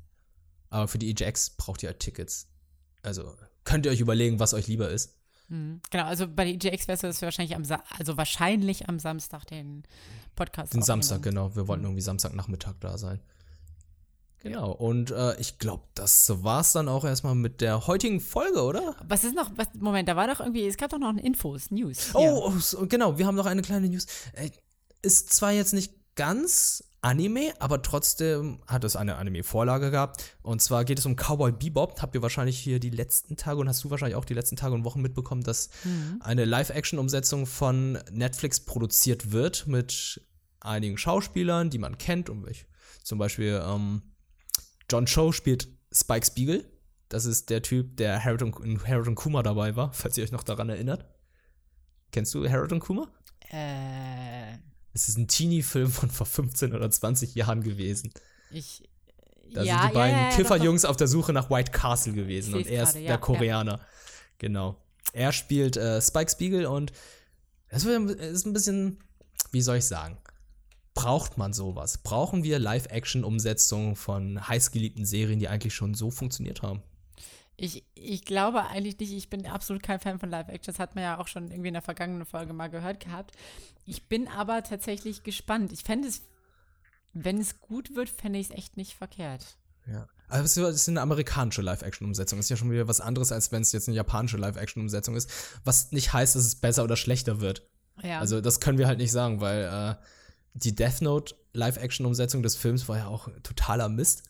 Aber 0.69 0.87
für 0.87 0.97
die 0.97 1.09
EJX 1.11 1.51
braucht 1.51 1.83
ihr 1.83 1.89
halt 1.89 1.99
Tickets. 1.99 2.47
Also 3.03 3.35
könnt 3.63 3.85
ihr 3.85 3.91
euch 3.91 3.99
überlegen, 3.99 4.39
was 4.39 4.53
euch 4.53 4.67
lieber 4.67 4.89
ist. 4.89 5.15
Mhm. 5.49 5.81
Genau, 5.91 6.05
also 6.05 6.27
bei 6.27 6.51
der 6.51 6.53
EJX 6.53 6.87
wäre 6.87 7.07
es 7.07 7.21
wahrscheinlich 7.21 7.55
am 7.55 7.63
Sa 7.63 7.83
also 7.97 8.17
wahrscheinlich 8.17 8.89
am 8.89 8.99
Samstag 8.99 9.45
den 9.45 9.83
Podcast. 10.35 10.73
Den 10.73 10.81
Samstag, 10.81 11.21
genau. 11.21 11.55
Wir 11.55 11.67
wollten 11.67 11.83
mhm. 11.83 11.89
irgendwie 11.89 12.01
Samstagnachmittag 12.01 12.75
da 12.79 12.97
sein. 12.97 13.21
Genau, 14.39 14.71
und 14.71 15.09
äh, 15.11 15.35
ich 15.39 15.57
glaube, 15.57 15.83
das 15.95 16.43
war 16.43 16.61
es 16.61 16.71
dann 16.71 16.87
auch 16.87 17.03
erstmal 17.03 17.33
mit 17.33 17.59
der 17.59 17.87
heutigen 17.87 18.21
Folge, 18.21 18.61
oder? 18.61 18.95
Was 19.07 19.23
ist 19.23 19.35
noch, 19.35 19.51
was, 19.55 19.67
Moment, 19.73 20.07
da 20.07 20.15
war 20.15 20.27
doch 20.27 20.39
irgendwie, 20.39 20.67
es 20.67 20.77
gab 20.77 20.91
doch 20.91 20.99
noch 20.99 21.15
Infos, 21.17 21.71
News. 21.71 22.11
Oh, 22.13 22.53
oh, 22.53 22.85
genau, 22.85 23.17
wir 23.17 23.25
haben 23.25 23.35
noch 23.35 23.47
eine 23.47 23.63
kleine 23.63 23.89
News. 23.89 24.05
Äh, 24.33 24.51
ist 25.01 25.33
zwar 25.33 25.51
jetzt 25.51 25.73
nicht 25.73 25.93
ganz 26.15 26.83
Anime, 27.07 27.53
aber 27.59 27.81
trotzdem 27.81 28.59
hat 28.67 28.83
es 28.83 28.97
eine 28.97 29.15
Anime-Vorlage 29.15 29.91
gehabt. 29.91 30.35
Und 30.41 30.61
zwar 30.61 30.83
geht 30.83 30.99
es 30.99 31.05
um 31.05 31.15
Cowboy 31.15 31.53
Bebop. 31.53 32.01
Habt 32.01 32.13
ihr 32.15 32.21
wahrscheinlich 32.21 32.59
hier 32.59 32.81
die 32.81 32.89
letzten 32.89 33.37
Tage 33.37 33.61
und 33.61 33.69
hast 33.69 33.81
du 33.85 33.89
wahrscheinlich 33.89 34.17
auch 34.17 34.25
die 34.25 34.33
letzten 34.33 34.57
Tage 34.57 34.75
und 34.75 34.83
Wochen 34.83 35.01
mitbekommen, 35.01 35.41
dass 35.41 35.69
mhm. 35.85 36.19
eine 36.19 36.43
Live-Action-Umsetzung 36.43 37.45
von 37.45 37.97
Netflix 38.11 38.59
produziert 38.59 39.31
wird 39.31 39.67
mit 39.67 40.21
einigen 40.59 40.97
Schauspielern, 40.97 41.69
die 41.69 41.77
man 41.77 41.97
kennt. 41.97 42.29
Und 42.29 42.45
ich, 42.49 42.65
zum 43.03 43.19
Beispiel 43.19 43.63
ähm, 43.65 44.01
John 44.91 45.05
Cho 45.05 45.31
spielt 45.31 45.69
Spike 45.93 46.25
Spiegel. 46.25 46.69
Das 47.07 47.23
ist 47.23 47.49
der 47.49 47.61
Typ, 47.61 47.95
der 47.95 48.21
Harold 48.21 48.41
und, 48.41 48.59
in 48.59 48.85
Harold 48.85 49.07
und 49.07 49.15
Kuma 49.15 49.43
dabei 49.43 49.77
war, 49.77 49.93
falls 49.93 50.17
ihr 50.17 50.25
euch 50.25 50.33
noch 50.33 50.43
daran 50.43 50.67
erinnert. 50.67 51.05
Kennst 52.11 52.33
du 52.33 52.49
Harold 52.49 52.73
und 52.73 52.81
Kuma? 52.81 53.07
Äh 53.49 54.57
es 54.97 55.09
ist 55.09 55.17
ein 55.17 55.27
Teenie-Film 55.27 55.91
von 55.91 56.09
vor 56.09 56.25
15 56.25 56.73
oder 56.73 56.89
20 56.89 57.35
Jahren 57.35 57.61
gewesen. 57.61 58.11
Ich. 58.51 58.83
Da 59.53 59.63
ja, 59.63 59.79
sind 59.79 59.89
die 59.89 59.93
beiden 59.93 60.17
ja, 60.17 60.29
ja, 60.29 60.35
Kifferjungs 60.35 60.83
auf 60.83 60.97
der 60.97 61.07
Suche 61.07 61.31
nach 61.31 61.49
White 61.49 61.71
Castle 61.71 62.11
gewesen 62.13 62.53
und 62.55 62.67
er 62.67 62.83
ist 62.83 62.93
grade, 62.93 63.05
der 63.05 63.17
Koreaner. 63.17 63.79
Genau. 64.39 64.75
Er 65.13 65.31
spielt 65.31 65.77
äh, 65.77 66.01
Spike 66.01 66.29
Spiegel 66.29 66.65
und 66.65 66.91
es 67.69 67.85
ist 67.85 68.45
ein 68.45 68.53
bisschen, 68.53 68.97
wie 69.51 69.61
soll 69.61 69.77
ich 69.77 69.85
sagen, 69.85 70.17
braucht 70.93 71.37
man 71.37 71.53
sowas? 71.53 71.99
Brauchen 71.99 72.43
wir 72.43 72.59
Live-Action-Umsetzungen 72.59 73.95
von 73.95 74.45
heißgeliebten 74.45 75.05
Serien, 75.05 75.39
die 75.39 75.47
eigentlich 75.47 75.75
schon 75.75 75.93
so 75.93 76.11
funktioniert 76.11 76.61
haben? 76.61 76.81
Ich, 77.59 77.83
ich 77.95 78.23
glaube 78.23 78.67
eigentlich 78.67 78.99
nicht, 78.99 79.13
ich 79.13 79.29
bin 79.29 79.47
absolut 79.47 79.81
kein 79.81 79.99
Fan 79.99 80.19
von 80.19 80.29
Live-Action. 80.29 80.73
Das 80.73 80.79
hat 80.79 80.93
man 80.93 81.03
ja 81.03 81.17
auch 81.17 81.27
schon 81.27 81.49
irgendwie 81.49 81.69
in 81.69 81.73
der 81.73 81.81
vergangenen 81.81 82.25
Folge 82.25 82.53
mal 82.53 82.67
gehört 82.67 82.99
gehabt. 82.99 83.35
Ich 83.85 84.07
bin 84.07 84.27
aber 84.27 84.63
tatsächlich 84.63 85.23
gespannt. 85.23 85.71
Ich 85.71 85.81
fände 85.81 86.07
es, 86.07 86.21
wenn 87.13 87.39
es 87.39 87.59
gut 87.59 87.95
wird, 87.95 88.09
fände 88.09 88.37
ich 88.37 88.49
es 88.49 88.55
echt 88.55 88.77
nicht 88.77 88.93
verkehrt. 88.93 89.57
Ja. 89.87 90.07
Also 90.27 90.67
es 90.67 90.75
ist 90.75 90.89
eine 90.89 91.01
amerikanische 91.01 91.63
Live-Action-Umsetzung. 91.63 92.37
Ist 92.37 92.49
ja 92.49 92.57
schon 92.57 92.69
wieder 92.69 92.87
was 92.87 93.01
anderes, 93.01 93.31
als 93.31 93.51
wenn 93.51 93.63
es 93.63 93.71
jetzt 93.71 93.87
eine 93.87 93.95
japanische 93.95 94.37
Live-Action-Umsetzung 94.37 95.15
ist. 95.15 95.31
Was 95.63 95.91
nicht 95.91 96.13
heißt, 96.13 96.35
dass 96.35 96.45
es 96.45 96.55
besser 96.55 96.83
oder 96.83 96.95
schlechter 96.95 97.41
wird. 97.41 97.67
Ja. 98.03 98.19
Also 98.19 98.39
das 98.39 98.59
können 98.59 98.77
wir 98.77 98.87
halt 98.87 98.99
nicht 98.99 99.11
sagen, 99.11 99.41
weil 99.41 99.63
äh, 99.63 100.03
die 100.53 100.75
Death 100.75 101.01
Note 101.01 101.35
Live-Action-Umsetzung 101.53 102.43
des 102.43 102.55
Films 102.55 102.87
war 102.87 102.97
ja 102.97 103.07
auch 103.07 103.29
totaler 103.41 103.89
Mist 103.89 104.23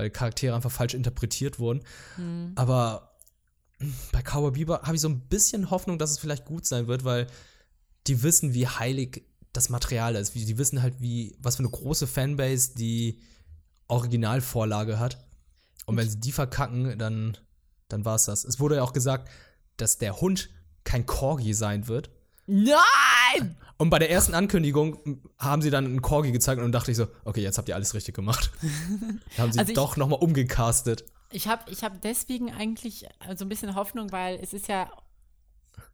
weil 0.00 0.10
Charaktere 0.10 0.54
einfach 0.54 0.70
falsch 0.70 0.94
interpretiert 0.94 1.58
wurden. 1.58 1.82
Mhm. 2.16 2.52
Aber 2.54 3.18
bei 4.12 4.22
Cowboy 4.22 4.52
Bieber 4.52 4.82
habe 4.82 4.94
ich 4.94 5.02
so 5.02 5.08
ein 5.08 5.20
bisschen 5.20 5.70
Hoffnung, 5.70 5.98
dass 5.98 6.10
es 6.10 6.18
vielleicht 6.18 6.46
gut 6.46 6.66
sein 6.66 6.86
wird, 6.86 7.04
weil 7.04 7.26
die 8.06 8.22
wissen, 8.22 8.54
wie 8.54 8.66
heilig 8.66 9.24
das 9.52 9.68
Material 9.68 10.16
ist. 10.16 10.34
Die 10.34 10.58
wissen 10.58 10.82
halt, 10.82 11.00
wie, 11.00 11.36
was 11.38 11.56
für 11.56 11.60
eine 11.60 11.70
große 11.70 12.06
Fanbase 12.06 12.74
die 12.74 13.20
Originalvorlage 13.88 14.98
hat. 14.98 15.18
Und 15.84 15.96
wenn 15.96 16.08
sie 16.08 16.20
die 16.20 16.32
verkacken, 16.32 16.98
dann, 16.98 17.36
dann 17.88 18.04
war 18.04 18.14
es 18.14 18.24
das. 18.24 18.44
Es 18.44 18.58
wurde 18.58 18.76
ja 18.76 18.82
auch 18.82 18.92
gesagt, 18.92 19.28
dass 19.76 19.98
der 19.98 20.20
Hund 20.20 20.48
kein 20.84 21.04
Corgi 21.04 21.52
sein 21.52 21.88
wird. 21.88 22.10
Nein! 22.46 23.09
Und 23.76 23.90
bei 23.90 23.98
der 23.98 24.10
ersten 24.10 24.34
Ankündigung 24.34 25.22
haben 25.38 25.62
sie 25.62 25.70
dann 25.70 25.86
einen 25.86 26.02
Corgi 26.02 26.32
gezeigt 26.32 26.60
und 26.60 26.72
dachte 26.72 26.90
ich 26.90 26.96
so, 26.96 27.06
okay, 27.24 27.40
jetzt 27.40 27.56
habt 27.56 27.68
ihr 27.68 27.74
alles 27.74 27.94
richtig 27.94 28.14
gemacht. 28.14 28.50
da 29.36 29.42
haben 29.42 29.52
sie 29.52 29.58
also 29.58 29.72
doch 29.72 29.96
nochmal 29.96 30.18
umgecastet. 30.18 31.04
Ich 31.32 31.48
habe 31.48 31.70
ich 31.70 31.82
hab 31.82 32.00
deswegen 32.02 32.52
eigentlich 32.52 33.06
so 33.36 33.44
ein 33.44 33.48
bisschen 33.48 33.74
Hoffnung, 33.74 34.12
weil 34.12 34.38
es 34.42 34.52
ist 34.52 34.68
ja 34.68 34.90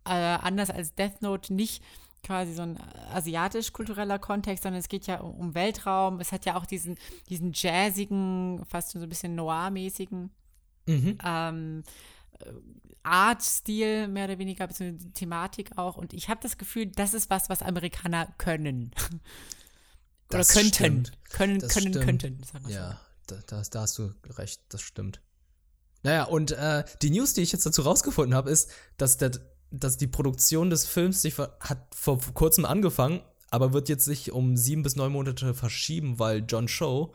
äh, 0.05 0.11
anders 0.11 0.71
als 0.71 0.95
Death 0.95 1.23
Note 1.23 1.55
nicht 1.55 1.83
quasi 2.25 2.55
so 2.55 2.63
ein 2.63 2.77
asiatisch-kultureller 3.13 4.19
Kontext, 4.19 4.65
sondern 4.65 4.81
es 4.81 4.89
geht 4.89 5.07
ja 5.07 5.21
um, 5.21 5.35
um, 5.35 5.55
Weltraum. 5.55 6.19
Es 6.19 6.33
hat 6.33 6.45
ja 6.45 6.57
auch 6.57 6.67
diesen, 6.67 6.97
diesen 7.29 7.53
jazzigen, 7.55 8.65
fast 8.67 8.91
so 8.91 8.99
ein 8.99 9.09
bisschen 9.09 9.37
noir-mäßigen 9.37 10.31
mhm. 10.87 11.19
ähm, 11.25 11.85
Art-Stil 13.07 14.09
mehr 14.09 14.27
oder 14.27 14.39
weniger, 14.39 14.67
beziehungsweise 14.67 15.13
Thematik 15.13 15.79
auch. 15.79 15.97
Und 15.97 16.13
ich 16.13 16.29
habe 16.29 16.41
das 16.43 16.59
Gefühl, 16.59 16.87
das 16.87 17.15
ist 17.15 17.31
was, 17.31 17.49
was 17.49 17.63
Amerikaner 17.63 18.35
können. 18.39 18.91
Oder 20.29 20.39
das 20.39 20.49
könnten. 20.49 20.75
Stimmt. 20.75 21.13
Können, 21.31 21.59
das 21.61 21.73
können, 21.73 21.93
stimmt. 21.93 22.05
könnten. 22.05 22.69
ja, 22.69 23.01
da, 23.29 23.37
da, 23.47 23.63
da, 23.63 23.81
hast 23.81 23.99
du 23.99 24.13
recht, 24.37 24.61
das 24.71 24.83
stimmt. 24.83 25.21
Naja, 26.03 26.25
und 26.25 26.51
äh, 26.53 26.85
die 27.01 27.11
News, 27.11 27.33
die 27.35 27.43
ich 27.43 27.53
jetzt 27.53 27.65
dazu 27.65 27.83
rausgefunden 27.83 28.35
habe, 28.35 28.51
ist, 28.51 28.71
dass, 28.97 29.19
der, 29.19 29.31
dass 29.71 29.97
die 29.97 30.09
Produktion 30.09 30.71
des 30.71 30.85
Films 30.85 31.23
sich 31.23 31.39
hat 31.39 31.95
vor 31.95 32.21
kurzem 32.35 32.65
angefangen, 32.65 33.23
aber 33.51 33.73
wird 33.73 33.89
jetzt 33.89 34.05
sich 34.05 34.33
um 34.33 34.57
sieben 34.57 34.83
bis 34.83 34.97
neun 34.97 35.13
Monate 35.13 35.55
verschieben, 35.55 36.19
weil 36.19 36.45
John 36.49 36.69
Show 36.69 37.15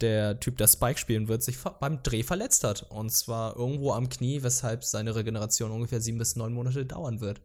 der 0.00 0.38
Typ, 0.40 0.56
der 0.58 0.68
Spike 0.68 0.98
spielen 0.98 1.28
wird, 1.28 1.42
sich 1.42 1.58
beim 1.58 2.02
Dreh 2.02 2.22
verletzt 2.22 2.64
hat. 2.64 2.90
Und 2.90 3.10
zwar 3.10 3.56
irgendwo 3.56 3.92
am 3.92 4.08
Knie, 4.08 4.42
weshalb 4.42 4.84
seine 4.84 5.14
Regeneration 5.14 5.70
ungefähr 5.70 6.00
sieben 6.00 6.18
bis 6.18 6.36
neun 6.36 6.52
Monate 6.52 6.86
dauern 6.86 7.20
wird. 7.20 7.40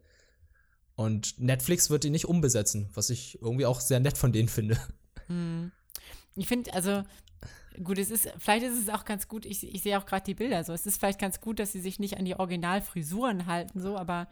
Und 0.96 1.40
Netflix 1.40 1.90
wird 1.90 2.04
ihn 2.04 2.12
nicht 2.12 2.26
umbesetzen, 2.26 2.88
was 2.94 3.10
ich 3.10 3.40
irgendwie 3.42 3.66
auch 3.66 3.80
sehr 3.80 4.00
nett 4.00 4.16
von 4.16 4.32
denen 4.32 4.48
finde. 4.48 4.78
Hm. 5.26 5.72
Ich 6.36 6.46
finde, 6.46 6.72
also 6.72 7.02
gut, 7.82 7.98
es 7.98 8.10
ist, 8.10 8.28
vielleicht 8.38 8.64
ist 8.64 8.80
es 8.80 8.88
auch 8.88 9.04
ganz 9.04 9.26
gut, 9.26 9.44
ich, 9.44 9.66
ich 9.74 9.82
sehe 9.82 9.98
auch 9.98 10.06
gerade 10.06 10.24
die 10.24 10.34
Bilder 10.34 10.62
so. 10.62 10.72
Es 10.72 10.86
ist 10.86 10.98
vielleicht 10.98 11.18
ganz 11.18 11.40
gut, 11.40 11.58
dass 11.58 11.72
sie 11.72 11.80
sich 11.80 11.98
nicht 11.98 12.18
an 12.18 12.24
die 12.24 12.36
Originalfrisuren 12.36 13.46
halten, 13.46 13.80
so, 13.80 13.96
aber 13.96 14.28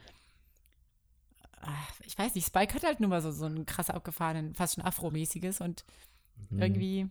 ach, 1.60 2.00
ich 2.04 2.16
weiß 2.16 2.34
nicht, 2.34 2.46
Spike 2.46 2.74
hat 2.74 2.84
halt 2.84 3.00
nur 3.00 3.08
mal 3.10 3.22
so, 3.22 3.32
so 3.32 3.46
einen 3.46 3.66
krass 3.66 3.90
abgefahrenen, 3.90 4.54
fast 4.54 4.74
schon 4.74 4.84
Afro-mäßiges 4.84 5.60
und 5.60 5.84
mhm. 6.50 6.62
irgendwie 6.62 7.10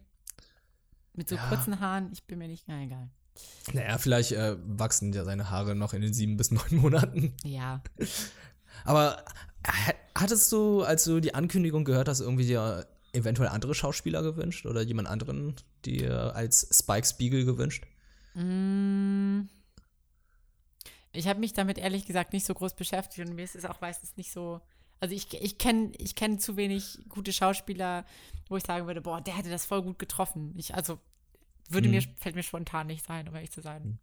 mit 1.13 1.29
so 1.29 1.35
ja. 1.35 1.47
kurzen 1.47 1.79
Haaren, 1.79 2.09
ich 2.11 2.23
bin 2.25 2.39
mir 2.39 2.47
nicht, 2.47 2.67
na 2.67 2.83
egal. 2.83 3.09
Naja, 3.73 3.97
vielleicht 3.97 4.33
äh, 4.33 4.57
wachsen 4.65 5.13
ja 5.13 5.23
seine 5.23 5.49
Haare 5.49 5.75
noch 5.75 5.93
in 5.93 6.01
den 6.01 6.13
sieben 6.13 6.37
bis 6.37 6.51
neun 6.51 6.63
Monaten. 6.75 7.33
Ja. 7.43 7.81
Aber 8.83 9.23
hattest 10.15 10.51
du, 10.51 10.83
als 10.83 11.03
du 11.03 11.19
die 11.19 11.33
Ankündigung 11.33 11.85
gehört 11.85 12.07
hast, 12.07 12.19
irgendwie 12.19 12.45
dir 12.45 12.87
eventuell 13.13 13.49
andere 13.49 13.75
Schauspieler 13.75 14.21
gewünscht 14.23 14.65
oder 14.65 14.81
jemand 14.81 15.07
anderen 15.07 15.55
dir 15.85 16.35
als 16.35 16.67
Spike 16.71 17.07
Spiegel 17.07 17.45
gewünscht? 17.45 17.85
Mm. 18.33 19.41
Ich 21.13 21.27
habe 21.27 21.41
mich 21.41 21.53
damit 21.53 21.77
ehrlich 21.77 22.05
gesagt 22.05 22.31
nicht 22.31 22.45
so 22.45 22.53
groß 22.53 22.73
beschäftigt 22.75 23.27
und 23.27 23.35
mir 23.35 23.43
ist 23.43 23.55
es 23.55 23.65
auch 23.65 23.81
meistens 23.81 24.15
nicht 24.15 24.31
so. 24.31 24.61
Also 25.01 25.15
ich, 25.15 25.33
ich 25.33 25.57
kenne 25.57 25.91
ich 25.97 26.15
kenn 26.15 26.39
zu 26.39 26.55
wenig 26.57 26.99
gute 27.09 27.33
Schauspieler, 27.33 28.05
wo 28.47 28.55
ich 28.55 28.63
sagen 28.63 28.85
würde, 28.85 29.01
boah, 29.01 29.19
der 29.19 29.35
hätte 29.35 29.49
das 29.49 29.65
voll 29.65 29.81
gut 29.81 29.97
getroffen. 29.97 30.53
Ich, 30.55 30.75
also 30.75 30.99
würde 31.69 31.87
hm. 31.87 31.95
mir, 31.95 32.03
fällt 32.17 32.35
mir 32.35 32.43
spontan 32.43 32.87
nicht 32.87 33.05
sein, 33.05 33.27
um 33.27 33.33
ehrlich 33.33 33.51
zu 33.51 33.61
sein. 33.61 33.83
Hm. 33.83 33.97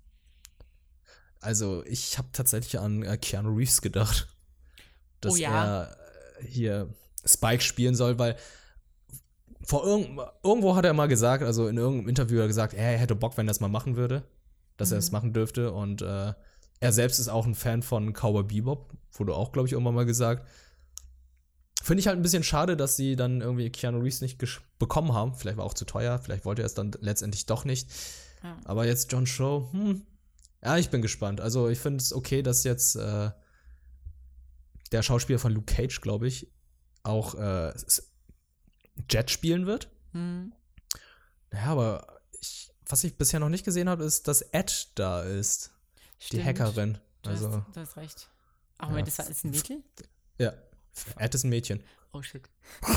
Also 1.41 1.85
ich 1.85 2.19
habe 2.19 2.29
tatsächlich 2.33 2.81
an 2.81 3.05
äh, 3.05 3.17
Keanu 3.17 3.55
Reeves 3.55 3.81
gedacht, 3.81 4.27
dass 5.21 5.35
oh, 5.35 5.37
ja. 5.37 5.85
er 5.85 5.97
hier 6.45 6.93
Spike 7.25 7.63
spielen 7.63 7.95
soll, 7.95 8.19
weil 8.19 8.37
vor 9.63 9.85
irgend, 9.85 10.21
irgendwo 10.43 10.75
hat 10.75 10.85
er 10.85 10.95
mal 10.95 11.07
gesagt, 11.07 11.45
also 11.45 11.69
in 11.69 11.77
irgendeinem 11.77 12.09
Interview 12.09 12.39
hat 12.39 12.45
er 12.45 12.49
gesagt, 12.49 12.75
er 12.75 12.99
hätte 12.99 13.15
Bock, 13.15 13.37
wenn 13.37 13.47
er 13.47 13.51
das 13.51 13.61
mal 13.61 13.69
machen 13.69 13.95
würde, 13.95 14.25
dass 14.77 14.91
mhm. 14.91 14.97
er 14.97 14.99
es 14.99 15.13
machen 15.13 15.33
dürfte 15.33 15.73
und 15.73 16.03
äh, 16.03 16.33
er 16.81 16.93
selbst 16.93 17.21
ist 17.21 17.29
auch 17.29 17.47
ein 17.47 17.55
Fan 17.55 17.83
von 17.83 18.13
Cowboy 18.13 18.43
Bebop, 18.43 18.93
wurde 19.13 19.35
auch, 19.35 19.53
glaube 19.53 19.69
ich, 19.69 19.73
irgendwann 19.73 19.95
mal 19.95 20.07
gesagt. 20.07 20.45
Finde 21.89 22.03
ich 22.03 22.07
halt 22.07 22.19
ein 22.19 22.23
bisschen 22.23 22.43
schade, 22.43 22.77
dass 22.77 22.97
sie 22.97 23.17
dann 23.17 23.41
irgendwie 23.41 23.71
Keanu 23.71 24.01
Reeves 24.01 24.21
nicht 24.21 24.37
bekommen 24.79 25.15
haben. 25.15 25.35
Vielleicht 25.35 25.57
war 25.57 25.65
auch 25.65 25.73
zu 25.73 25.87
teuer, 25.87 26.19
vielleicht 26.19 26.45
wollte 26.45 26.61
er 26.61 26.67
es 26.67 26.75
dann 26.75 26.93
letztendlich 27.01 27.47
doch 27.47 27.65
nicht. 27.65 27.91
Ja. 28.43 28.59
Aber 28.67 28.85
jetzt 28.85 29.11
John 29.11 29.27
Show, 29.27 29.71
hm, 29.73 30.07
ja, 30.63 30.77
ich 30.77 30.91
bin 30.91 31.01
gespannt. 31.01 31.41
Also 31.41 31.71
ich 31.71 31.79
finde 31.79 32.03
es 32.03 32.13
okay, 32.13 32.43
dass 32.43 32.63
jetzt 32.65 32.97
äh, 32.97 33.31
der 34.93 35.03
Schauspieler 35.03 35.39
von 35.39 35.51
Luke 35.51 35.75
Cage, 35.75 36.03
glaube 36.03 36.29
ich, 36.29 36.53
auch 37.05 37.35
äh, 37.37 37.73
Jet 39.09 39.31
spielen 39.31 39.65
wird. 39.65 39.89
Mhm. 40.13 40.53
Ja, 41.55 41.65
aber 41.69 42.21
ich, 42.39 42.71
was 42.85 43.03
ich 43.03 43.17
bisher 43.17 43.41
noch 43.41 43.49
nicht 43.49 43.65
gesehen 43.65 43.89
habe, 43.89 44.05
ist, 44.05 44.29
dass 44.29 44.43
Ed 44.43 44.91
da 44.97 45.23
ist. 45.23 45.71
Stimmt. 46.19 46.43
Die 46.43 46.45
Hackerin. 46.45 46.99
Also, 47.25 47.49
du, 47.49 47.57
hast, 47.57 47.77
du 47.77 47.81
hast 47.81 47.97
recht. 47.97 48.29
Ach, 48.77 48.91
Moment, 48.91 49.09
das 49.09 49.31
ist 49.31 49.45
ein 49.47 49.53
Mädchen? 49.53 49.83
Ja. 50.37 50.53
Ed 51.17 51.35
ist 51.35 51.45
ein 51.45 51.51
Mädchen. 51.51 51.83
Oh 52.13 52.23
shit. 52.23 52.49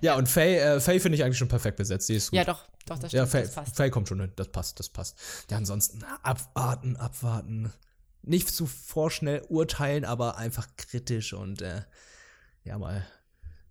ja, 0.00 0.16
und 0.16 0.28
Faye, 0.28 0.58
äh, 0.58 0.80
Faye 0.80 1.00
finde 1.00 1.16
ich 1.16 1.24
eigentlich 1.24 1.38
schon 1.38 1.48
perfekt 1.48 1.76
besetzt. 1.76 2.08
Die 2.08 2.14
ist 2.14 2.30
gut. 2.30 2.38
Ja, 2.38 2.44
doch, 2.44 2.64
doch, 2.86 2.98
das 2.98 3.10
stimmt. 3.10 3.12
Ja, 3.12 3.26
Faye, 3.26 3.42
das 3.42 3.54
passt. 3.54 3.76
Faye 3.76 3.90
kommt 3.90 4.08
schon 4.08 4.20
hin. 4.20 4.32
Das 4.36 4.48
passt, 4.48 4.78
das 4.78 4.88
passt. 4.88 5.18
Ja, 5.50 5.58
ansonsten 5.58 6.02
abwarten, 6.22 6.96
abwarten. 6.96 7.72
Nicht 8.22 8.48
zu 8.48 8.66
vorschnell 8.66 9.42
urteilen, 9.48 10.04
aber 10.04 10.38
einfach 10.38 10.66
kritisch 10.76 11.32
und 11.32 11.62
äh, 11.62 11.82
ja, 12.64 12.78
mal 12.78 13.06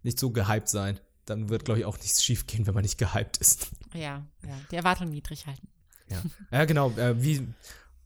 nicht 0.04 0.20
so 0.20 0.32
gehypt 0.32 0.70
sein. 0.70 1.00
Dann 1.26 1.50
wird, 1.50 1.66
glaube 1.66 1.80
ich, 1.80 1.86
auch 1.86 1.98
nichts 1.98 2.24
schief 2.24 2.48
gehen, 2.48 2.66
wenn 2.66 2.74
man 2.74 2.84
nicht 2.84 2.98
gehypt 2.98 3.38
ist. 3.38 3.68
Ja, 3.94 4.26
ja. 4.46 4.58
Die 4.72 4.78
Erwartung 4.78 5.10
niedrig 5.10 5.46
halten. 5.46 5.68
Ja, 6.10 6.22
ja 6.52 6.66
genau. 6.66 6.92
Äh, 6.92 7.22
wie, 7.22 7.48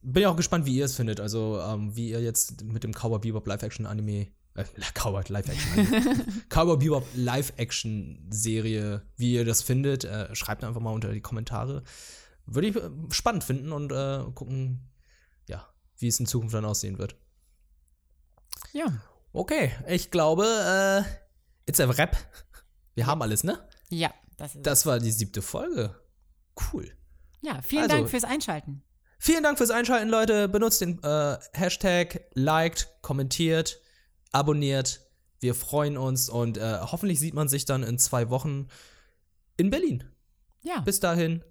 bin 0.01 0.23
ja 0.23 0.29
auch 0.29 0.35
gespannt, 0.35 0.65
wie 0.65 0.75
ihr 0.75 0.85
es 0.85 0.95
findet. 0.95 1.19
Also, 1.19 1.59
ähm, 1.59 1.95
wie 1.95 2.09
ihr 2.09 2.21
jetzt 2.21 2.63
mit 2.63 2.83
dem 2.83 2.91
Cowboy 2.93 3.19
Bebop 3.19 3.47
Live-Action-Anime, 3.47 4.27
äh, 4.55 4.65
Cowboy 4.93 5.23
Live-Action, 5.27 6.43
Cowboy 6.49 6.77
Bebop 6.77 7.05
Live-Action-Serie, 7.13 9.03
wie 9.17 9.33
ihr 9.33 9.45
das 9.45 9.61
findet, 9.61 10.03
äh, 10.03 10.33
schreibt 10.35 10.63
einfach 10.63 10.81
mal 10.81 10.93
unter 10.93 11.11
die 11.11 11.21
Kommentare. 11.21 11.83
Würde 12.45 12.67
ich 12.67 12.75
äh, 12.75 12.89
spannend 13.11 13.43
finden 13.43 13.71
und 13.71 13.91
äh, 13.91 14.23
gucken, 14.33 14.89
ja, 15.47 15.67
wie 15.97 16.07
es 16.07 16.19
in 16.19 16.25
Zukunft 16.25 16.55
dann 16.55 16.65
aussehen 16.65 16.97
wird. 16.97 17.15
Ja. 18.73 19.01
Okay, 19.33 19.71
ich 19.87 20.11
glaube, 20.11 20.45
äh, 20.45 21.03
it's 21.69 21.79
a 21.79 21.85
Rap. 21.85 22.17
Wir 22.95 23.07
haben 23.07 23.21
alles, 23.21 23.43
ne? 23.43 23.59
Ja, 23.89 24.13
das 24.37 24.55
ist 24.55 24.65
Das 24.65 24.85
war 24.85 24.99
die 24.99 25.11
siebte 25.11 25.41
Folge. 25.41 25.95
Cool. 26.73 26.91
Ja, 27.41 27.61
vielen 27.61 27.83
also, 27.83 27.95
Dank 27.95 28.09
fürs 28.09 28.23
Einschalten. 28.23 28.83
Vielen 29.23 29.43
Dank 29.43 29.59
fürs 29.59 29.69
Einschalten, 29.69 30.09
Leute. 30.09 30.49
Benutzt 30.49 30.81
den 30.81 30.97
äh, 31.03 31.37
Hashtag, 31.53 32.21
liked, 32.33 32.89
kommentiert, 33.03 33.79
abonniert. 34.31 35.01
Wir 35.39 35.53
freuen 35.53 35.95
uns 35.95 36.27
und 36.27 36.57
äh, 36.57 36.79
hoffentlich 36.81 37.19
sieht 37.19 37.35
man 37.35 37.47
sich 37.47 37.65
dann 37.65 37.83
in 37.83 37.99
zwei 37.99 38.31
Wochen 38.31 38.67
in 39.57 39.69
Berlin. 39.69 40.03
Ja. 40.63 40.79
Bis 40.79 40.99
dahin. 40.99 41.43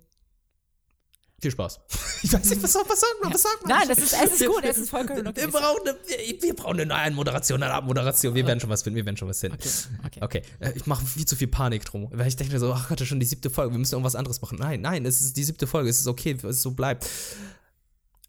Viel 1.41 1.53
Spaß. 1.53 1.81
Ich 2.23 2.35
weiß 2.35 2.51
nicht, 2.51 2.63
was, 2.63 2.75
was 2.75 3.01
sagt 3.01 3.17
man? 3.23 3.33
Was 3.33 3.41
sagt 3.41 3.63
man? 3.63 3.79
Nein, 3.79 3.89
das 3.89 3.97
ist, 3.97 4.13
es 4.13 4.39
ist 4.39 4.47
gut, 4.47 4.63
es 4.63 4.77
ist 4.77 4.91
vollkommen 4.91 5.27
okay. 5.27 5.41
Wir 5.41 5.51
brauchen 5.51 5.89
eine, 5.89 5.97
wir, 6.07 6.43
wir 6.43 6.55
brauchen 6.55 6.79
eine 6.79 6.85
neue 6.85 7.11
Moderation, 7.13 7.63
eine 7.63 7.73
Abmoderation. 7.73 8.35
Wir 8.35 8.47
werden 8.47 8.61
schon 8.61 8.69
was 8.69 8.83
finden, 8.83 8.97
wir 8.97 9.07
werden 9.07 9.17
schon 9.17 9.27
was 9.27 9.41
finden. 9.41 9.57
Okay, 10.05 10.21
okay. 10.23 10.43
okay. 10.43 10.43
Äh, 10.59 10.73
ich 10.77 10.85
mache 10.85 11.07
viel 11.07 11.25
zu 11.25 11.37
viel 11.37 11.49
Panik 11.49 11.87
drum, 11.87 12.11
weil 12.13 12.29
ich 12.29 12.37
denke 12.37 12.59
so, 12.59 12.75
ach 12.75 12.91
Gott, 12.91 13.01
das 13.01 13.05
ist 13.05 13.09
schon 13.09 13.21
die 13.21 13.27
siebte 13.27 13.49
Folge, 13.49 13.73
wir 13.73 13.79
müssen 13.79 13.95
irgendwas 13.95 14.17
anderes 14.17 14.43
machen. 14.43 14.59
Nein, 14.61 14.83
nein, 14.83 15.07
es 15.07 15.23
ist 15.23 15.35
die 15.35 15.45
siebte 15.45 15.67
Folge, 15.67 15.89
es 15.89 15.99
ist 15.99 16.09
okay, 16.09 16.37
es 16.43 16.61
so 16.61 16.73
bleibt. 16.73 17.09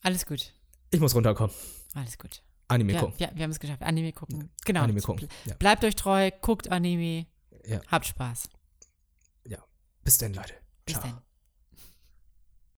Alles 0.01 0.25
gut. 0.25 0.53
Ich 0.91 0.99
muss 0.99 1.15
runterkommen. 1.15 1.55
Alles 1.93 2.17
gut. 2.17 2.41
Anime 2.67 2.93
ja, 2.93 2.99
gucken. 2.99 3.15
Ja, 3.17 3.29
wir 3.33 3.43
haben 3.43 3.51
es 3.51 3.59
geschafft. 3.59 3.83
Anime 3.83 4.13
gucken. 4.13 4.49
Genau. 4.65 4.81
Anime 4.81 5.01
gucken. 5.01 5.27
Ja. 5.45 5.55
Bleibt 5.55 5.83
euch 5.83 5.95
treu, 5.95 6.31
guckt 6.41 6.71
Anime. 6.71 7.25
Ja. 7.65 7.81
Habt 7.87 8.05
Spaß. 8.05 8.49
Ja. 9.45 9.59
Bis 10.03 10.17
dann, 10.17 10.33
Leute. 10.33 10.53
Bis 10.85 10.95
Ciao. 10.95 11.07
dann. 11.07 11.21